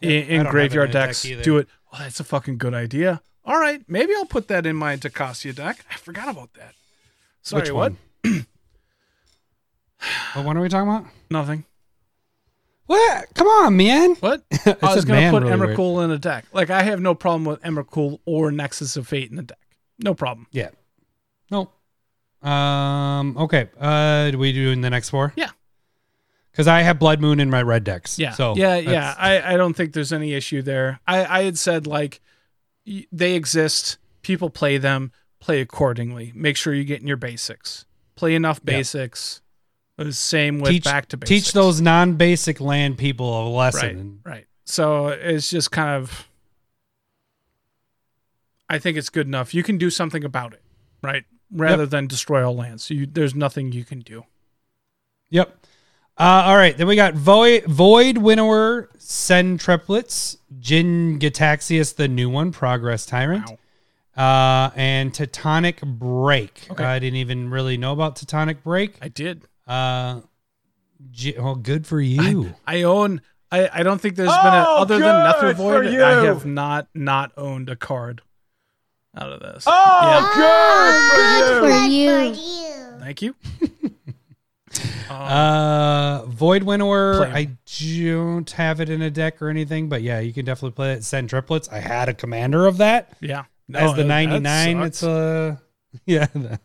[0.01, 1.21] in, in it graveyard in a deck decks.
[1.43, 1.67] Do it.
[1.93, 3.21] Oh, that's a fucking good idea.
[3.43, 5.83] All right, maybe I'll put that in my Dacasia deck.
[5.89, 6.75] I forgot about that.
[7.41, 7.93] Sorry, Which what?
[8.23, 8.45] one?
[10.33, 11.05] what are we talking about?
[11.29, 11.65] Nothing.
[12.85, 13.33] What?
[13.35, 14.15] Come on, man.
[14.15, 14.43] What?
[14.65, 15.77] I was gonna put really weird.
[15.77, 16.45] Emrakul in a deck.
[16.51, 19.57] Like I have no problem with Emrakul or Nexus of Fate in the deck.
[19.99, 20.47] No problem.
[20.51, 20.69] Yeah.
[21.49, 21.71] No.
[22.41, 23.37] Um.
[23.37, 23.69] Okay.
[23.79, 24.31] Uh.
[24.31, 25.31] Do we do in the next four?
[25.35, 25.51] Yeah.
[26.51, 28.19] Because I have Blood Moon in my red decks.
[28.19, 28.31] Yeah.
[28.31, 29.15] So yeah, yeah.
[29.17, 30.99] I, I don't think there's any issue there.
[31.07, 32.19] I, I had said like
[32.85, 36.33] they exist, people play them, play accordingly.
[36.35, 37.85] Make sure you get in your basics.
[38.15, 39.37] Play enough basics.
[39.37, 39.40] The
[40.09, 41.29] same with teach back to basics.
[41.29, 44.19] teach those non-basic land people a lesson.
[44.25, 44.45] right, right.
[44.65, 46.27] So it's just kind of
[48.71, 49.53] I think it's good enough.
[49.53, 50.61] You can do something about it,
[51.01, 51.25] right?
[51.51, 52.83] Rather than destroy all lands.
[52.83, 54.23] So You, there's nothing you can do.
[55.29, 55.65] Yep.
[56.17, 56.77] Uh, all right.
[56.77, 63.49] Then we got Void Void Winnower, Sen Triplets, Jin the new one, Progress Tyrant,
[64.15, 66.67] uh, and Tectonic Break.
[66.71, 66.83] Okay.
[66.83, 68.97] I didn't even really know about Tectonic Break.
[69.01, 69.47] I did.
[69.71, 70.21] Uh,
[71.11, 72.53] J- well, good for you.
[72.67, 73.21] I own.
[73.51, 75.87] I, I don't think there's been a, Oh, other than Nether Void.
[75.87, 78.21] I have not not owned a card
[79.17, 79.65] out of this.
[79.67, 82.07] Oh, good for you.
[82.07, 82.99] Good for you.
[82.99, 83.35] Thank you.
[85.09, 87.17] Uh, Void Winnower.
[87.17, 87.35] Play 'em.
[87.35, 87.49] I
[87.93, 91.03] don't have it in a deck or anything, but yeah, you can definitely play it.
[91.03, 91.67] Sen triplets.
[91.69, 93.43] I had a commander of that Yeah.
[93.73, 94.79] as No, the ninety nine.
[94.81, 95.57] It's uh,
[96.05, 96.59] yeah, the-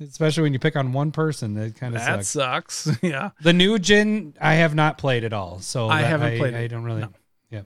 [0.00, 2.74] especially when you pick on one person, it kind of that sucks.
[2.74, 2.98] sucks.
[3.02, 3.30] yeah.
[3.42, 6.58] The new Jin, I have not played at all, so I haven't I, played I
[6.60, 6.68] it.
[6.68, 7.00] don't really.
[7.02, 7.12] No.
[7.50, 7.62] Yeah.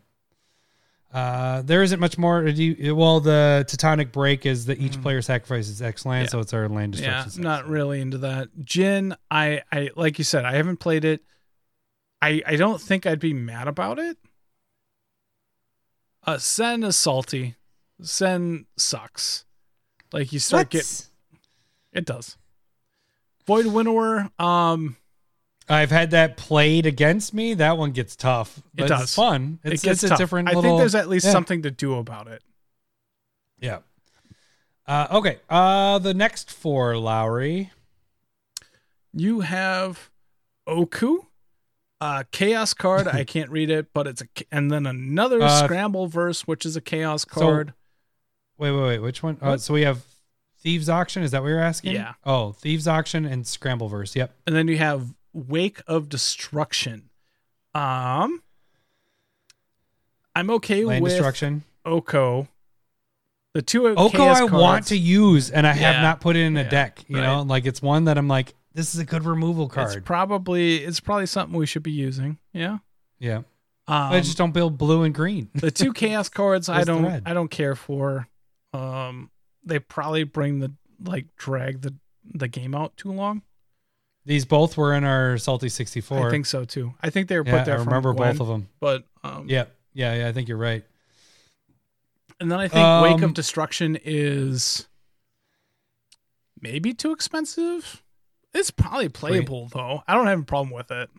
[1.13, 2.43] Uh, there isn't much more.
[2.51, 6.29] Do you, well, the Tectonic Break is that each player sacrifices X land, Mm.
[6.29, 6.31] Yeah.
[6.31, 7.43] so it's our land destruction.
[7.43, 7.49] Yeah.
[7.49, 8.49] Not really into that.
[8.65, 9.15] Jin.
[9.31, 10.45] I I like you said.
[10.45, 11.23] I haven't played it.
[12.23, 14.17] I I don't think I'd be mad about it.
[16.27, 17.57] Uh, Sen is salty.
[18.01, 19.45] Sen sucks.
[20.13, 21.09] Like you start get What?
[21.93, 22.37] It does.
[23.47, 24.31] Void Winnower.
[24.39, 24.97] Um.
[25.69, 27.55] I've had that played against me.
[27.55, 28.61] That one gets tough.
[28.75, 29.03] But does.
[29.03, 29.61] It's fun.
[29.63, 31.33] It's, it gets it's a different I think there's at least yeah.
[31.33, 32.43] something to do about it.
[33.61, 33.79] Yeah.
[34.87, 35.39] Uh, okay.
[35.49, 37.71] Uh, the next four, Lowry.
[39.15, 40.11] You have
[40.67, 41.29] Oko,
[42.01, 43.07] uh, Chaos card.
[43.07, 46.81] I can't read it, but it's a and then another Uh, Scrambleverse, which is a
[46.81, 47.75] Chaos card.
[48.59, 48.99] Wait, wait, wait.
[48.99, 49.39] Which one?
[49.41, 50.03] Uh, so we have
[50.63, 51.23] Thieves Auction.
[51.23, 51.95] Is that what you're asking?
[51.95, 52.15] Yeah.
[52.25, 54.15] Oh, Thieves Auction and Scrambleverse.
[54.15, 54.35] Yep.
[54.47, 57.11] and then you have Wake of Destruction.
[57.75, 58.43] Um,
[60.35, 61.65] I'm okay Land with Destruction.
[61.85, 62.49] Oko.
[63.55, 66.57] The two Oko, Chaos I want to use, and I have not put it in
[66.57, 66.69] a Yeah.
[66.69, 67.05] deck.
[67.09, 70.05] You know, like it's one that I'm like, this is a good removal It's card.
[70.07, 72.39] probably it's probably something we should be using.
[72.55, 72.79] Yeah.
[73.19, 73.39] yeah.
[73.89, 75.51] Um, I just don't build blue and green.
[75.55, 77.23] the two chaos cards I don't?
[77.27, 78.29] I don't care for.
[78.73, 79.31] Um,
[79.65, 80.73] they probably bring the
[81.05, 81.95] like drag the
[82.25, 83.43] the game out too long.
[84.25, 86.29] These both were in our Salty 64.
[86.29, 86.95] I think so too.
[87.01, 87.77] I think they were yeah, put there.
[87.77, 88.69] I remember Gwen, both of them.
[88.79, 89.65] But um, Yeah.
[89.95, 90.15] Yeah.
[90.15, 90.29] Yeah.
[90.29, 90.85] I think you're right.
[92.39, 94.87] And then I think Wake Um, of Destruction is
[96.61, 98.03] maybe too expensive.
[98.55, 100.03] It's probably playable though.
[100.07, 101.11] I don't have a problem with it.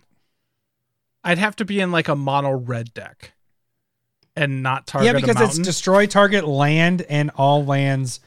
[1.23, 3.33] I'd have to be in like a mono red deck
[4.35, 5.07] and not target.
[5.07, 8.19] yeah, because it's destroy target land and all lands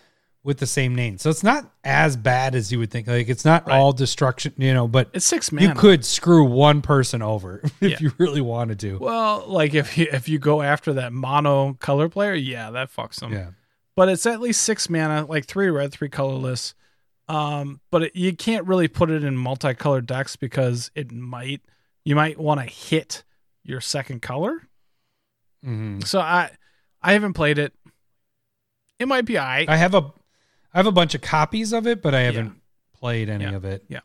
[0.46, 1.18] with the same name.
[1.18, 3.08] So it's not as bad as you would think.
[3.08, 3.76] Like it's not Right.
[3.76, 5.68] all destruction, you know, but it's six mana.
[5.68, 7.96] you could screw one person over if Yeah.
[8.00, 8.98] you really wanted to.
[8.98, 13.16] Well, like if you if you go after that mono color player, yeah, that fucks
[13.20, 13.32] them.
[13.32, 13.50] yeah.
[13.96, 16.74] But it's at least six mana, like three red, three colorless.
[17.28, 21.60] Um, but it, you can't really put it in multicolored decks because it might
[22.04, 23.24] you might want to hit
[23.64, 24.62] your second color.
[25.64, 26.50] hmm So I
[27.02, 27.72] I haven't played it.
[28.98, 29.66] It might be I.
[29.68, 30.12] I have a
[30.76, 32.52] I have a bunch of copies of it, but I haven't
[32.92, 33.52] played any Yeah.
[33.54, 33.84] of it.
[33.88, 34.00] Yeah.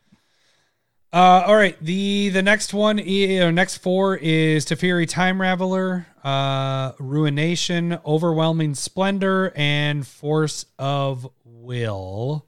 [1.12, 1.76] Uh, all right.
[1.84, 9.52] The the next one, or next four is Teferi Time Raveler, uh, Ruination, Overwhelming Splendor,
[9.54, 12.46] and Force of Will.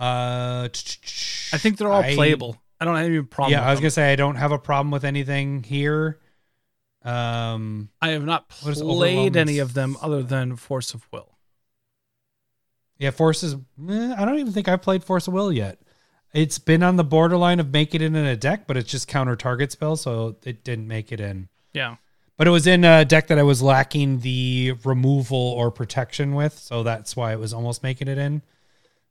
[0.00, 0.68] Uh,
[1.52, 2.56] I think they're all I- playable.
[2.80, 3.52] I don't have any problem.
[3.52, 3.82] Yeah, I was them.
[3.84, 6.18] gonna say I don't have a problem with anything here.
[7.02, 11.35] Um, I have not played any of them other than Force of Will.
[12.98, 13.54] Yeah, Forces.
[13.54, 15.78] eh, I don't even think I've played Force of Will yet.
[16.32, 19.36] It's been on the borderline of making it in a deck, but it's just counter
[19.36, 21.48] target spell, so it didn't make it in.
[21.72, 21.96] Yeah.
[22.36, 26.58] But it was in a deck that I was lacking the removal or protection with,
[26.58, 28.42] so that's why it was almost making it in.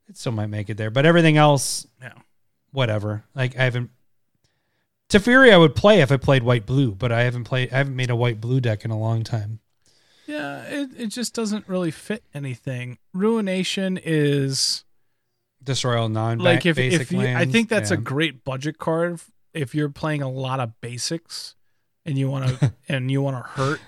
[0.08, 2.12] It still might make it there, but everything else, Yeah.
[2.70, 3.24] whatever.
[3.34, 3.90] Like I haven't.
[5.08, 7.72] Teferi I would play if I played white blue, but I haven't played.
[7.72, 9.60] I haven't made a white blue deck in a long time.
[10.26, 12.98] Yeah, it, it just doesn't really fit anything.
[13.12, 14.84] Ruination is
[15.62, 19.20] Destroy all non like if, basic if you, I think that's a great budget card
[19.52, 21.54] if you're playing a lot of basics
[22.04, 23.80] and you want to and you want to hurt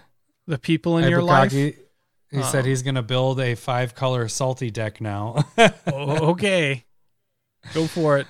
[0.46, 1.52] the people in your life.
[1.52, 1.76] Ibukagi,
[2.30, 5.44] He said he's going to build a five color salty deck now.
[5.86, 6.84] Oh, okay,
[7.74, 8.26] go for it.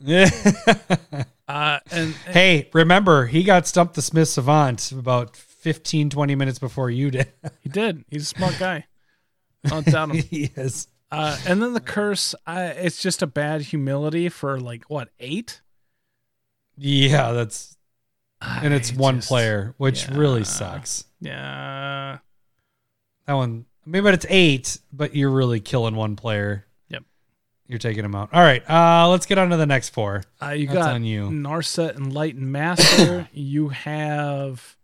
[0.00, 0.28] yeah.
[1.48, 6.90] Uh, and hey, remember, he got stumped the Smith Savant about 15, 20 minutes before
[6.90, 7.32] you did.
[7.60, 8.04] he did.
[8.10, 8.86] He's a smart guy.
[9.64, 10.22] Doubt him.
[10.22, 10.88] he is.
[11.10, 15.60] Uh, and then the curse, I, it's just a bad humility for like what eight,
[16.76, 17.76] Yeah, that's.
[18.40, 21.04] And it's one just- player, which really sucks.
[21.20, 22.18] Yeah,
[23.26, 26.64] That one, I mean, but it's eight, but you're really killing one player.
[26.90, 27.02] Yep.
[27.66, 28.28] You're taking him out.
[28.32, 30.22] All right, uh, let's get on to the next four.
[30.40, 31.28] uh, you That's got on you.
[31.30, 33.28] Narset Enlightened Master.
[33.32, 34.76] you have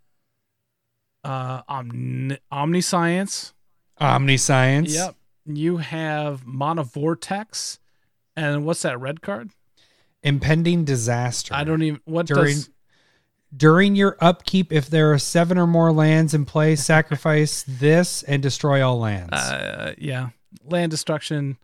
[1.24, 3.54] uh, Omni- Omniscience.
[4.00, 4.94] Omniscience.
[4.94, 5.16] Yep.
[5.46, 7.78] You have Mana Vortex.
[8.36, 9.50] And what's that red card?
[10.22, 11.54] Impending disaster.
[11.54, 12.00] I don't even.
[12.04, 12.70] What During does?
[13.56, 18.42] during your upkeep, if there are seven or more lands in play, sacrifice this and
[18.42, 19.32] destroy all lands.
[19.32, 20.30] Uh, yeah,
[20.64, 21.58] land destruction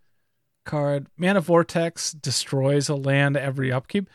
[0.65, 1.09] card.
[1.16, 4.09] Mana Vortex destroys a land every upkeep.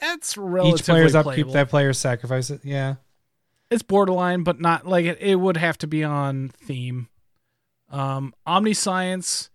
[0.00, 2.60] That's relatively Each player's upkeep, that player's sacrifice it.
[2.64, 2.96] Yeah.
[3.70, 5.18] It's borderline, but not like it.
[5.20, 7.08] It would have to be on theme.
[7.90, 9.50] Um, Omniscience,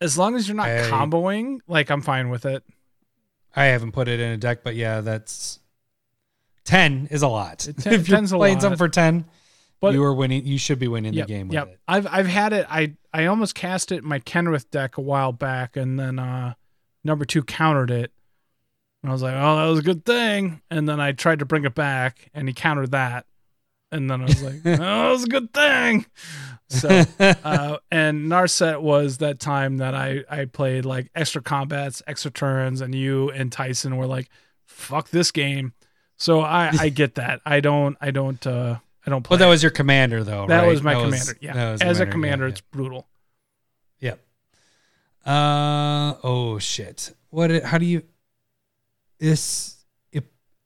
[0.00, 0.88] as long as you're not Hey.
[0.90, 2.64] comboing, like I'm fine with it.
[3.54, 5.60] I haven't put it in a deck, but yeah, that's
[6.64, 7.60] ten is a lot.
[7.78, 8.62] Ten- if you're playing lot.
[8.62, 9.24] something for ten,
[9.80, 10.44] But you are winning.
[10.46, 11.68] You should be winning Yep, the game with yep.
[11.68, 11.78] it.
[11.88, 12.66] I've I've had it.
[12.68, 16.54] I I almost cast it in my Kenrith deck a while back, and then uh
[17.04, 18.10] number two countered it,
[19.02, 20.60] and I was like, oh, that was a good thing.
[20.70, 23.24] And then I tried to bring it back, and he countered that,
[23.92, 26.06] and then I was like, oh, that was a good thing.
[26.68, 26.88] So
[27.20, 32.80] uh, and Narset was that time that I I played like extra combats, extra turns,
[32.80, 34.28] and you and Tyson were like,
[34.64, 35.72] fuck this game.
[36.16, 37.40] So I I get that.
[37.46, 39.36] I don't I don't uh I don't play.
[39.36, 40.46] But that was your commander, though.
[40.48, 40.68] That right?
[40.68, 41.36] was my That commander.
[41.40, 41.72] Yeah.
[41.72, 43.06] was As a commander, commander, yeah, it's brutal.
[44.00, 44.20] Yep.
[45.24, 47.14] Uh oh shit.
[47.30, 47.62] What?
[47.62, 48.02] How do you?
[49.18, 49.75] This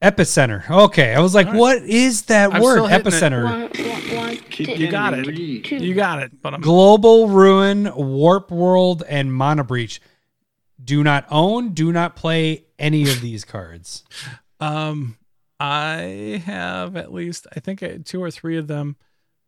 [0.02, 0.68] epicenter.
[0.70, 1.59] Okay, I was like, All right.
[1.59, 2.72] what is that I'm word?
[2.77, 3.12] still hitting it.
[3.14, 3.44] Epicenter.
[3.44, 5.24] One, one, one, two, You got it.
[5.64, 5.77] two.
[5.77, 6.40] You got it.
[6.43, 10.01] But I'm Global ruin, warp world, and mana breach.
[10.82, 11.70] Do not own.
[11.74, 14.05] Do not play any of these cards.
[14.60, 15.16] um
[15.59, 18.97] I have at least I think two or three of them.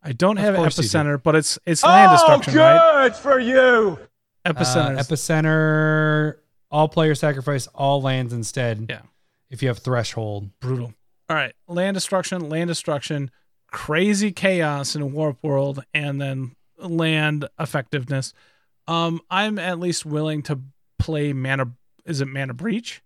[0.03, 0.83] I don't Of have course do.
[0.83, 3.03] epicenter, but it's it's land destruction, right?
[3.07, 3.97] good for you.
[4.45, 4.97] Epicenter.
[4.99, 6.35] Uh, epicenter.
[6.69, 8.85] All players sacrifice all lands instead.
[8.89, 9.01] Yeah.
[9.53, 10.49] If you have threshold.
[10.59, 10.95] brutal.
[11.29, 13.29] All right, land destruction, land destruction,
[13.71, 18.33] crazy chaos in a warp world, and then land effectiveness.
[18.87, 20.59] Um, I'm at least willing to
[20.97, 21.71] play mana.
[22.03, 23.03] Is it mana breach?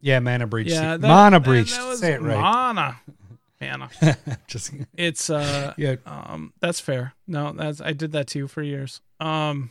[0.00, 0.68] Yeah, mana breach.
[0.68, 1.70] Yeah, that- mana breach.
[1.72, 2.38] Say it right.
[2.40, 3.00] Mana,
[3.60, 3.88] mana.
[4.48, 5.96] Just It's uh, yeah.
[6.04, 7.14] um, that's fair.
[7.28, 9.00] No, that's I did that to you for years.
[9.20, 9.70] Um,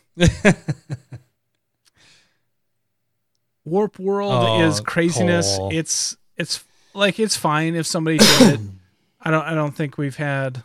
[3.66, 5.58] warp world Oh, is craziness.
[5.58, 5.70] Cole.
[5.74, 6.64] It's it's
[6.94, 8.60] like it's fine if somebody did it.
[9.22, 10.64] I don't I don't think we've had.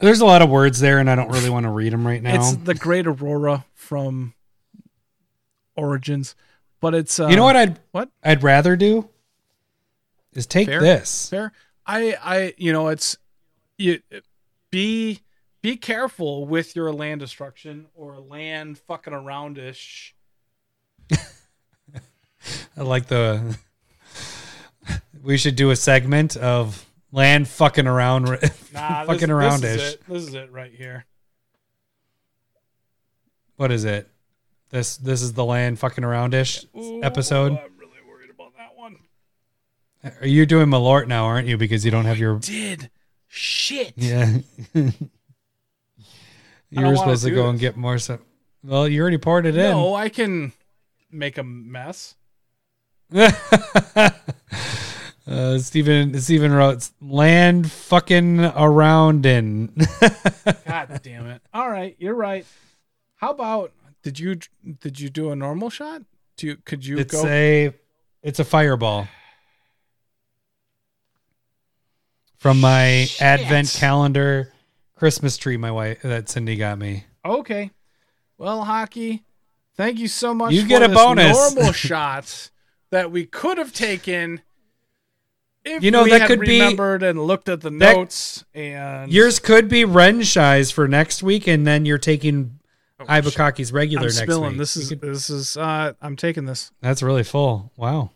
[0.00, 2.22] There's a lot of words there, and I don't really want to read them right
[2.22, 2.34] now.
[2.34, 4.34] It's the Great Aurora from
[5.76, 6.34] Origins,
[6.80, 8.10] but it's uh, you know what I'd what?
[8.22, 9.08] I'd rather do
[10.34, 10.80] is take Fair?
[10.80, 11.28] this.
[11.30, 11.52] fair.
[11.86, 13.16] I I you know it's
[13.78, 14.00] you
[14.70, 15.20] be
[15.62, 20.12] be careful with your land destruction or land fucking aroundish.
[22.76, 23.58] I like the.
[25.22, 28.38] We should do a segment of land fucking around, Nah,
[29.04, 29.60] fucking this, aroundish.
[29.60, 30.08] This is, it.
[30.08, 31.04] this is it right here.
[33.56, 34.08] What is it?
[34.70, 37.52] This this is the land fucking aroundish Ooh, episode.
[37.52, 38.96] I'm really worried about that one.
[40.02, 41.56] Uh, Are you doing Malort now, aren't you?
[41.58, 42.90] Because you don't have your Did
[43.28, 43.92] shit.
[43.96, 44.38] yeah.
[44.74, 44.90] you
[46.72, 48.20] were supposed to go and get more stuff.
[48.64, 49.70] Well, you already poured it in.
[49.70, 50.52] No, I can
[51.10, 52.14] make a mess.
[55.26, 59.72] Uh, Stephen Stephen wrote land fucking around in.
[60.66, 61.42] God damn it!
[61.52, 62.46] All right, you're right.
[63.16, 63.72] How about
[64.02, 64.36] did you
[64.80, 66.02] did you do a normal shot?
[66.36, 67.26] Do you could you it's go?
[67.26, 67.72] a
[68.22, 69.08] it's a fireball.
[72.42, 74.52] from my advent calendar
[74.96, 77.04] Christmas tree my wife that Cindy got me.
[77.24, 77.70] Okay.
[78.36, 79.22] Well, hockey,
[79.76, 80.52] thank you so much.
[80.52, 81.54] You for get a bonus.
[81.54, 82.50] Normal shot
[82.92, 84.40] that we could have taken.
[85.64, 89.10] If You know, we that could be- remembered and looked at the that- notes and
[89.12, 92.60] Yours could be Renshai's for next week, and then you're taking
[93.00, 94.50] Oh, Ibukaki's regular I'm next spilling.
[94.50, 94.58] week.
[94.58, 96.70] This is could- this is uh I'm taking this.
[96.80, 97.72] that's really full.
[97.76, 98.10] Wow.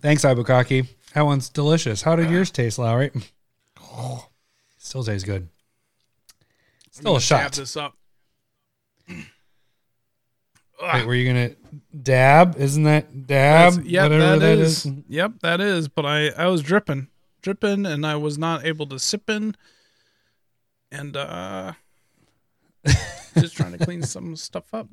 [0.00, 0.88] Thanks, Ibukaki.
[1.14, 2.02] That one's delicious.
[2.02, 3.10] How did yours taste, Lowry?
[4.78, 5.48] Still tastes good.
[6.90, 7.52] Still a shot.
[7.52, 7.94] this up.
[10.82, 11.50] Wait, were you gonna
[12.02, 12.56] dab?
[12.58, 13.72] Isn't that dab?
[13.74, 14.86] That's- yep, Whatever that is.
[15.08, 15.88] Yep, that is.
[15.88, 17.08] But I I was dripping,
[17.40, 19.54] dripping, and I was not able to sip in,
[20.90, 21.72] and uh,
[23.38, 24.88] just trying to clean some stuff up.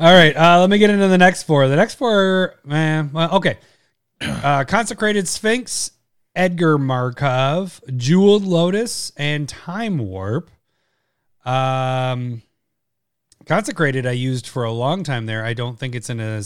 [0.00, 1.68] All right, uh, let me get into the next four.
[1.68, 3.10] The next four, man.
[3.12, 3.58] Well, okay.
[4.22, 5.90] Uh, Consecrated Sphinx,
[6.36, 10.48] Edgar Markov, Jeweled Lotus, and Time Warp.
[11.44, 12.42] Um,
[13.46, 15.44] Consecrated, I used for a long time there.
[15.44, 16.42] I don't think it's in a.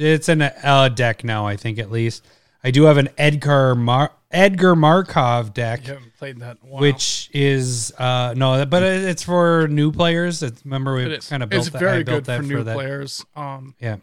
[0.00, 1.46] It's in a, deck now.
[1.46, 2.24] I think at least.
[2.62, 6.58] I do have an Edgar Mar- Edgar Markov deck I haven't played that.
[6.62, 6.82] while.
[6.82, 11.66] which is uh no but it's for new players it's, remember we kind of built
[11.66, 12.74] it's that, very built good that for new that.
[12.74, 13.24] players.
[13.36, 13.96] Um, yeah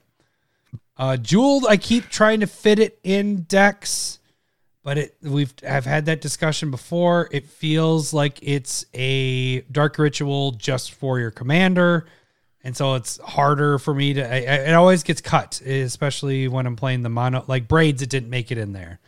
[0.98, 4.18] uh jeweled i keep trying to fit it in decks
[4.84, 10.52] but it we've i've had that discussion before it feels like it's a dark ritual
[10.54, 12.08] just for your commander
[12.66, 16.76] and so it's harder for me to I, it always gets cut especially when i'm
[16.76, 19.00] playing the mono like braids it didn't make it in there.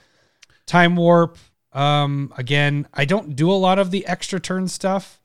[0.65, 1.37] Time warp
[1.73, 5.19] um again i don't do a lot of the extra turn stuff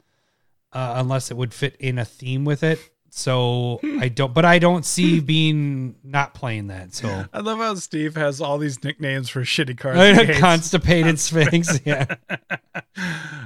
[0.73, 2.81] uh, unless it would fit in a theme with it.
[3.11, 7.27] So i don't but i don't see being not playing that so.
[7.33, 10.39] I love how Steve has all these nicknames for shitty cards.
[10.41, 12.07] constipated sphinx yeah.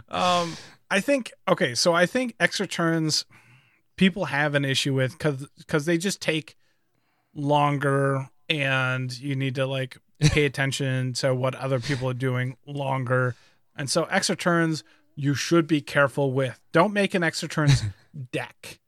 [0.08, 0.56] Um,
[0.88, 3.24] I think okay, so I think extra turns
[3.96, 6.56] people have an issue with because because they just take
[7.34, 13.34] longer, and you need to like pay attention to what other people are doing longer,
[13.76, 16.60] and so extra turns you should be careful with.
[16.72, 17.82] Don't make an extra turns
[18.32, 18.78] deck.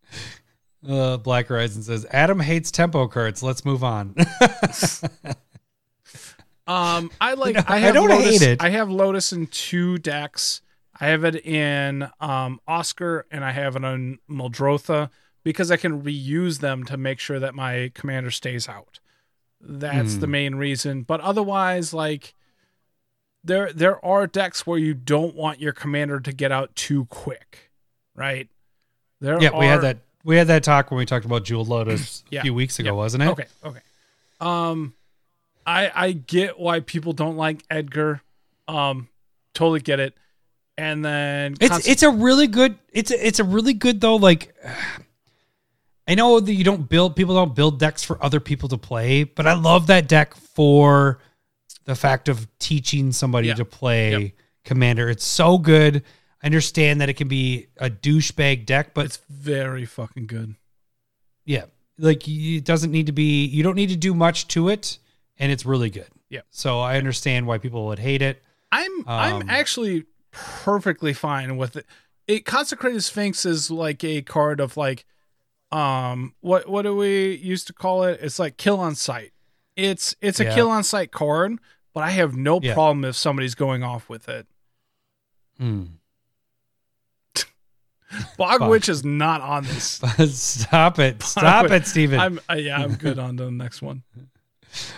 [0.89, 4.15] uh, black horizon says adam hates tempo cards let's move on
[6.67, 7.55] Um, I like.
[7.55, 8.63] No, I I don't hate it.
[8.63, 10.61] I have Lotus in two decks.
[11.01, 15.11] I have it in um Oscar and I have it on Muldrotha
[15.45, 19.01] because I can reuse them to make sure that my commander stays out.
[19.61, 20.21] That's Hmm.
[20.21, 21.03] the main reason.
[21.03, 22.35] But otherwise, like
[23.45, 27.71] there there are decks where you don't want your commander to get out too quick,
[28.15, 28.49] right?
[29.21, 32.25] There yeah we had that we had that talk when we talked about jeweled lotus
[32.31, 32.41] Yeah.
[32.41, 32.93] a few weeks ago Yeah.
[32.93, 33.81] wasn't it Okay, okay.
[34.41, 34.95] Um,
[35.67, 38.23] I I get why people don't like Edgar.
[38.69, 39.09] Um,
[39.55, 40.15] totally get it.
[40.79, 44.55] And then It's it's a really good it's a, it's a really good though like
[46.07, 49.25] I know that you don't build people don't build decks for other people to play,
[49.25, 51.19] but I love that deck for
[51.85, 53.55] the fact of teaching somebody Yeah.
[53.55, 54.33] to play Yep.
[54.65, 55.11] commander.
[55.11, 56.03] It's so good.
[56.43, 60.55] I understand that it can be a douchebag deck, but it's very fucking good.
[61.45, 61.65] yeah,
[61.99, 64.99] like it doesn't need to be you don't need to do much to it
[65.39, 66.09] and it's really good.
[66.31, 66.43] Yeah.
[66.51, 68.41] So I understand why people would hate it.
[68.71, 70.05] I'm Um, I'm actually
[70.63, 71.87] perfectly fine with it.
[72.27, 75.05] It consecrated sphinx is like a card of like
[75.73, 78.21] um what what do we used to call it?
[78.23, 79.33] It's like kill on sight.
[79.77, 80.55] It's it's a Yeah.
[80.55, 81.59] kill on sight card,
[81.95, 82.75] but I have no Yeah.
[82.75, 84.47] problem if somebody's going off with it.
[85.59, 85.85] Hmm.
[88.39, 88.69] Bog.
[88.69, 90.01] Witch is not on this.
[90.35, 91.23] Stop it.
[91.23, 92.19] Stop Wait, it, Steven.
[92.19, 94.03] I'm uh, yeah, I'm good on the next one.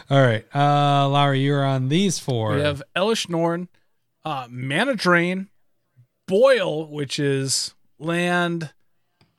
[0.08, 0.44] All right.
[0.54, 2.54] Uh Lowry, you're on these four.
[2.54, 3.68] We have Elesh Norn,
[4.24, 5.48] uh, Mana Drain,
[6.26, 8.72] Boil, which is land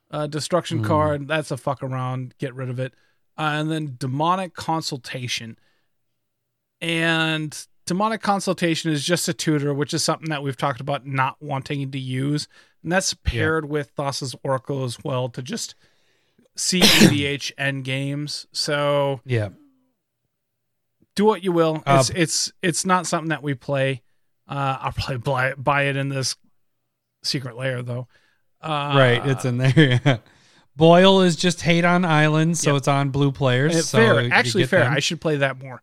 [0.09, 0.85] uh, destruction Hmm.
[0.85, 1.27] card.
[1.27, 2.33] That's a fuck around.
[2.37, 2.93] Get rid of it.
[3.37, 5.57] Uh, and then Demonic Consultation.
[6.81, 11.37] And Demonic Consultation is just a tutor, which is something that we've talked about not
[11.41, 12.47] wanting to use.
[12.83, 15.75] And that's paired with Thassa's Oracle as well to just
[16.55, 18.47] see EDH end games.
[18.51, 19.49] So yeah.
[21.15, 21.83] do what you will.
[21.85, 24.01] It's it's it's not something that we play.
[24.51, 26.35] Uh, I'll probably buy buy it in this
[27.23, 28.07] secret layer though.
[28.61, 29.25] Uh, right.
[29.25, 30.21] It's in there.
[30.75, 32.77] Boil is just hate on islands, so Yep.
[32.79, 33.75] it's on blue players.
[33.75, 34.31] it's so fair.
[34.33, 34.83] Actually, fair.
[34.83, 34.93] them.
[34.93, 35.81] I should play that more.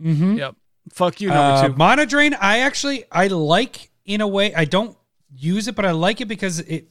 [0.00, 0.38] Mhm.
[0.38, 0.54] Yep.
[0.92, 1.74] Fuck you, number Uh, two.
[1.76, 4.54] Mana Drain, I actually I like in a way.
[4.54, 4.96] I don't
[5.34, 6.88] use it, but I like it because it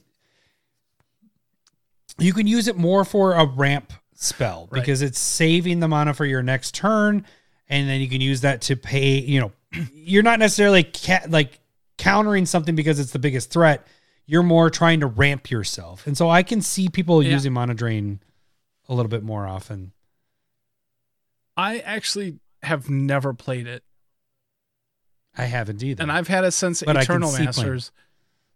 [2.18, 4.80] you can use it more for a ramp spell Right.
[4.80, 7.24] because it's saving the mana for your next turn.
[7.70, 9.18] and then you can use that to pay.
[9.20, 9.52] You know,
[9.92, 11.60] you're not necessarily ca- like
[11.98, 13.86] countering something because it's the biggest threat.
[14.26, 17.32] You're more trying to ramp yourself, and so I can see people Yeah.
[17.32, 18.20] using Mana Drain
[18.88, 19.92] a little bit more often.
[21.56, 23.82] I actually have never played it,
[25.36, 26.02] I haven't either.
[26.02, 27.80] and I've had it since But Eternal see playing.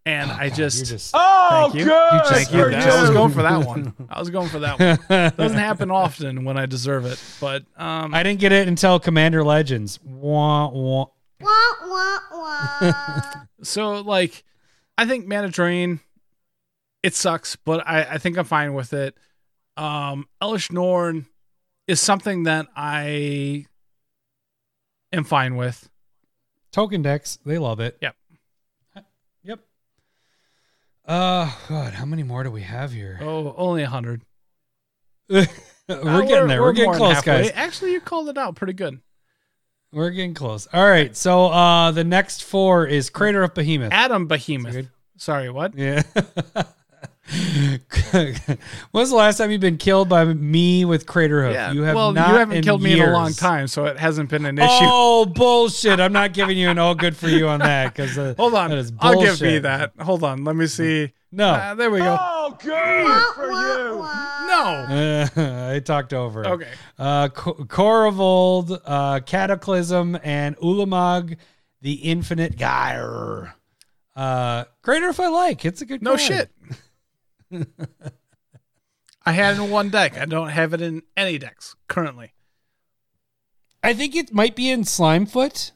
[0.05, 1.85] Masters, and Oh, I God, just, just Oh, Thank you.
[1.85, 2.59] good thank you.
[2.65, 3.95] for I was going for that one.
[4.11, 5.33] I was going for that one.
[5.37, 9.45] Doesn't happen often when I deserve it, but um, I didn't get it until Commander
[9.45, 9.99] Legends.
[10.05, 11.07] Wah, wah.
[11.41, 12.93] Wah, wah, wah.
[13.63, 14.45] so like,
[14.97, 16.01] I think Mana Drain,
[17.03, 19.17] it sucks, but I I think I'm fine with it.
[19.77, 21.27] Um, Elesh Norn
[21.89, 23.67] is something that I
[25.13, 25.89] am fine with.
[26.71, 27.99] Token decks, they love it.
[28.01, 28.03] Yep.
[28.03, 28.17] Yep.
[31.05, 33.19] Uh, God, how many more do we have here?
[33.21, 34.23] Oh, only a hundred.
[35.29, 35.47] we're
[35.89, 36.63] getting there.
[36.63, 37.51] We're, getting more than close, guys.
[37.55, 39.01] Actually, you called it out pretty good.
[39.93, 40.69] We're getting close.
[40.73, 41.15] All right.
[41.17, 43.93] So, uh, the next four is Craterhoof Behemoth.
[43.93, 44.89] Adam Behemoth.
[45.17, 45.77] Sorry, what?
[45.77, 46.03] Yeah.
[48.91, 51.75] When's the last time you've been killed by me with Craterhoof?
[51.75, 53.97] you have well, not you haven't in killed me in a long time, so it
[53.99, 54.69] hasn't been an issue.
[54.71, 56.01] Oh bullshit!
[56.01, 58.71] I'm not giving you an all good for you on that because uh, Hold on,
[58.71, 59.93] that is I'll give me that.
[60.01, 61.13] Hold on, let me see.
[61.35, 62.17] No, Ah, there we go.
[62.21, 64.03] Oh, good for you.
[64.53, 65.73] No.
[65.75, 66.47] I talked over.
[66.47, 66.69] Okay.
[66.99, 71.39] Uh, Ko- Korvold, uh, Cataclysm, and Ulamog,
[71.81, 73.55] the Infinite Gyre.
[74.15, 75.65] Uh, Greater if I like.
[75.65, 76.03] It's a good.
[76.03, 76.21] No card.
[76.21, 76.51] shit.
[79.25, 80.19] I had it in one deck.
[80.19, 82.33] I don't have it in any decks currently.
[83.83, 85.73] I think it might be in Slimefoot,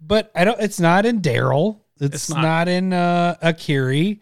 [0.00, 0.60] but I don't.
[0.60, 1.80] It's not in Daryl.
[2.00, 2.42] It's, It's not.
[2.42, 2.68] not.
[2.68, 4.20] in uh, Akiri.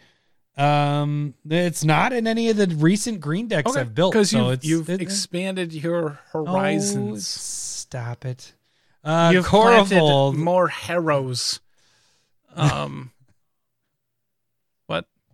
[0.56, 4.12] Um, it's not in any of the recent green decks I've built.
[4.12, 7.26] because so you've, it's, you've it- expanded your Oh, horizons.
[7.28, 8.54] stop it.
[9.04, 11.60] Uh, you've planted more harrows.
[12.56, 13.12] Um?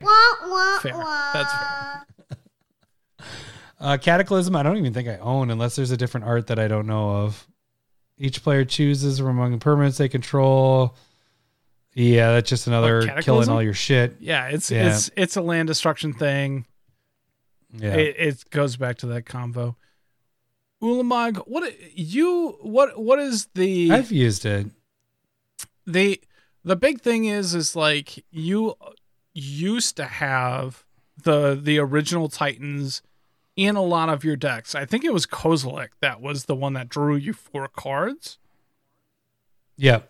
[0.05, 0.95] Wah, wah, Fair.
[0.97, 1.31] wah.
[1.35, 2.01] That's fair.
[3.81, 6.69] Uh, Cataclysm, I don't even think I own unless there's a different art that I
[6.69, 7.47] don't know of.
[8.17, 10.97] Each player chooses from among the permanents they control.
[11.93, 14.17] Yeah, that's just another killing all your shit.
[14.21, 14.89] Yeah, it's Yeah.
[14.95, 16.65] it's it's a land destruction thing.
[17.77, 17.95] Yeah.
[17.95, 19.75] It, it goes back to that convo.
[20.83, 24.69] Ulamog, what you what what is the I've used it.
[25.87, 26.21] the
[26.65, 28.77] the big thing is is like you
[29.35, 30.85] used to have
[31.23, 33.03] the the original Titans
[33.57, 34.75] in a lot of your decks.
[34.75, 38.39] I think it was Kozilek that was the one that drew you four cards.
[39.77, 40.01] Yeah.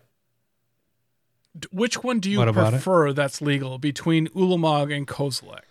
[1.71, 2.77] Which one do you about it?
[2.77, 5.61] prefer that's legal between Ulamog and Kozilek?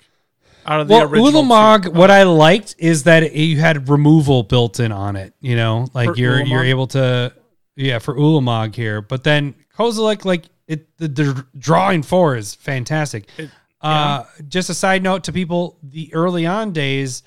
[0.66, 1.90] Out of the Well, original Ulamog, two?
[1.90, 5.34] what I liked is that it, you had removal built in on it.
[5.40, 7.34] You know, like For you're you're able to,
[7.76, 9.02] yeah, for Ulamog here.
[9.02, 13.26] But then Kozilek, like it, the, the drawing four is fantastic.
[13.38, 13.50] It-
[13.80, 17.22] uh, just a side note to people: the early on days,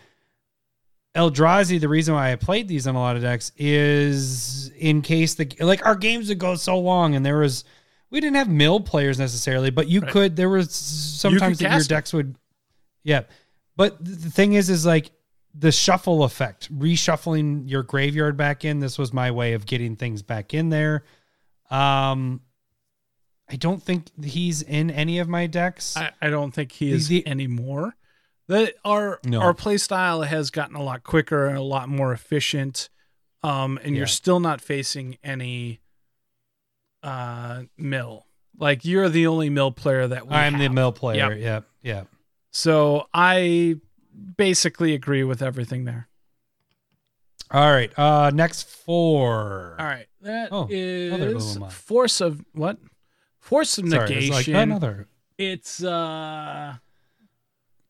[1.15, 1.79] Eldrazi.
[1.79, 5.47] The reason why I played these on a lot of decks is in case the
[5.59, 7.63] like our games would go so long, and there was
[8.09, 10.11] we didn't have mill players necessarily, but you Right.
[10.11, 10.35] could.
[10.35, 12.35] There was sometimes that your decks would,
[13.03, 13.23] yeah.
[13.75, 15.11] But the thing is, is like
[15.53, 18.79] the shuffle effect, reshuffling your graveyard back in.
[18.79, 21.03] This was my way of getting things back in there.
[21.69, 22.41] Um,
[23.49, 25.95] I don't think he's in any of my decks.
[25.95, 27.95] I, I don't think he is The- anymore.
[28.49, 29.41] That our No.
[29.41, 32.89] our play style has gotten a lot quicker and a lot more efficient.
[33.43, 33.99] Um, and Yeah.
[33.99, 35.79] you're still not facing any
[37.03, 38.25] uh mill.
[38.57, 41.33] Like you're the only mill player that we I'm the mill player.
[41.33, 41.39] Yep.
[41.83, 42.03] Yeah, yeah.
[42.51, 43.75] So I
[44.37, 46.07] basically agree with everything there.
[47.51, 47.91] All right.
[47.97, 49.75] Uh, next four.
[49.79, 51.71] All right, that Oh, another is Ulamog.
[51.71, 52.77] force of what?
[53.47, 54.53] Force of Sorry, it's negation.
[54.53, 55.07] like another
[55.37, 56.75] it's uh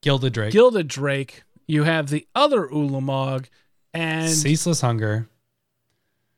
[0.01, 0.51] Gilded Drake.
[0.53, 1.43] Gilded Drake.
[1.65, 3.47] You have the other Ulamog,
[3.93, 5.27] and Ceaseless Hunger.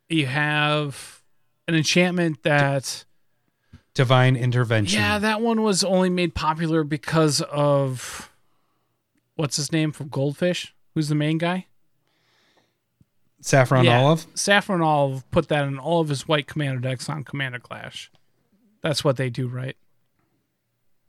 [0.08, 1.22] you have
[1.68, 3.04] an enchantment that
[3.94, 5.00] Divine Intervention.
[5.00, 8.32] yeah, that one was only made popular because of
[9.36, 10.74] what's his name from Goldfish?
[10.96, 11.66] Who's the main guy?
[13.42, 14.02] Saffron Yeah.
[14.02, 14.26] Olive.
[14.36, 18.10] Saffron Olive put that in all of his white commander decks on Commander Clash.
[18.82, 19.76] That's what they do, right?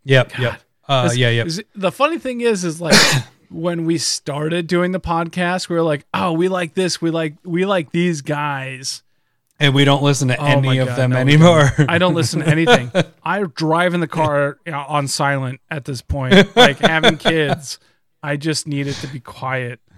[0.04, 0.38] Yep.
[0.38, 0.60] Yep.
[0.88, 1.30] Uh, This- yeah.
[1.30, 1.46] Yep.
[1.46, 2.96] is- The funny thing is, is like
[3.50, 7.00] when we started doing the podcast, we were like, "Oh, we like this.
[7.00, 9.02] We like we like these guys."
[9.62, 11.70] And we don't listen to Oh any of them no, anymore.
[11.86, 12.90] I don't listen to anything.
[13.22, 17.78] I drive in the car you know, on silent at this point, like having kids.
[18.22, 19.80] I just need it to be quiet.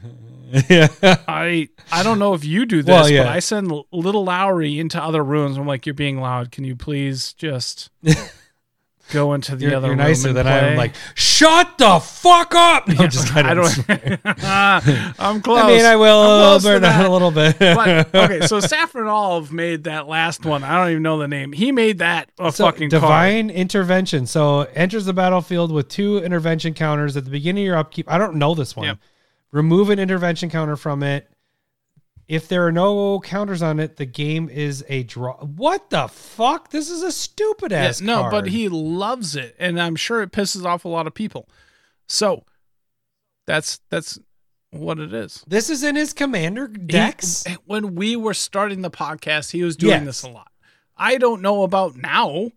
[0.68, 0.88] yeah.
[1.26, 3.22] I I don't know if you do this, Well, yeah.
[3.24, 5.56] but I send little Lowry into other rooms.
[5.56, 6.50] I'm like, you're being loud.
[6.52, 7.90] Can you please just
[9.10, 10.52] go into the You're, other you're room nicer and than play?
[10.52, 10.76] I am.
[10.76, 12.88] Like, shut the fuck up.
[12.88, 13.48] No, just kind
[14.26, 15.14] I of.
[15.18, 15.60] I'm close.
[15.62, 17.58] I mean, I will I'm burn a little bit.
[17.58, 20.64] but okay, so Saffron Olive made that last one.
[20.64, 21.52] I don't even know the name.
[21.52, 23.00] He made that a So, fucking card.
[23.02, 24.26] divine intervention.
[24.26, 28.10] So enters the battlefield with two intervention counters at the beginning of your upkeep.
[28.10, 28.86] I don't know this one.
[28.86, 28.98] Yep.
[29.52, 31.28] Remove an intervention counter from it.
[32.28, 35.36] If there are no counters on it, the game is a draw.
[35.44, 36.70] What the fuck?
[36.70, 38.00] This is a stupid Yeah, ass.
[38.00, 41.48] no, but he loves it, and I'm sure it pisses off a lot of people.
[42.08, 42.44] So
[43.46, 44.18] that's that's
[44.70, 45.44] what it is.
[45.46, 47.44] This is in his commander He- decks.
[47.46, 50.04] Eh, when we were starting the podcast, he was doing Yes.
[50.04, 50.50] this a lot.
[50.96, 52.50] I don't know about now.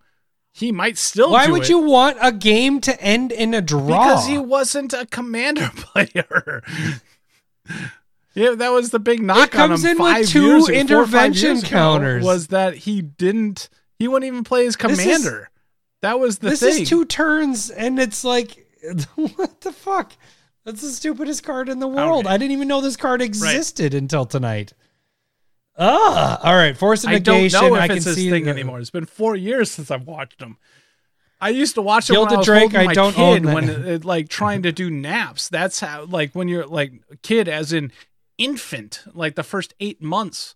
[0.57, 1.32] He might still.
[1.34, 3.82] Why would it you want a game to end in a draw?
[3.88, 6.64] Because he wasn't a commander player.
[8.34, 9.98] yeah, that was the big knock comes on him.
[9.98, 12.23] in with two years ago, four intervention counters.
[12.23, 13.68] Was that he didn't?
[13.99, 15.49] He wouldn't even play his This is- commander.
[16.02, 16.84] that was the this thing.
[16.84, 18.65] is two turns, and it's like,
[19.15, 20.14] what the fuck?
[20.64, 22.26] That's the stupidest card in the world.
[22.26, 22.34] Okay.
[22.34, 24.73] I didn't even know this card existed until tonight.
[25.77, 26.76] Ah, all right.
[26.77, 28.80] Force of I don't know if I can it's his see thing the- anymore.
[28.80, 30.57] It's been four years since I've watched him.
[31.41, 33.69] I used to watch him when I was Drake, holding I my don't kid when
[33.69, 35.49] it, like trying to do naps.
[35.49, 37.91] That's how like when you're like a kid as in
[38.38, 40.56] infant, like the first eight months,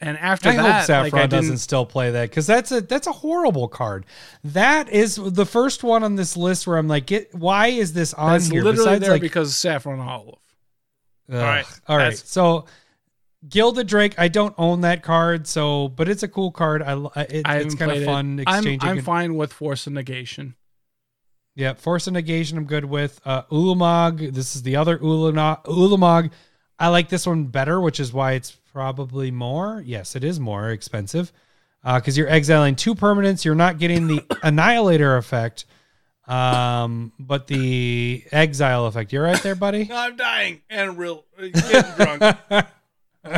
[0.00, 2.80] and after I that, hope Saffron like I doesn't still play that because that's a
[2.80, 4.06] that's a horrible card.
[4.44, 8.14] That is the first one on this list where I'm like, get why is this
[8.14, 8.62] on That's here?
[8.62, 10.38] literally Besides, there like, because of Saffron Olive.
[11.32, 11.34] Ugh.
[11.36, 12.16] all right, all right.
[12.16, 12.64] So,
[13.48, 16.82] Gilded Drake, I don't own that card, so but it's a cool card.
[16.82, 18.44] I, it, it's kind of fun it.
[18.46, 18.78] I'm.
[18.80, 19.04] I'm it.
[19.04, 20.54] fine with Force of Negation.
[21.54, 23.20] Yeah, Force of Negation, I'm good with.
[23.24, 26.30] Uh, Ulamog, this is the other Ulana- Ulamog.
[26.78, 29.82] I like this one better, which is why it's probably more.
[29.84, 31.32] Yes, it is more expensive
[31.84, 33.44] because you're exiling two permanents.
[33.44, 35.66] You're not getting the Annihilator effect,
[36.26, 39.12] um, but the exile effect.
[39.12, 39.90] You're right there, buddy.
[39.92, 42.36] I'm dying and real getting drunk.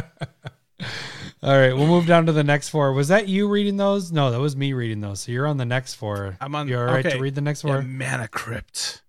[1.43, 2.93] All right, we'll move down to the next four.
[2.95, 4.11] Was that you reading those?
[4.11, 5.21] No, that was me reading those.
[5.21, 6.39] So you're on the next four.
[6.41, 6.69] I'm on.
[6.69, 7.17] You're all right okay.
[7.17, 7.83] to read the next Yeah, four.
[7.83, 9.03] Mana Crypt.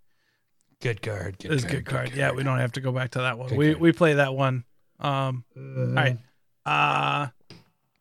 [0.81, 1.39] Good card.
[1.39, 2.11] Good It's card, good card.
[2.13, 3.49] Yeah, we don't have to go back to that one.
[3.49, 3.79] Good we card.
[3.79, 4.65] we play that one.
[4.99, 6.17] Um, all right.
[6.65, 7.27] Uh,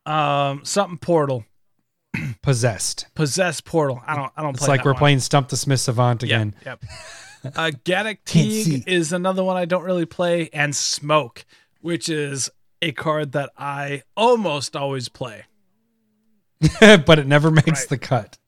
[0.05, 1.45] um, something Portal,
[2.43, 3.07] Possessed.
[3.15, 4.01] Possessed Portal.
[4.07, 4.33] I don't.
[4.37, 4.57] I don't.
[4.57, 4.99] It's like we're one.
[4.99, 6.55] playing Stump the Smith Savant again.
[6.65, 6.85] Yep.
[7.57, 8.19] Uh, Gaddock.
[8.27, 11.45] Teeg is another one I don't really play, and Smoke,
[11.81, 12.51] which is
[12.83, 15.45] a card that I almost always play.
[16.81, 17.89] but it never makes Right.
[17.89, 18.39] the cut.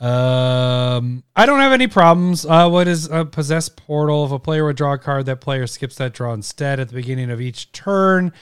[0.00, 2.44] Um, I don't have any problems.
[2.44, 4.24] Uh, what is a possess portal?
[4.26, 6.94] If a player would draw a card, that player skips that draw instead at the
[6.94, 8.32] beginning of each turn.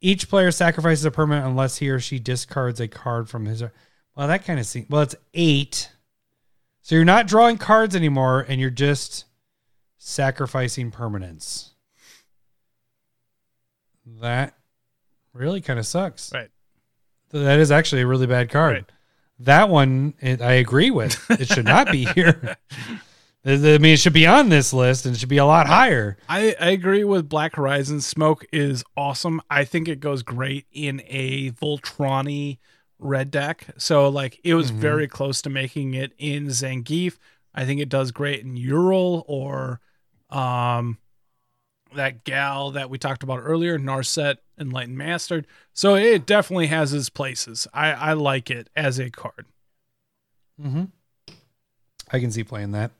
[0.00, 3.62] Each player sacrifices a permanent unless he or she discards a card from his.
[4.14, 4.88] Well, that kind of seems.
[4.88, 5.90] Well, it's eight,
[6.80, 9.24] so you're not drawing cards anymore, and you're just
[9.98, 11.70] sacrificing permanents.
[14.20, 14.54] That
[15.32, 16.32] really kind of sucks.
[16.32, 16.50] Right.
[17.30, 18.74] That is actually a really bad card.
[18.74, 18.84] Right.
[19.40, 21.24] That one, it, I agree with.
[21.30, 22.56] It should not be here.
[23.42, 26.18] I mean, it should be on this list and it should be a lot higher.
[26.28, 28.02] I, I agree with Black Horizon.
[28.02, 29.40] Smoke is awesome.
[29.48, 32.58] I think it goes great in a Voltroni
[32.98, 33.66] red deck.
[33.78, 34.76] So like it was Mhm.
[34.76, 37.16] very close to making it in Zangief.
[37.54, 39.80] I think it does great in Ural or
[40.28, 40.98] um
[41.94, 45.46] that gal that we talked about earlier, Narset Enlightened Mastered.
[45.72, 47.66] So it definitely has its places.
[47.72, 49.46] I, I like it as a card.
[50.60, 50.84] Mm-hmm.
[52.12, 52.90] I can see playing that.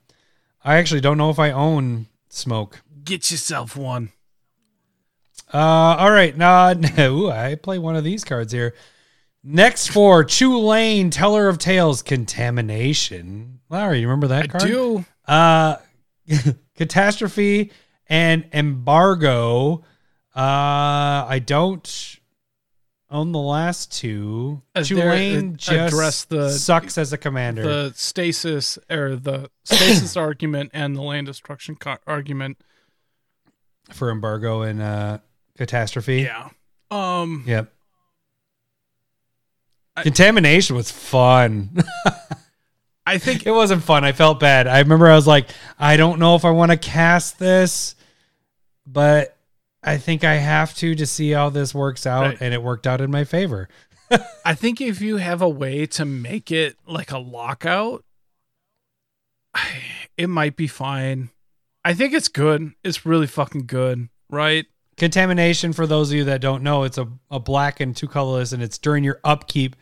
[0.63, 2.81] I actually don't know if I own Smoke.
[3.03, 4.11] Get yourself one.
[5.53, 5.57] Uh,
[5.97, 6.35] all right.
[6.35, 8.73] Nah, no, I play one of these cards here.
[9.43, 13.59] Next for Chulane, Teller of Tales, Contamination.
[13.69, 14.63] Larry, you remember that I card?
[14.63, 15.05] do.
[15.27, 15.77] Uh,
[16.75, 17.71] catastrophe
[18.11, 19.83] and embargo.
[20.35, 22.17] Uh, I don't
[23.09, 24.61] own the last two.
[24.75, 27.63] As Chulane just the- sucks as a commander.
[27.63, 32.57] the stasis or the stasis argument and the land destruction co- argument.
[33.91, 35.17] for embargo and uh,
[35.57, 36.21] catastrophe.
[36.21, 36.49] Yeah.
[36.89, 37.43] Um.
[37.47, 37.71] Yep.
[39.97, 41.83] I- Contamination was fun.
[43.05, 44.05] I think it wasn't fun.
[44.05, 44.67] I felt bad.
[44.67, 47.95] I remember I was like, I don't know if I want to cast this,
[48.85, 49.37] but
[49.83, 52.37] I think I have to to see how this works out, Right.
[52.41, 53.67] and it worked out in my favor.
[54.45, 58.03] I think if you have a way to make it like a lockout,
[60.17, 61.29] it might be fine.
[61.83, 62.73] I think it's good.
[62.83, 64.65] It's really fucking good, right?
[64.97, 68.51] contamination, for those of you that don't know, it's a, a black and two colorless,
[68.51, 69.75] and it's during your upkeep.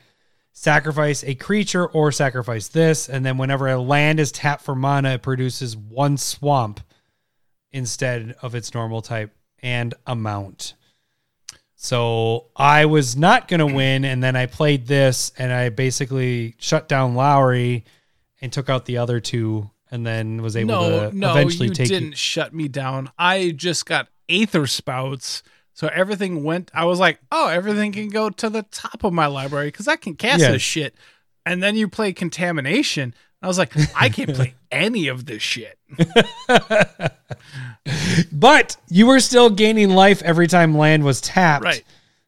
[0.53, 5.11] Sacrifice a creature or sacrifice this, and then whenever a land is tapped for mana,
[5.15, 6.79] it produces one swamp
[7.71, 9.31] instead of its normal type
[9.61, 10.73] and amount.
[11.75, 16.55] So I was not going to win, and then I played this, and I basically
[16.59, 17.85] shut down Lowry
[18.41, 21.73] and took out the other two, and then was able No, to no, eventually you
[21.73, 21.87] take.
[21.87, 23.11] didn't shut me down.
[23.17, 25.43] I just got Aether Spouts.
[25.73, 26.69] So everything went.
[26.73, 29.95] I was like, oh, everything can go to the top of my library because I
[29.95, 30.51] can cast Yes.
[30.51, 30.93] this shit.
[31.45, 33.13] And then you play Contamination.
[33.41, 35.77] I was like, I can't play any of this shit.
[38.31, 41.63] But you were still gaining life every time land was tapped.
[41.63, 41.83] Right.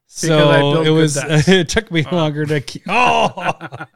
[0.06, 1.16] So it was.
[1.48, 2.60] it took me longer to.
[2.60, 3.32] Keep, oh.
[3.36, 3.86] All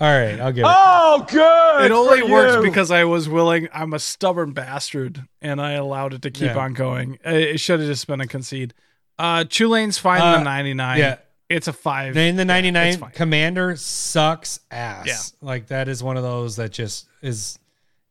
[0.00, 0.70] right, I'll give it.
[0.72, 1.86] Oh, good.
[1.86, 2.62] It only for works you.
[2.62, 3.68] because I was willing.
[3.72, 6.58] I'm a stubborn bastard, and I allowed it to keep Yeah.
[6.58, 7.18] on going.
[7.24, 8.74] It should have just been a concede.
[9.18, 10.98] Uh, Chulane's fine in Uh, the 99.
[10.98, 11.16] yeah.
[11.54, 12.16] It's a five.
[12.16, 13.10] In the 99, fine.
[13.12, 15.06] Commander sucks ass.
[15.06, 15.46] Yeah.
[15.46, 17.58] Like, that is one of those that just is.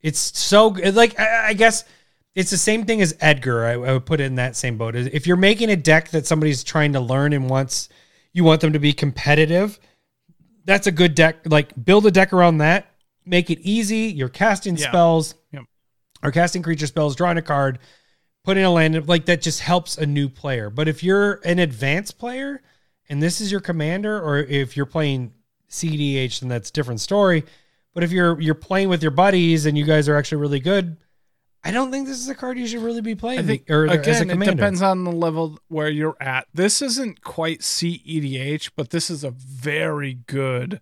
[0.01, 0.95] It's so good.
[0.95, 1.83] Like, I, I guess
[2.35, 3.65] it's the same thing as Edgar.
[3.65, 4.95] I, I would put it in that same boat.
[4.95, 7.89] If you're making a deck that somebody's trying to learn and wants,
[8.33, 9.79] you want them to be competitive,
[10.65, 11.37] that's a good deck.
[11.45, 12.87] Like, build a deck around that.
[13.25, 14.11] Make it easy.
[14.11, 14.87] You're casting Yeah.
[14.89, 15.63] spells Yep.
[16.23, 17.79] or casting creature spells, drawing a card,
[18.43, 20.69] putting a land in- like that just helps a new player.
[20.69, 22.61] But if you're an advanced player
[23.13, 25.33] and this is your commander, or if you're playing
[25.69, 27.43] CDH, then that's a different story.
[27.93, 30.97] But if you're you're playing with your buddies and you guys are actually really good,
[31.63, 33.39] I don't think this is a card you should really be playing.
[33.39, 36.47] I think or again, it depends on the level where you're at.
[36.55, 40.81] This isn't quite CEDH, but this is a very good,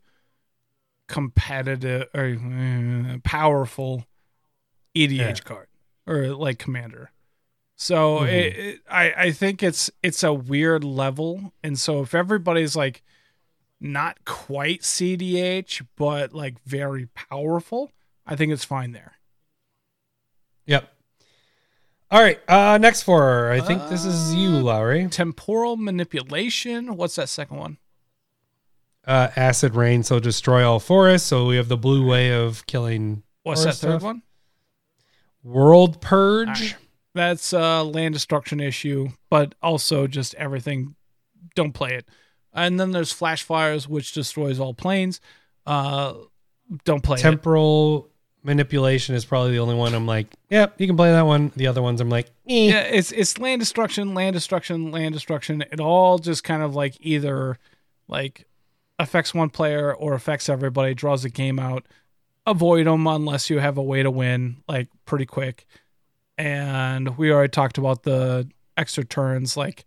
[1.07, 4.05] competitive or uh, powerful
[4.95, 5.33] EDH Yeah.
[5.43, 5.67] card
[6.07, 7.11] or like commander.
[7.83, 8.27] So Mhm.
[8.31, 13.01] it, it, I I think it's it's a weird level, and so if everybody's like
[13.79, 17.91] not quite CDH, but like very powerful,
[18.27, 19.13] I think it's fine there.
[20.67, 20.93] Yep.
[22.11, 22.39] All right.
[22.47, 23.49] Uh next four.
[23.51, 25.07] I think this is you, Uh, Lowry.
[25.07, 26.95] Temporal manipulation.
[26.95, 27.77] What's that second one?
[29.07, 31.27] Uh acid rain, so destroy all forests.
[31.27, 34.03] So we have the blue way of killing What's that third stuff.
[34.03, 34.21] one?
[35.43, 36.75] World purge.
[37.13, 40.95] That's a land destruction issue, but also just everything.
[41.55, 42.07] Don't play it.
[42.53, 45.19] And then there's flash fires, which destroys all planes.
[45.65, 46.13] Uh,
[46.85, 47.21] don't play it.
[47.21, 48.09] Temporal
[48.43, 51.51] manipulation is probably the only one I'm like, yep, you can play that one.
[51.55, 52.69] The other ones I'm like, eh.
[52.69, 55.61] Yeah, it's it's land destruction, land destruction, land destruction.
[55.71, 57.57] It all just kind of like either
[58.07, 58.45] like
[58.99, 61.85] affects one player or affects everybody, draws the game out.
[62.45, 65.67] Avoid them unless you have a way to win, like pretty quick.
[66.41, 69.55] And we already talked about the extra turns.
[69.55, 69.85] Like,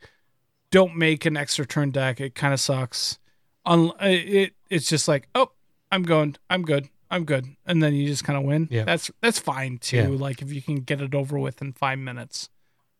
[0.70, 2.20] don't make an extra turn deck.
[2.20, 3.18] It kind of sucks.
[3.66, 5.50] Un- it it's just like, oh,
[5.90, 8.68] I'm going, I'm good, I'm good, and then you just kind of win.
[8.70, 8.84] Yeah.
[8.84, 9.96] That's that's fine too.
[9.96, 10.06] Yeah.
[10.08, 12.50] Like if you can get it over with in five minutes,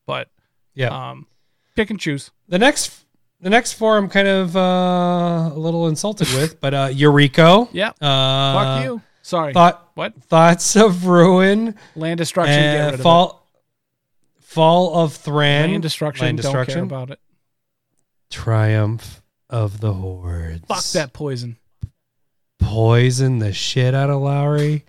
[0.05, 0.31] but
[0.75, 0.89] yeah.
[1.11, 1.29] um,
[1.77, 2.33] pick and choose.
[2.49, 3.05] the next
[3.41, 7.69] the next four I'm kind of uh, a little insulted with, but uh Eureka.
[7.71, 9.03] Yeah, Uh, fuck you.
[9.23, 9.53] Sorry.
[9.53, 10.15] Thought what?
[10.25, 11.77] thoughts of ruin.
[11.95, 12.59] Land destruction.
[12.59, 13.44] Uh, of fall
[14.55, 15.15] fall of.
[15.15, 15.71] Thran.
[15.71, 16.25] Land destruction.
[16.27, 16.85] Land Don't care destruction.
[16.85, 17.21] about it.
[18.31, 20.65] Triumph of the hordes.
[20.67, 21.57] Fuck that poison.
[22.59, 24.85] poison the shit out of Lowry.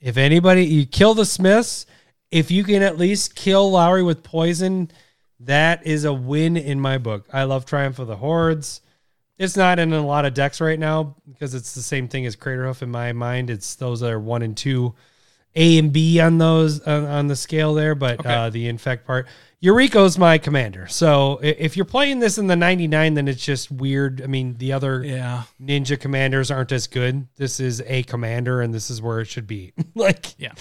[0.00, 1.86] If anybody, you kill the Smiths.
[2.30, 4.90] If you can at least kill Lowry with poison,
[5.40, 7.26] that is a win in my book.
[7.32, 8.80] I love Triumph of the Hordes.
[9.38, 12.36] It's not in a lot of decks right now because it's the same thing as
[12.36, 13.50] Craterhoof in my mind.
[13.50, 14.94] It's those that are one and two,
[15.54, 18.32] A and B on those on, on the scale there, but Okay.
[18.34, 19.26] uh, the infect part.
[19.60, 20.88] Eureka's my commander.
[20.88, 24.20] So if you're playing this in the 99, then it's just weird.
[24.20, 25.44] I mean, the other Yeah.
[25.62, 27.28] ninja commanders aren't as good.
[27.36, 29.72] This is a commander, and this is where it should be.
[29.94, 30.52] like, Yeah.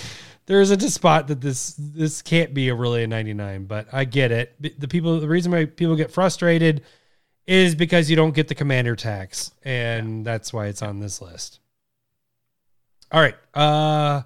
[0.45, 4.03] there isn't a spot that this this can't be a really a 99, but I
[4.05, 4.53] get it.
[4.59, 6.84] The- The people, the reason why people get frustrated
[7.47, 11.59] is because you don't get the commander tax, and that's why it's on this list.
[13.11, 14.22] All right, uh,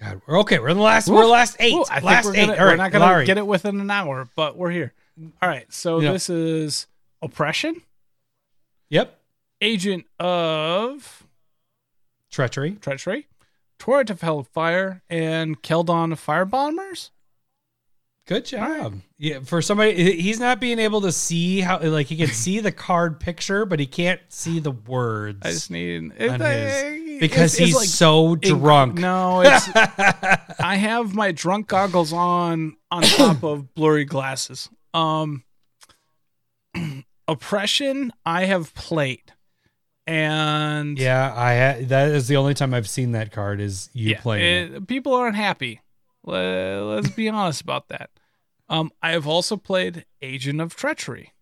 [0.00, 0.58] God, we're okay.
[0.58, 1.08] We're in the last.
[1.08, 1.74] We're last eight.
[1.74, 2.46] Ooh, I think last we're, eight.
[2.46, 3.24] gonna, All we're not gonna Larry.
[3.26, 4.92] get it within an hour, but we're here.
[5.42, 5.70] All right.
[5.72, 6.12] So Yeah.
[6.12, 6.86] this is
[7.20, 7.82] oppression,
[8.90, 9.18] Yep,
[9.60, 11.24] agent of
[12.30, 12.72] treachery.
[12.80, 13.26] treachery,
[13.78, 17.10] torment of hellfire, and Keldon firebombers.
[18.26, 19.00] Good job.
[19.16, 22.70] Yeah, for somebody, he's not being able to see how, like, he can see the
[22.70, 26.82] card picture, but he can't see the words I just need on his it's-
[27.20, 28.94] because it's he's like so inc- drunk.
[28.98, 29.68] No, it's
[30.60, 34.68] I have my drunk goggles on on top of blurry glasses.
[34.94, 35.44] Um,
[37.28, 39.32] oppression, I have played,
[40.06, 44.10] and Yeah, I ha- that is the only time I've seen that card is you
[44.10, 44.74] yeah, playing it.
[44.76, 45.80] it- people aren't happy.
[46.24, 48.10] Let, let's be honest about that.
[48.68, 51.32] Um, I have also played Agent of Treachery.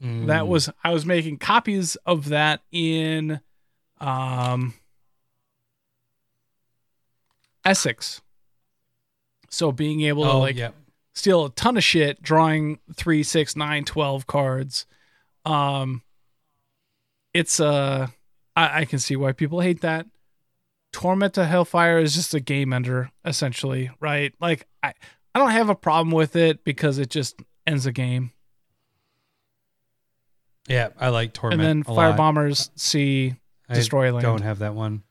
[0.00, 0.48] That Mm.
[0.48, 3.40] was I was making copies of that in
[4.00, 4.74] um
[7.64, 8.20] Esix.
[9.50, 10.70] So being able to oh, like yeah.
[11.14, 14.86] steal a ton of shit, drawing three, six, nine, twelve cards.
[15.44, 16.02] Um
[17.34, 18.08] it's uh
[18.54, 20.06] I, I can see why people hate that.
[20.92, 24.32] Torment to Hellfire is just a game ender, essentially, right?
[24.40, 24.94] Like I,
[25.34, 27.36] I don't have a problem with it because it just
[27.66, 28.32] ends a game.
[30.68, 31.60] Yeah, I like Torment.
[31.60, 32.16] and then fire lot.
[32.16, 32.70] bombers
[33.68, 34.22] I destroy land.
[34.22, 35.02] Don't have that one.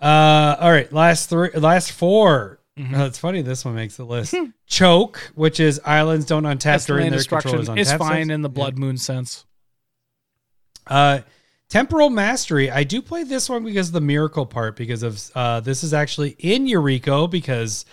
[0.00, 2.98] Uh, all right, last three, last 4 Mhm.
[2.98, 4.34] Uh, it's funny this one makes the list.
[4.66, 7.50] Choke, which is islands don't untap That's during their destruction.
[7.50, 8.54] control is It's untapped fine in the Yeah.
[8.54, 9.44] blood moon sense.
[10.86, 11.20] Uh,
[11.68, 12.70] temporal mastery.
[12.70, 14.76] I do play this one because of the miracle part.
[14.76, 17.84] Because of uh, this is actually in Eureka because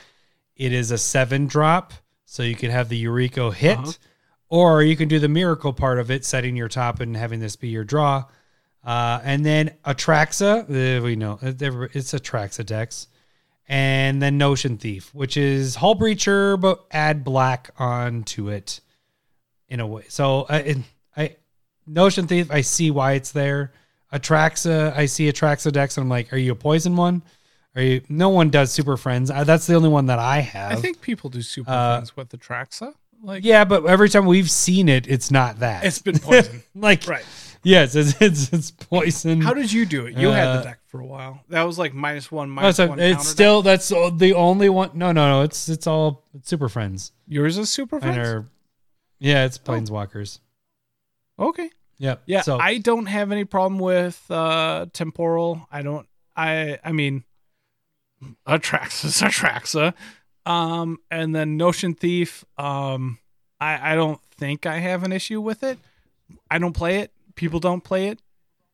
[0.56, 1.94] it is a seven drop,
[2.26, 3.92] so you could have the Eureka hit, Uh-huh.
[4.50, 7.56] or you can do the miracle part of it, setting your top and having this
[7.58, 8.24] be your draw.
[8.88, 11.52] Uh, and then Atraxa, uh, we know uh,
[11.94, 13.08] it's Atraxa Dex,
[13.68, 18.80] and then Notion Thief, which is Hullbreacher, but add black onto it
[19.68, 20.06] in a way.
[20.08, 20.78] So uh, it,
[21.18, 21.36] I
[21.86, 23.74] Notion Thief, I see why it's there.
[24.14, 27.24] Atraxa, I see Atraxa Dex, and I'm like, are you a poison one?
[27.76, 28.02] Are you?
[28.08, 29.30] No one does Super Friends.
[29.30, 30.72] Uh, that's the only one that I have.
[30.72, 32.94] I think people do super Uh, things with the Traxa.
[33.22, 35.84] Like Yeah, but every time we've seen it, it's not that.
[35.84, 36.64] it's been poison.
[36.76, 37.26] like right.
[37.68, 39.42] Yes, it's it's, it's poison.
[39.42, 40.18] How did you do it?
[40.18, 41.42] You had Uh, the deck for a while.
[41.50, 43.00] That was like minus one, Oh, minus so one.
[43.00, 44.92] it's counter still that's all- the only one.
[44.94, 45.42] No, no, no.
[45.42, 47.12] It's it's all it's Super Friends.
[47.28, 48.28] yours is super And friends.
[48.30, 48.46] are-
[49.20, 50.40] yeah, it's Planeswalkers.
[51.40, 51.70] Okay.
[52.00, 52.22] Yep.
[52.28, 55.68] Yeah, So I don't have any problem with uh temporal.
[55.72, 56.08] I don't
[56.38, 57.24] I I mean
[58.48, 59.94] Atraxa's Atraxa.
[60.46, 63.20] Um and then Notion Thief, um
[63.60, 65.78] I I don't think I have an issue with it.
[66.50, 67.12] I don't play it.
[67.38, 68.20] People don't play it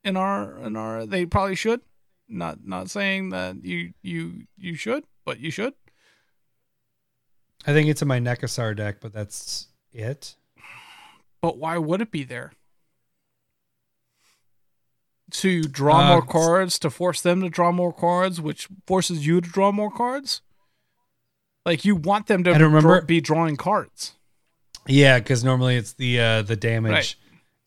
[0.03, 1.81] in our in our they probably should.
[2.27, 5.73] Not not saying that you you you should, but you should.
[7.67, 10.35] I think it's in my Nekusar deck, but that's it.
[11.41, 12.53] But why would it be there?
[15.31, 19.41] To draw Uh, more cards, to force them to draw more cards, which forces you
[19.41, 20.41] to draw more cards?
[21.65, 24.13] Like you want them to I don't remember- draw- be drawing cards.
[24.85, 26.91] Yeah, because normally it's the uh the damage.
[26.91, 27.15] Right.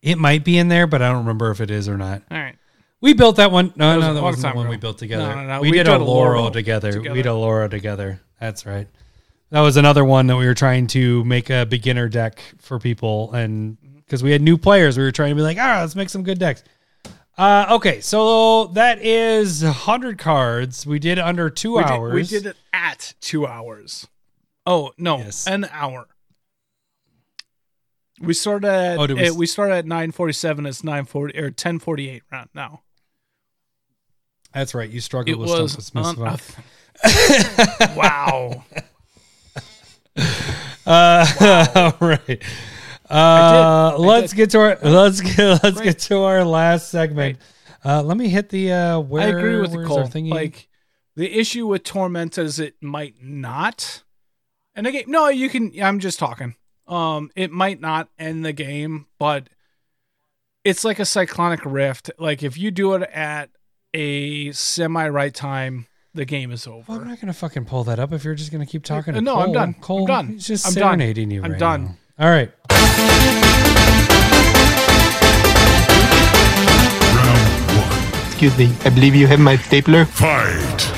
[0.06, 2.22] It might be in there, but I don't remember if it is or not.
[2.30, 2.56] All right.
[3.00, 3.72] We built that one.
[3.76, 4.70] No, That was no, a that long wasn't the time one ago.
[4.70, 5.26] we built together.
[5.28, 6.92] No, no, no, We, we did, did a Laurel Laurel together.
[6.92, 7.12] together.
[7.14, 8.20] We did a Laurel together.
[8.40, 8.88] That's right.
[9.50, 13.32] That was another one that we were trying to make a beginner deck for people,
[13.32, 16.08] and because we had new players, we were trying to be like, ah, let's make
[16.08, 16.64] some good decks.
[17.38, 20.86] Uh, okay, so that is hundred cards.
[20.86, 22.14] We did under two We did, hours.
[22.14, 24.06] we did it at two hours.
[24.64, 25.46] Oh no, Yes.
[25.46, 26.06] an hour.
[28.20, 30.64] We started at Oh, did we eh, we started at nine forty seven.
[30.66, 32.82] It's nine forty or ten forty eight right now.
[34.54, 34.88] That's right.
[34.88, 38.64] You struggled It with was Stuff with un- wow.
[40.86, 41.26] Uh,
[42.00, 42.42] all right.
[43.10, 44.36] Uh, I let's did.
[44.36, 45.84] get to our let's get let's Great.
[45.84, 47.38] get to our last segment.
[47.84, 50.04] Uh, let me hit the uh, where I agree with Nicole.
[50.04, 50.30] thingy?
[50.30, 50.68] Like
[51.16, 54.04] the issue with Torment is it might not.
[54.74, 55.72] And again, no, you can.
[55.82, 56.54] I'm just talking.
[56.88, 59.48] Um, it might not end the game, but
[60.64, 62.10] it's like a cyclonic rift.
[62.18, 63.50] Like if you do it at
[63.94, 66.84] a semi right time, the game is over.
[66.88, 69.14] Well, I'm not gonna fucking pull that up if you're just gonna keep talking.
[69.14, 69.54] To no, I'm Cole.
[69.54, 69.68] done.
[69.68, 70.26] I'm Cole, done.
[70.28, 70.98] He's just I'm done.
[70.98, 71.42] serenading you.
[71.42, 71.96] I'm right done.
[72.18, 72.24] now.
[72.26, 72.50] All right.
[78.26, 80.04] Excuse me, I believe you have my stapler.
[80.04, 80.92] Fight.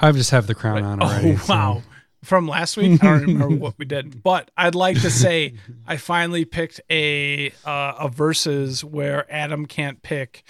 [0.00, 1.32] I just have the crown on already.
[1.32, 1.82] Oh so- wow!
[2.22, 5.54] From last week, I don't remember what we did, but I'd like to say
[5.86, 10.44] I finally picked a uh, a versus where Adam can't pick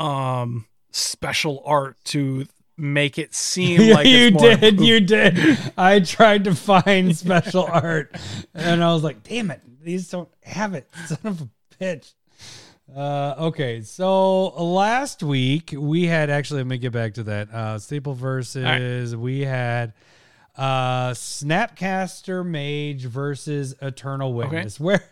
[0.00, 2.46] um special art to
[2.76, 4.64] make it seem like you more did.
[4.64, 4.80] improved.
[4.82, 5.58] You did.
[5.76, 8.16] I tried to find special art,
[8.54, 11.48] and I was like, "Damn it, these don't have it." Son of a
[11.78, 12.14] bitch.
[12.94, 17.52] Uh, okay, so last week we had actually let me get back to that.
[17.52, 19.92] Uh, Staple versus we had
[20.56, 24.78] uh Snapcaster Mage versus Eternal Witness.
[24.78, 25.02] Where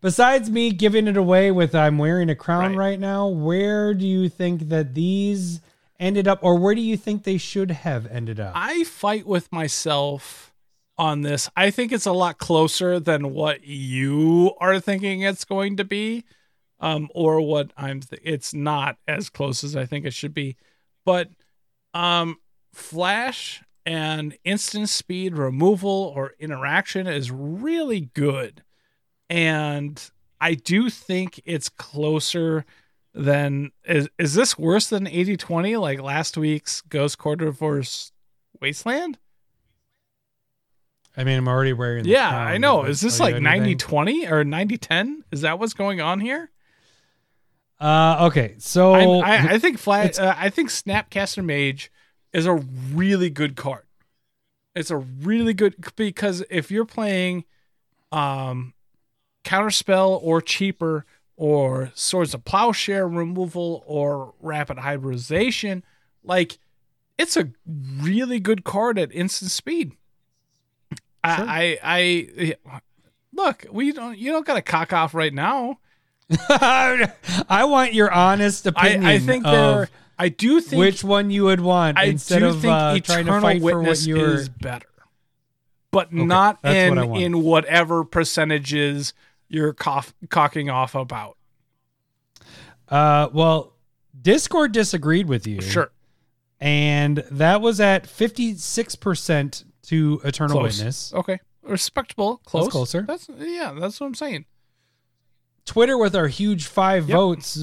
[0.00, 2.90] besides me giving it away with I'm wearing a crown Right.
[2.92, 5.60] right now, where do you think that these
[6.00, 8.52] ended up, or where do you think they should have ended up?
[8.54, 10.54] I fight with myself
[10.96, 11.50] on this.
[11.54, 16.24] I think it's a lot closer than what you are thinking it's going to be,
[16.80, 18.00] um, or what I'm.
[18.00, 20.56] Th- it's not as close as I think it should be,
[21.04, 21.28] but
[21.94, 22.36] um,
[22.72, 28.62] flash and instant speed removal or interaction is really good,
[29.30, 32.64] and I do think it's closer
[33.14, 38.12] than is is this worse than 80-20 like last week's Ghost Quarter Force
[38.60, 39.18] Wasteland?
[41.16, 42.04] I mean, I'm already wearing.
[42.04, 42.84] The Yeah, I know.
[42.84, 43.78] Is this like anything?
[43.78, 45.20] 90-20 or 90-10?
[45.32, 46.50] Is that what's going on here?
[47.78, 50.18] Uh, okay, so I, I, think flat.
[50.18, 51.92] Uh, I think Snapcaster Mage
[52.32, 53.84] is a really good card.
[54.74, 57.44] It's a really good because if you're playing,
[58.12, 58.72] um,
[59.44, 61.04] counterspell or cheaper
[61.36, 65.84] or swords of plowshare removal or rapid hybridization,
[66.22, 66.58] like
[67.18, 69.92] it's a really good card at instant speed.
[71.22, 72.80] I, I, I,
[73.32, 74.16] look, we don't.
[74.16, 75.78] You don't got to cock off right now.
[76.48, 79.06] I want your honest opinion.
[79.06, 79.88] I think there.
[80.18, 83.26] I do think which one you would want I instead do of think uh, trying
[83.26, 84.34] to fight for Witness what you're.
[84.34, 84.88] is better,
[85.90, 89.12] but not in what in whatever percentages
[89.48, 91.36] you're cough, cocking off about.
[92.88, 93.74] Uh, well,
[94.20, 95.60] Discord disagreed with you.
[95.60, 95.92] Sure,
[96.60, 100.78] and that was at 56% to Eternal close.
[100.78, 101.14] Witness.
[101.14, 103.02] Okay, respectable, close, That's closer.
[103.02, 104.46] That's yeah, that's what I'm saying.
[105.66, 107.16] Twitter, with our huge five Yep.
[107.16, 107.58] votes,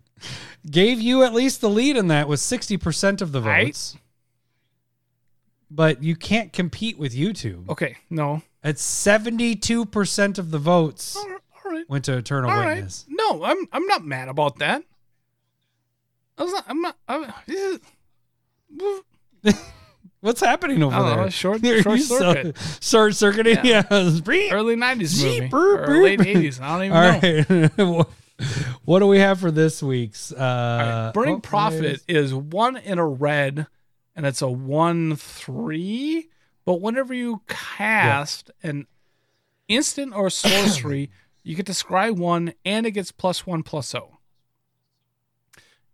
[0.70, 3.66] gave you at least the lead in that with 60% of the Right.
[3.68, 3.96] votes.
[5.70, 7.68] But you can't compete with YouTube.
[7.68, 11.88] Okay, no, At 72% of the votes all right, all right.
[11.88, 12.76] went to Eternal All right.
[12.76, 13.04] Witness.
[13.08, 14.82] No, I'm I'm not mad about that.
[16.38, 16.64] I was not.
[16.68, 16.96] I'm not.
[17.06, 17.32] I'm,
[20.20, 21.16] What's happening over don't there?
[21.16, 22.56] know, short- short circuit.
[22.80, 23.58] short circuiting?
[23.64, 23.84] Yeah.
[23.90, 24.20] early
[24.76, 26.02] '90s movie burp, or burp.
[26.02, 26.60] late '80s.
[26.60, 27.94] I don't even know.
[27.94, 28.06] All right.
[28.84, 30.32] what do we have for this week's?
[30.32, 30.36] Uh,
[31.06, 33.66] right, Burning oh, Prophet there's- is one in a red,
[34.16, 36.28] and it's a one three.
[36.64, 38.86] But whenever you cast an
[39.68, 41.10] instant or sorcery,
[41.44, 44.18] you get to scry one, and it gets plus one plus O.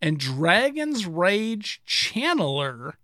[0.02, 2.94] And Dragon's Rage Channeler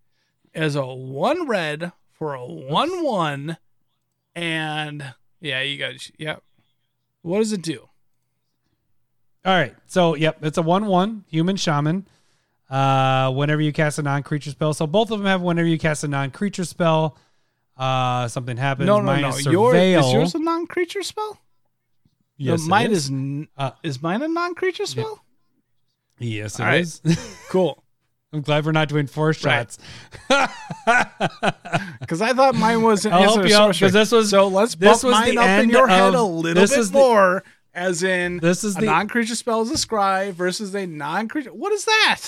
[0.55, 3.57] is a one red for a one one,
[4.35, 6.37] and yeah, you got yeah.
[7.23, 7.89] What does it do?
[9.45, 9.75] All right.
[9.87, 12.07] So, yep, it's a 1 1 human shaman.
[12.69, 14.75] Uh, whenever you cast a non creature spell.
[14.75, 17.17] So, both of them have whenever you cast a non creature spell,
[17.77, 18.87] uh, something happens.
[18.87, 19.29] No, no, Mine no.
[19.31, 21.41] is Your, is yours a non-creature spell?
[22.37, 23.11] Yes, mine is.
[23.11, 25.25] is Uh, is mine a non-creature spell?
[26.19, 26.83] Yes, it All right.
[26.83, 27.01] is.
[27.49, 27.83] Cool.
[28.33, 29.79] I'm glad we're not doing four shots.
[32.01, 33.87] Because I thought mine was an I'll help you out, sorcery.
[33.87, 36.13] 'cause this was- so let's this bump mine the up in your head a of-
[36.13, 37.45] little this bit is the- more,
[37.75, 41.53] as in This is a the- non-creature spell is a scry versus a non-creature.
[41.53, 42.21] What is that?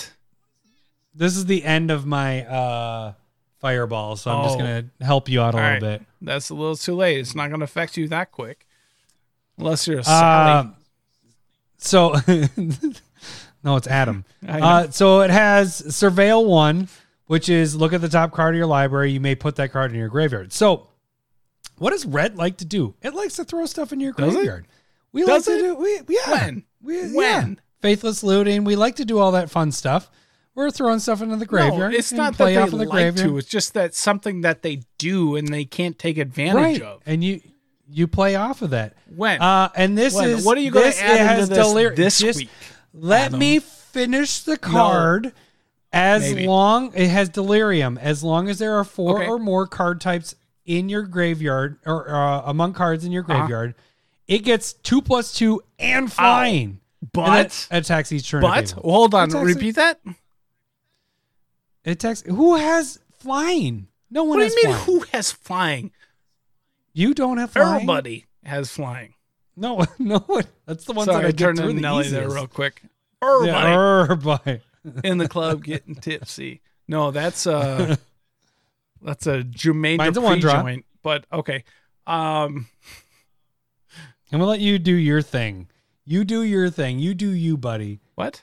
[1.15, 3.15] This is the end of my uh,
[3.61, 4.16] fireball.
[4.16, 4.59] So, I'm just Oh.
[4.61, 5.99] going to help you out a All little right.
[6.01, 6.03] bit.
[6.20, 7.19] That's a little too late.
[7.19, 8.66] It's not going to affect you that quick,
[9.59, 10.53] unless you're a Sally.
[10.61, 10.77] Um,
[11.79, 12.15] so,
[13.64, 14.24] no, it's Adam.
[14.48, 16.89] Uh, so it has Surveil 1,
[17.26, 19.12] which is look at the top card of your library.
[19.12, 20.52] You may put that card in your graveyard.
[20.52, 20.89] So,
[21.78, 22.94] what does red like to do?
[23.02, 24.39] It likes to throw stuff in your Does it?
[24.39, 24.66] graveyard.
[25.12, 25.60] We Does like it?
[25.60, 26.30] to do, we, yeah.
[26.30, 26.64] When?
[26.82, 27.51] We, When?
[27.51, 27.55] yeah.
[27.80, 28.64] Faithless looting.
[28.64, 30.10] We like to do all that fun stuff.
[30.55, 31.93] We're throwing stuff into the graveyard.
[31.93, 33.28] No, it's and not that play they off of the like graveyard.
[33.30, 33.39] to.
[33.39, 36.82] It's just that something that they do and they can't take advantage right.
[36.82, 37.01] of.
[37.06, 37.40] And you
[37.90, 38.94] you play off of that.
[39.14, 39.40] When?
[39.40, 40.28] Uh, and this When?
[40.28, 41.55] is What are you gonna this, add into
[41.94, 42.48] this this week,
[42.93, 43.39] Let Adam?
[43.40, 45.32] me finish the card.
[45.94, 46.47] As Maybe.
[46.47, 49.28] long it has delirium, as long as there are four Okay.
[49.28, 53.40] or more card types in your graveyard or uh, among cards in your Uh-huh.
[53.40, 53.74] graveyard,
[54.27, 56.81] it gets two plus two and flying.
[57.12, 58.40] But And it attacks each turn.
[58.40, 60.01] but hold on, Attacks- repeat that.
[61.85, 62.23] It attacks.
[62.23, 63.89] Who has flying?
[64.10, 64.74] No one What do you mean?
[64.77, 64.85] flying.
[64.86, 65.90] Who has flying?
[66.94, 67.74] You don't have flying.
[67.74, 69.12] Everybody has flying.
[69.57, 70.24] No, no.
[70.66, 72.83] That's the ones Sorry, that I I turned to the Nelly there real quick.
[73.23, 74.61] Everybody Yeah, everybody.
[75.05, 76.61] in the club getting tipsy.
[76.89, 77.97] No, that's uh
[79.03, 80.85] that's a Mine's one joint.
[81.03, 81.65] But okay.
[82.07, 82.66] Um
[84.33, 85.69] I'm gonna let you do your thing.
[86.05, 86.99] You do your thing.
[86.99, 88.01] You do you, buddy.
[88.15, 88.43] what?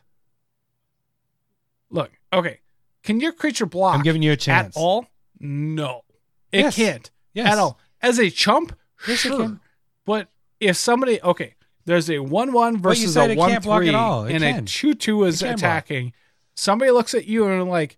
[1.90, 2.60] Look, okay.
[3.04, 4.78] Can your creature block I'm giving you a chance.
[4.78, 5.08] at all?
[5.40, 6.04] No.
[6.52, 6.76] It Yes.
[6.76, 7.12] can't.
[7.34, 7.52] Yes.
[7.52, 7.80] At all.
[8.02, 8.78] As a chump,
[9.08, 9.38] Yes, it sure.
[9.40, 9.60] can.
[10.06, 10.28] But
[10.60, 11.56] if somebody okay,
[11.86, 14.26] there's a one one But you versus a one-three, at all.
[14.26, 14.64] And can.
[14.64, 15.58] a two two is can block.
[15.58, 16.14] attacking.
[16.56, 17.98] somebody looks at you and like,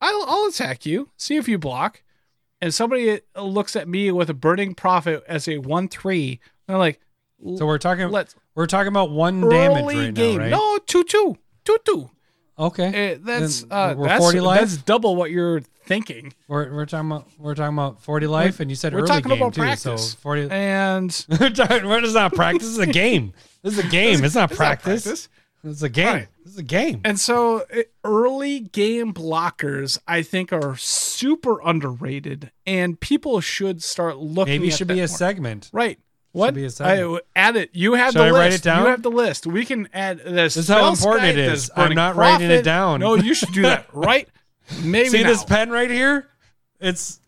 [0.00, 1.10] I'll, I'll attack you.
[1.16, 2.02] See if you block.
[2.60, 6.40] And somebody uh, looks at me with a burning prophet as a one three.
[6.66, 7.00] They're like,
[7.56, 8.08] So we're talking.
[8.08, 10.36] let's We're talking about one damage right game.
[10.38, 10.50] now, right?
[10.50, 12.10] No, two two two two.
[12.58, 12.84] Okay.
[13.12, 14.60] Eh, that's Then uh, we're that's 40 life?
[14.60, 16.32] that's double what you're thinking.
[16.48, 19.28] We're, we're talking about we're talking about forty life, and you said We're early talking
[19.30, 19.60] game about too.
[19.60, 20.12] practice.
[20.12, 20.48] So forty.
[20.50, 21.86] And we're talking.
[21.88, 22.62] We're just not practice.
[22.62, 23.32] This is a game.
[23.62, 24.24] This is a game.
[24.24, 25.04] It's not It's not practice.
[25.04, 25.28] practice.
[25.64, 26.06] It's a game.
[26.06, 26.28] Right.
[26.44, 27.00] This is a game.
[27.04, 34.16] And so uh, early game blockers, I think, are super underrated, and people should start
[34.18, 34.52] looking.
[34.54, 35.06] Maybe it at should be a more.
[35.08, 35.68] segment.
[35.72, 35.98] right.
[36.36, 36.54] What?
[36.54, 36.98] be a segment.
[37.00, 37.70] I, uh, add it.
[37.72, 38.38] You have Should the I list.
[38.38, 38.82] write it down?
[38.82, 39.46] You have the list.
[39.46, 40.54] We can add this.
[40.54, 41.70] This is how important it is.
[41.74, 43.00] I'm not writing it down.
[43.00, 43.86] No, you should do that.
[43.92, 44.28] Right?
[44.82, 45.28] Maybe See now.
[45.28, 46.28] this pen right here?
[46.80, 47.20] It's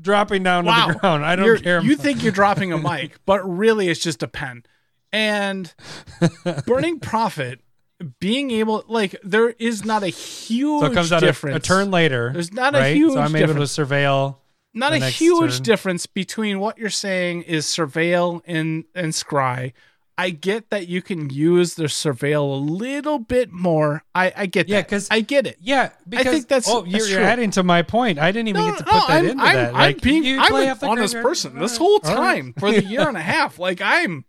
[0.00, 0.86] dropping down Wow.
[0.88, 1.24] to the ground.
[1.24, 1.80] I don't You're- care.
[1.82, 4.64] You think you're dropping a mic, but really it's just a pen.
[5.12, 5.72] And
[6.66, 7.60] Burning Prophet,
[8.18, 11.56] being able, like, there is not a huge so it comes out a, difference.
[11.56, 12.30] a turn later.
[12.32, 12.96] There's not a right?
[12.96, 14.36] huge So I'm able to surveil.
[14.74, 15.62] Not a huge turn.
[15.62, 19.72] difference between what you're saying is surveil and and scry.
[20.18, 24.04] I get that you can use the surveil a little bit more.
[24.14, 24.88] I, I get Yeah, that.
[24.88, 25.56] 'cause- I get it.
[25.62, 27.24] Yeah, because I think that's- oh, you're, you're true.
[27.26, 28.18] adding to my point.
[28.18, 29.68] I didn't even No, get to no, put that I'm, into I'm, that.
[29.68, 31.22] I'm Like, being I'm an honest graveyard.
[31.22, 33.58] person this whole right, time for the year and a half.
[33.58, 34.26] Like I'm,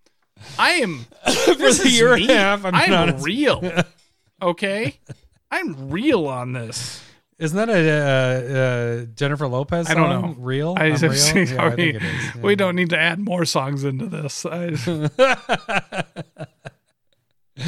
[0.58, 2.22] I am For the year me.
[2.22, 3.62] and a half, I'm, I'm real.
[4.42, 4.98] Okay,
[5.52, 7.04] I'm real on this.
[7.42, 8.58] Isn't that a, uh
[9.02, 10.36] uh Jennifer Lopez I don't know.
[10.38, 10.76] Real?
[10.78, 11.48] I just real?
[11.48, 12.36] Yeah, I we, think it is.
[12.36, 14.46] we don't need to add more songs into this.
[14.46, 14.76] I,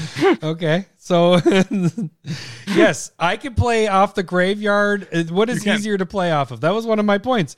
[0.44, 0.86] okay.
[0.98, 1.40] So,
[2.68, 5.08] yes, I can play off the graveyard.
[5.14, 6.62] Uh, What is easier to play off of?
[6.62, 7.56] That was one of my points.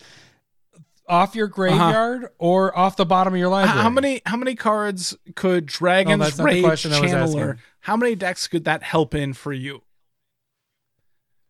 [1.08, 3.74] Off your graveyard or off the bottom of your library?
[3.74, 3.84] Uh-huh.
[3.84, 7.58] how many how many cards could Dragon's that's not the Rage question I was Channeler?
[7.82, 9.84] How many decks could that help in for you?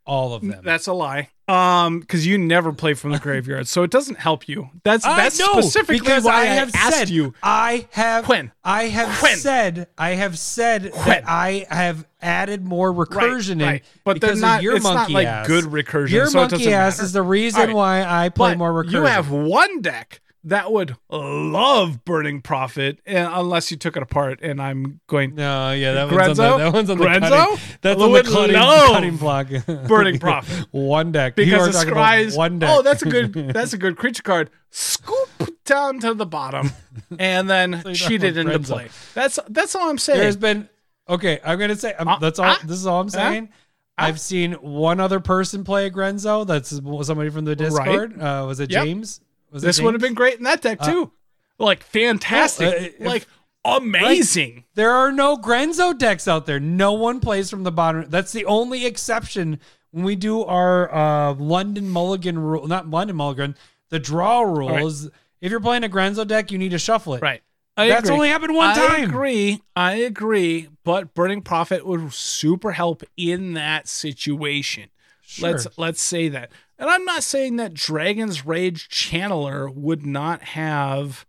[0.06, 0.62] All of them.
[0.64, 1.30] That's a lie.
[1.48, 4.70] Um, because you never play from the graveyard, so it doesn't help you.
[4.84, 7.36] That's I that's know, specifically because why I I, have asked said you.
[7.44, 8.52] I have Quinn.
[8.64, 9.38] I have Quinn.
[9.38, 11.06] said I have said Quinn.
[11.08, 13.84] that I have added more recursion in right.
[14.04, 15.48] But because not- your it's not monkey like ass.
[15.48, 17.06] good recursion, Your so monkey ass matter.
[17.06, 17.76] is the reason right.
[17.76, 18.92] why I play But more recursion.
[18.94, 24.40] You have one deck that would love Burning Prophet, and unless you took it apart.
[24.42, 26.58] And I'm going no, yeah, that one's on Grenzo?
[26.58, 27.20] the, that one's on the Grenzo?
[27.30, 27.78] cutting.
[27.82, 29.48] That's on the cutting, cutting block.
[29.88, 30.66] Burning Prophet.
[30.72, 32.38] one deck because it scries.
[32.38, 32.70] one deck.
[32.72, 33.34] Oh, that's a good.
[33.54, 34.50] That's a good creature card.
[34.70, 35.30] Scoop
[35.66, 36.72] down to the bottom,
[37.20, 38.68] and then you're cheat it into Grenzo.
[38.68, 38.88] play.
[39.14, 40.20] That's that's all I'm saying.
[40.20, 40.70] There's been
[41.10, 41.40] okay.
[41.44, 42.46] I'm gonna say um, Uh, that's all.
[42.46, 43.50] uh, this is all I'm saying.
[43.98, 46.46] I've seen one other person play a Grenzo.
[46.46, 46.70] That's
[47.08, 48.20] somebody from the Discord.
[48.22, 48.84] Uh, was it Yep.
[48.84, 49.22] James?
[49.56, 51.12] Was this would have been great in that deck too.
[51.58, 52.68] like fantastic.
[52.68, 53.28] Uh, if- like
[53.64, 54.66] amazing.
[54.76, 56.60] There are no Grenzo decks out there.
[56.60, 58.06] No one plays from the bottom.
[58.10, 59.60] That's the only exception
[59.92, 62.68] when we do our uh, London Mulligan rule.
[62.68, 63.56] Not London Mulligan.
[63.90, 65.10] The draw rules.
[65.42, 67.22] If you're playing a Grenzo deck, you need to shuffle it.
[67.22, 67.42] Right.
[67.78, 68.16] I That's agree.
[68.16, 68.92] only happened one I time.
[68.92, 69.62] I agree.
[69.76, 70.70] I agree.
[70.84, 74.90] But Burning Prophet would super help in that situation.
[75.22, 75.52] Sure.
[75.52, 76.52] Let's let's say that.
[76.78, 81.26] And I'm not saying that Dragon's Rage Channeler would not have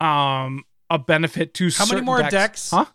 [0.00, 2.70] um a benefit to How many more decks?
[2.70, 2.86] Huh?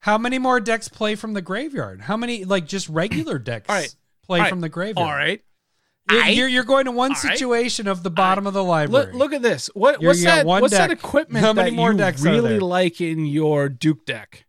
[0.00, 2.02] How many more decks play from the graveyard?
[2.02, 3.94] How many like just regular decks right.
[4.24, 4.50] play right.
[4.50, 5.08] from the graveyard?
[5.08, 5.42] All right.
[6.10, 7.32] You're, I- you're, you're going to one All right.
[7.36, 9.06] situation of the bottom of the library.
[9.06, 9.68] Look, look at this.
[9.74, 10.46] What, what's that?
[10.46, 14.46] What's that equipment How many that more you decks really like in your Duke deck?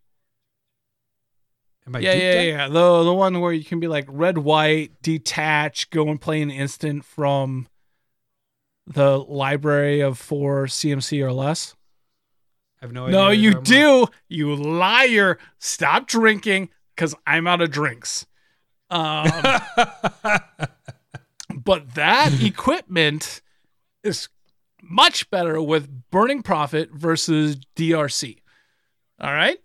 [1.97, 2.47] Yeah, yeah, deck?
[2.47, 2.67] yeah.
[2.67, 6.51] The the one where you can be like red, white, detach, go and play an
[6.51, 7.67] instant from
[8.85, 11.75] the library of four CMC or less.
[12.81, 13.17] I have no idea.
[13.17, 14.07] No, you do.
[14.27, 15.37] You liar.
[15.59, 18.25] Stop drinking because I'm out of drinks.
[18.89, 19.29] Um,
[21.55, 23.41] but that equipment
[24.03, 24.29] is
[24.81, 28.37] much better with Burning Prophet versus DRC.
[29.19, 29.57] All right?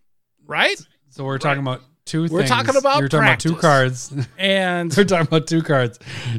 [0.46, 0.80] Right?
[1.10, 2.50] So we're talking about two We're things.
[2.50, 4.12] talking about You're talking about two cards.
[4.38, 5.98] And we're talking about two cards.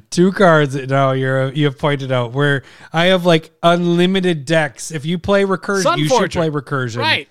[0.10, 0.76] Two cards.
[0.76, 2.64] now you're you have pointed out where
[2.94, 4.92] I have like unlimited decks.
[4.92, 7.00] If you play recursion, you should play recursion.
[7.00, 7.28] right.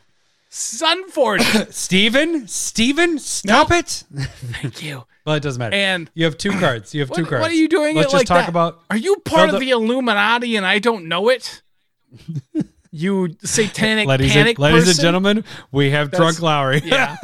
[0.51, 1.73] Sunforge.
[1.73, 2.47] Steven?
[2.47, 4.05] Steven, stop it.
[4.15, 5.05] Thank you.
[5.27, 5.74] Well, it doesn't matter.
[5.74, 6.94] And you have two cards.
[6.94, 7.43] You have two what, cards.
[7.43, 8.48] what are you doing Let's it just like talk that?
[8.51, 11.62] about Are you part No, of the- the Illuminati and I don't know it?
[12.94, 15.44] you satanic ladies, panic and, ladies and gentlemen.
[15.72, 16.80] We have That's- drunk Lowry.
[16.84, 17.16] Yeah.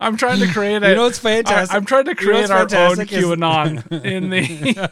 [0.00, 0.88] I'm trying to create a.
[0.90, 1.74] You know what's fantastic?
[1.74, 4.90] I, am trying to You know create our own QAnon in the.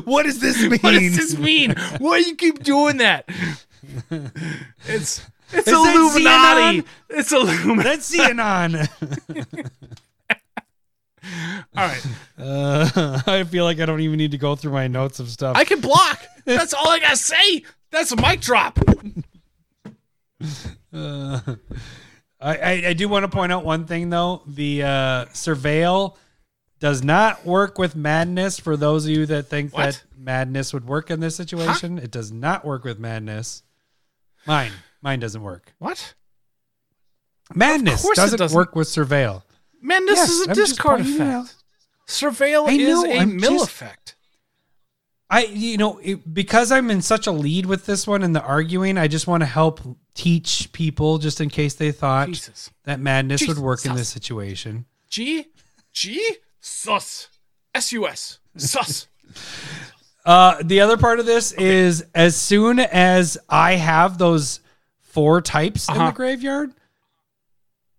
[0.04, 0.70] what does this mean?
[0.80, 1.74] what does this mean?
[1.98, 3.28] Why do you keep doing that?
[4.86, 6.84] It's It's Is Illuminati.
[7.10, 7.88] It's Illuminati.
[7.88, 8.88] That's Xenon.
[11.76, 12.06] All right.
[12.38, 15.56] Uh, I feel like I don't even need to go through my notes of stuff.
[15.56, 16.24] I can block.
[16.44, 17.64] That's all I gotta say.
[17.90, 18.78] That's a mic drop.
[20.92, 21.40] Uh,
[22.40, 24.42] I, I, I do want to point out one thing though.
[24.46, 26.16] The uh, surveil
[26.80, 28.58] does not work with madness.
[28.60, 29.84] For those of you that think What?
[29.84, 33.62] that madness would work in this situation, it does not work with madness.
[34.46, 34.72] Mine,
[35.02, 35.74] mine doesn't work.
[35.78, 36.14] What?
[37.54, 38.56] Madness doesn't, doesn't.
[38.56, 39.42] work with surveil.
[39.80, 41.34] Man, this Yes, is a I'm just discard pointing it effect.
[41.34, 41.54] out.
[42.06, 44.14] Surveil I is know, a I'm mill just- effect.
[45.30, 48.40] I, you know, it, because I'm in such a lead with this one and the
[48.42, 49.80] arguing, I just want to help
[50.14, 52.70] teach people, just in case they thought Jesus.
[52.84, 54.86] that madness would work in this situation.
[55.10, 55.44] G
[55.92, 57.28] G sus
[57.74, 59.06] S U S sus.
[60.24, 64.60] Uh, the other part of this is as soon as I have those
[65.00, 66.06] four types in Uh-huh.
[66.10, 66.74] the graveyard,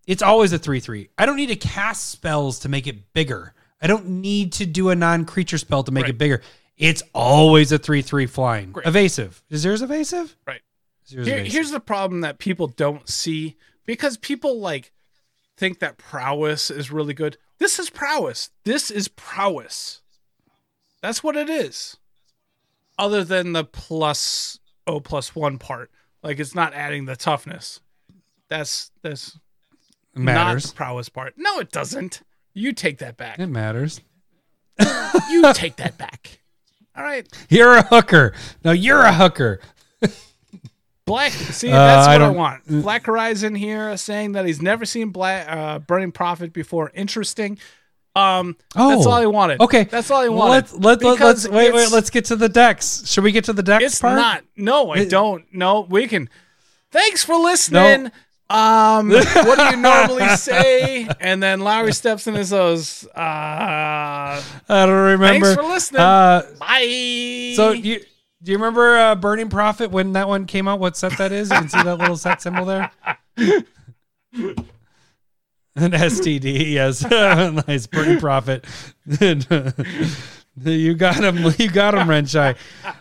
[0.10, 1.10] it's always a 3 3.
[1.18, 3.54] I don't need to cast spells to make it bigger.
[3.82, 6.10] I don't need to do a non creature spell to make Right.
[6.10, 6.42] it bigger.
[6.78, 8.72] It's always a 3 3 flying.
[8.72, 8.88] Great.
[8.88, 9.44] Evasive.
[9.50, 10.36] Is yours evasive?
[10.48, 10.62] Right.
[11.08, 11.54] Yours Here, evasive?
[11.54, 13.56] here's the problem that people don't see
[13.86, 14.92] because people like
[15.58, 17.38] think that prowess is really good.
[17.60, 18.50] This is prowess.
[18.64, 20.02] This is prowess.
[21.02, 21.98] That's what it is.
[22.98, 25.92] Other than the plus O plus one part,
[26.24, 27.80] like it's not adding the toughness.
[28.50, 29.38] That's that's
[30.16, 30.70] not matters.
[30.72, 31.34] the prowess part.
[31.38, 32.22] No, it doesn't.
[32.54, 33.40] You take that back.
[33.40, 34.02] It matters.
[35.30, 36.40] You take that back.
[36.96, 37.28] All right.
[37.50, 38.34] You're a hooker.
[38.64, 39.60] No, you're a hooker.
[41.06, 41.32] Black.
[41.32, 42.68] See, Uh, that's I what I, don't- want.
[42.68, 46.92] Black Horizon here saying that he's never seen Black uh, Burning Prophet before.
[46.94, 47.58] Interesting.
[48.16, 49.62] Um, that's Oh, all I wanted.
[49.62, 50.52] Okay, that's all I wanted.
[50.52, 51.92] Let's let, let, let's wait wait.
[51.92, 53.04] Let's get to the decks.
[53.10, 54.16] Should we get to the decks It's part?
[54.16, 54.44] not.
[54.58, 55.46] No, I It- don't.
[55.54, 56.30] No, we can.
[56.92, 58.12] Thanks for listening.
[58.52, 61.08] Um, what do you normally say?
[61.20, 65.28] And then Lowry steps in and says, Uh, I don't remember.
[65.46, 66.02] Thanks for listening.
[66.02, 67.54] Uh, bye.
[67.56, 68.00] so you
[68.42, 70.80] do you remember uh, Burning Prophet when that one came out?
[70.80, 71.50] What set that is?
[71.52, 72.90] You can see that little set symbol there.
[75.76, 77.04] An STD, yes,
[77.68, 78.66] nice Burning Prophet.
[80.64, 81.38] you got him.
[81.58, 82.58] You got him, Renshai.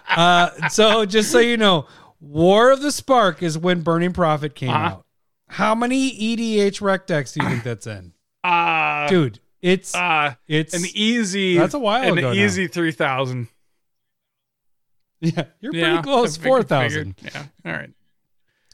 [0.08, 1.86] Uh, so just so you know,
[2.20, 4.78] War of the Spark is when Burning Prophet came Uh-huh.
[4.96, 5.04] out.
[5.48, 8.12] How many EDHREC decks do you think that's in,
[8.44, 9.40] uh, dude?
[9.62, 11.56] It's uh, it's an easy.
[11.58, 12.38] That's a while an ago now.
[12.40, 13.48] easy three thousand.
[15.20, 16.36] yeah, you're Yeah, pretty close.
[16.36, 17.16] Four thousand.
[17.22, 17.44] Yeah.
[17.64, 17.90] All right.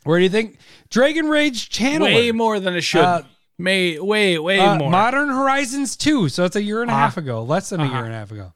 [0.02, 0.58] Where do you think
[0.90, 2.06] Dragon Rage Channel?
[2.06, 3.00] Way more than it should.
[3.04, 3.22] Uh,
[3.56, 4.90] May way way uh, more.
[4.90, 6.28] Modern Horizons 2.
[6.28, 7.02] So it's a year and a Uh-huh.
[7.04, 7.94] half ago, less than a Uh-huh.
[7.94, 8.52] year and a half ago.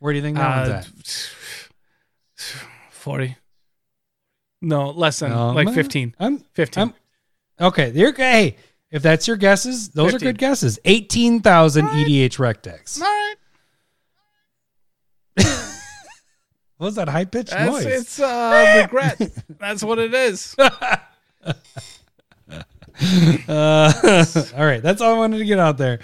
[0.00, 2.62] Where do you think that Uh, one's at?
[2.90, 3.36] Forty.
[4.60, 6.14] No, less than like fifteen.
[6.20, 6.80] I'm, Fifteen.
[6.82, 6.94] I'm-
[7.60, 7.90] okay.
[7.94, 8.56] You're, hey,
[8.90, 10.28] if that's your guesses, those 15.
[10.28, 10.78] are good guesses.
[10.84, 13.00] 18,000 EDHREC decks.
[13.00, 13.34] All right.
[16.78, 17.84] What was that high pitched noise?
[17.84, 19.20] it's uh, regret.
[19.58, 20.54] That's what it is.
[23.48, 23.92] Uh,
[24.56, 24.82] all right.
[24.82, 26.00] That's all I wanted to get out there.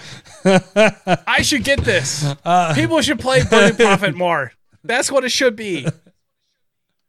[1.27, 2.25] I should get this.
[2.45, 4.53] Uh, People should play Burning Prophet more.
[4.85, 5.89] That's what it should be.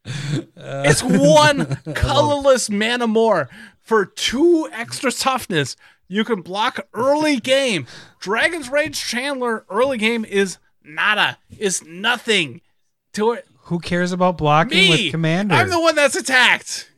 [0.05, 3.47] It's one colorless mana more
[3.85, 5.77] for two extra toughness.
[6.09, 7.87] You can block early game.
[8.19, 11.37] Dragon's Rage Channeler early game is nada.
[11.57, 12.59] Is nothing
[13.13, 13.47] to it.
[13.67, 15.55] Who cares about blocking Me, with Commander?
[15.55, 16.91] I'm the one that's attacked.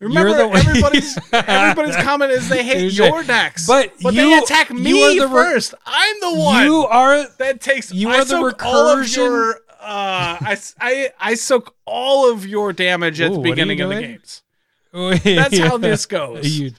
[0.00, 5.26] Remember, everybody's everybody's comment is they hate your decks, But they you- attack me the
[5.26, 5.74] re- first.
[5.86, 7.92] I'm the one you are that takes.
[7.92, 9.54] you I are the soak all of recursion- your.
[9.80, 13.54] Uh, I, I I soak all of your damage at Ooh, the what are you
[13.54, 14.42] beginning of the games.
[15.24, 16.46] That's how this goes.
[16.58, 16.72] You,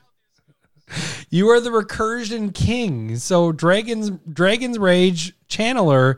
[1.29, 3.17] you are the recursion king.
[3.17, 6.17] So Dragon's Dragon's Rage Channeler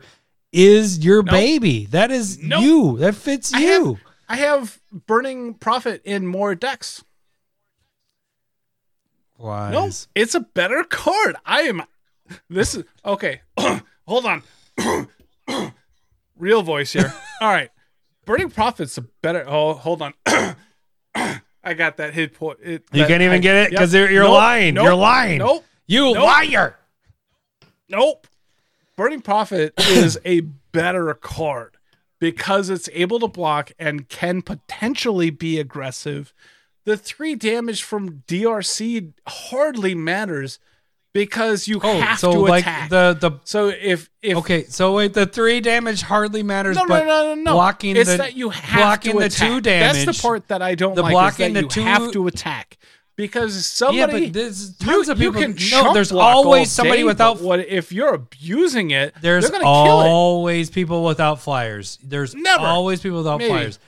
[0.52, 1.86] is your baby.
[1.86, 2.62] That is Nope.
[2.62, 2.96] you.
[2.98, 3.84] That fits I you.
[3.84, 7.04] have I have Burning Prophet in more decks.
[9.38, 9.72] Wise.
[9.72, 11.36] No, it's a better card.
[11.44, 11.82] I am.
[12.48, 13.40] This is okay.
[14.06, 14.42] Hold on.
[16.38, 17.12] Real voice here.
[17.40, 17.70] All right.
[18.24, 19.44] Burning Prophet's a better.
[19.48, 20.14] Oh, hold on.
[21.70, 22.58] I got that hit point.
[22.62, 23.70] It, You that- can't even I- get it yep.
[23.70, 24.74] because you're, you're Nope, lying.
[24.74, 25.38] nope, You're lying.
[25.38, 25.64] Nope.
[25.86, 26.24] You Nope.
[26.24, 26.76] liar.
[27.88, 28.26] Nope.
[28.96, 30.40] Burning Prophet is a
[30.72, 31.76] better card
[32.18, 36.34] because it's able to block and can potentially be aggressive.
[36.84, 40.58] The three damage from DRC hardly matters
[41.12, 42.90] because you Oh, have so to like attack.
[42.90, 47.04] the the so if if okay, so wait, the three damage hardly matters, no, but
[47.04, 47.52] no, no, no, no.
[47.54, 50.04] blocking it's the that you have blocking to the two damage.
[50.06, 51.12] That's the part that I don't the like.
[51.12, 52.76] blocking the you two- have to attack
[53.16, 53.60] because yeah,
[54.06, 54.26] somebody.
[54.26, 55.40] but there's tons you, of people.
[55.40, 57.40] You can no, there's always somebody day, without.
[57.40, 59.14] What if you're abusing it?
[59.20, 60.06] there's they're gonna kill it.
[60.08, 61.98] always people without flyers.
[62.02, 62.64] There's Never.
[62.64, 63.50] always people without Maybe.
[63.50, 63.78] flyers.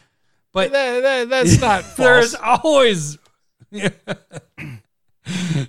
[0.53, 3.17] But That- that- that's not there's always.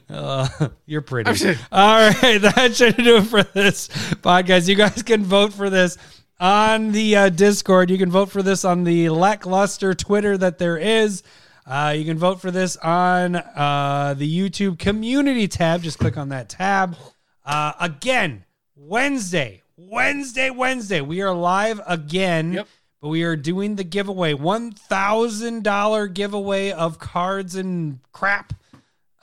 [0.10, 0.48] Uh,
[0.86, 1.30] you're pretty.
[1.72, 4.68] All right, that should do it for this podcast.
[4.68, 5.98] You guys can vote for this
[6.40, 7.90] on the uh, Discord.
[7.90, 11.24] You can vote for this on the lackluster Twitter that there is.
[11.66, 15.82] Uh, you can vote for this on uh, the YouTube community tab.
[15.82, 16.98] Just click on that tab.
[17.46, 18.44] Uh, again,
[18.76, 21.02] Wednesday, Wednesday, Wednesday.
[21.02, 22.54] We are live again.
[22.54, 22.68] Yep.
[23.02, 28.54] But we are doing the giveaway $1,000 giveaway of cards and crap.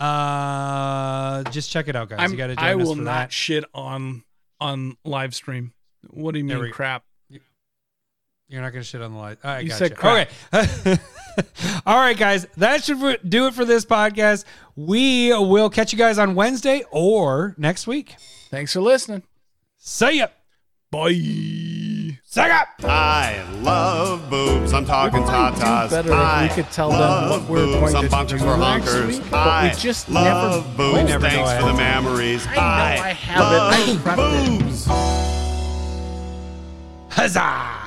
[0.00, 2.18] Uh, just check it out, guys.
[2.20, 3.32] I'm, you got to join I will not that.
[3.32, 4.24] shit on
[4.60, 5.72] on live stream.
[6.10, 7.04] What do you mean crap?
[8.48, 9.38] You're not going to shit on the light.
[9.62, 9.76] You gotcha.
[9.76, 10.28] said crap.
[10.52, 10.98] Okay.
[11.86, 12.46] All right, guys.
[12.56, 12.98] That should
[13.28, 14.44] do it for this podcast.
[14.74, 18.16] We will catch you guys on Wednesday or next week.
[18.50, 19.22] Thanks for listening.
[19.76, 20.28] See ya.
[20.90, 21.69] Bye.
[22.32, 22.68] Suck up.
[22.84, 24.72] I love boobs.
[24.72, 25.90] I'm talking tatas.
[25.90, 27.74] better if we I could tell them love what we're boobs.
[27.80, 29.06] going I'm to bunches do for next honkers.
[29.08, 30.96] week, but I we just love never- boobs.
[30.98, 32.04] we never know Thanks ahead for the of time.
[32.04, 32.46] memories.
[32.46, 33.42] I know I have it.
[33.42, 34.60] I love prepped it.
[34.60, 34.86] boobs.
[37.16, 37.79] Huzzah.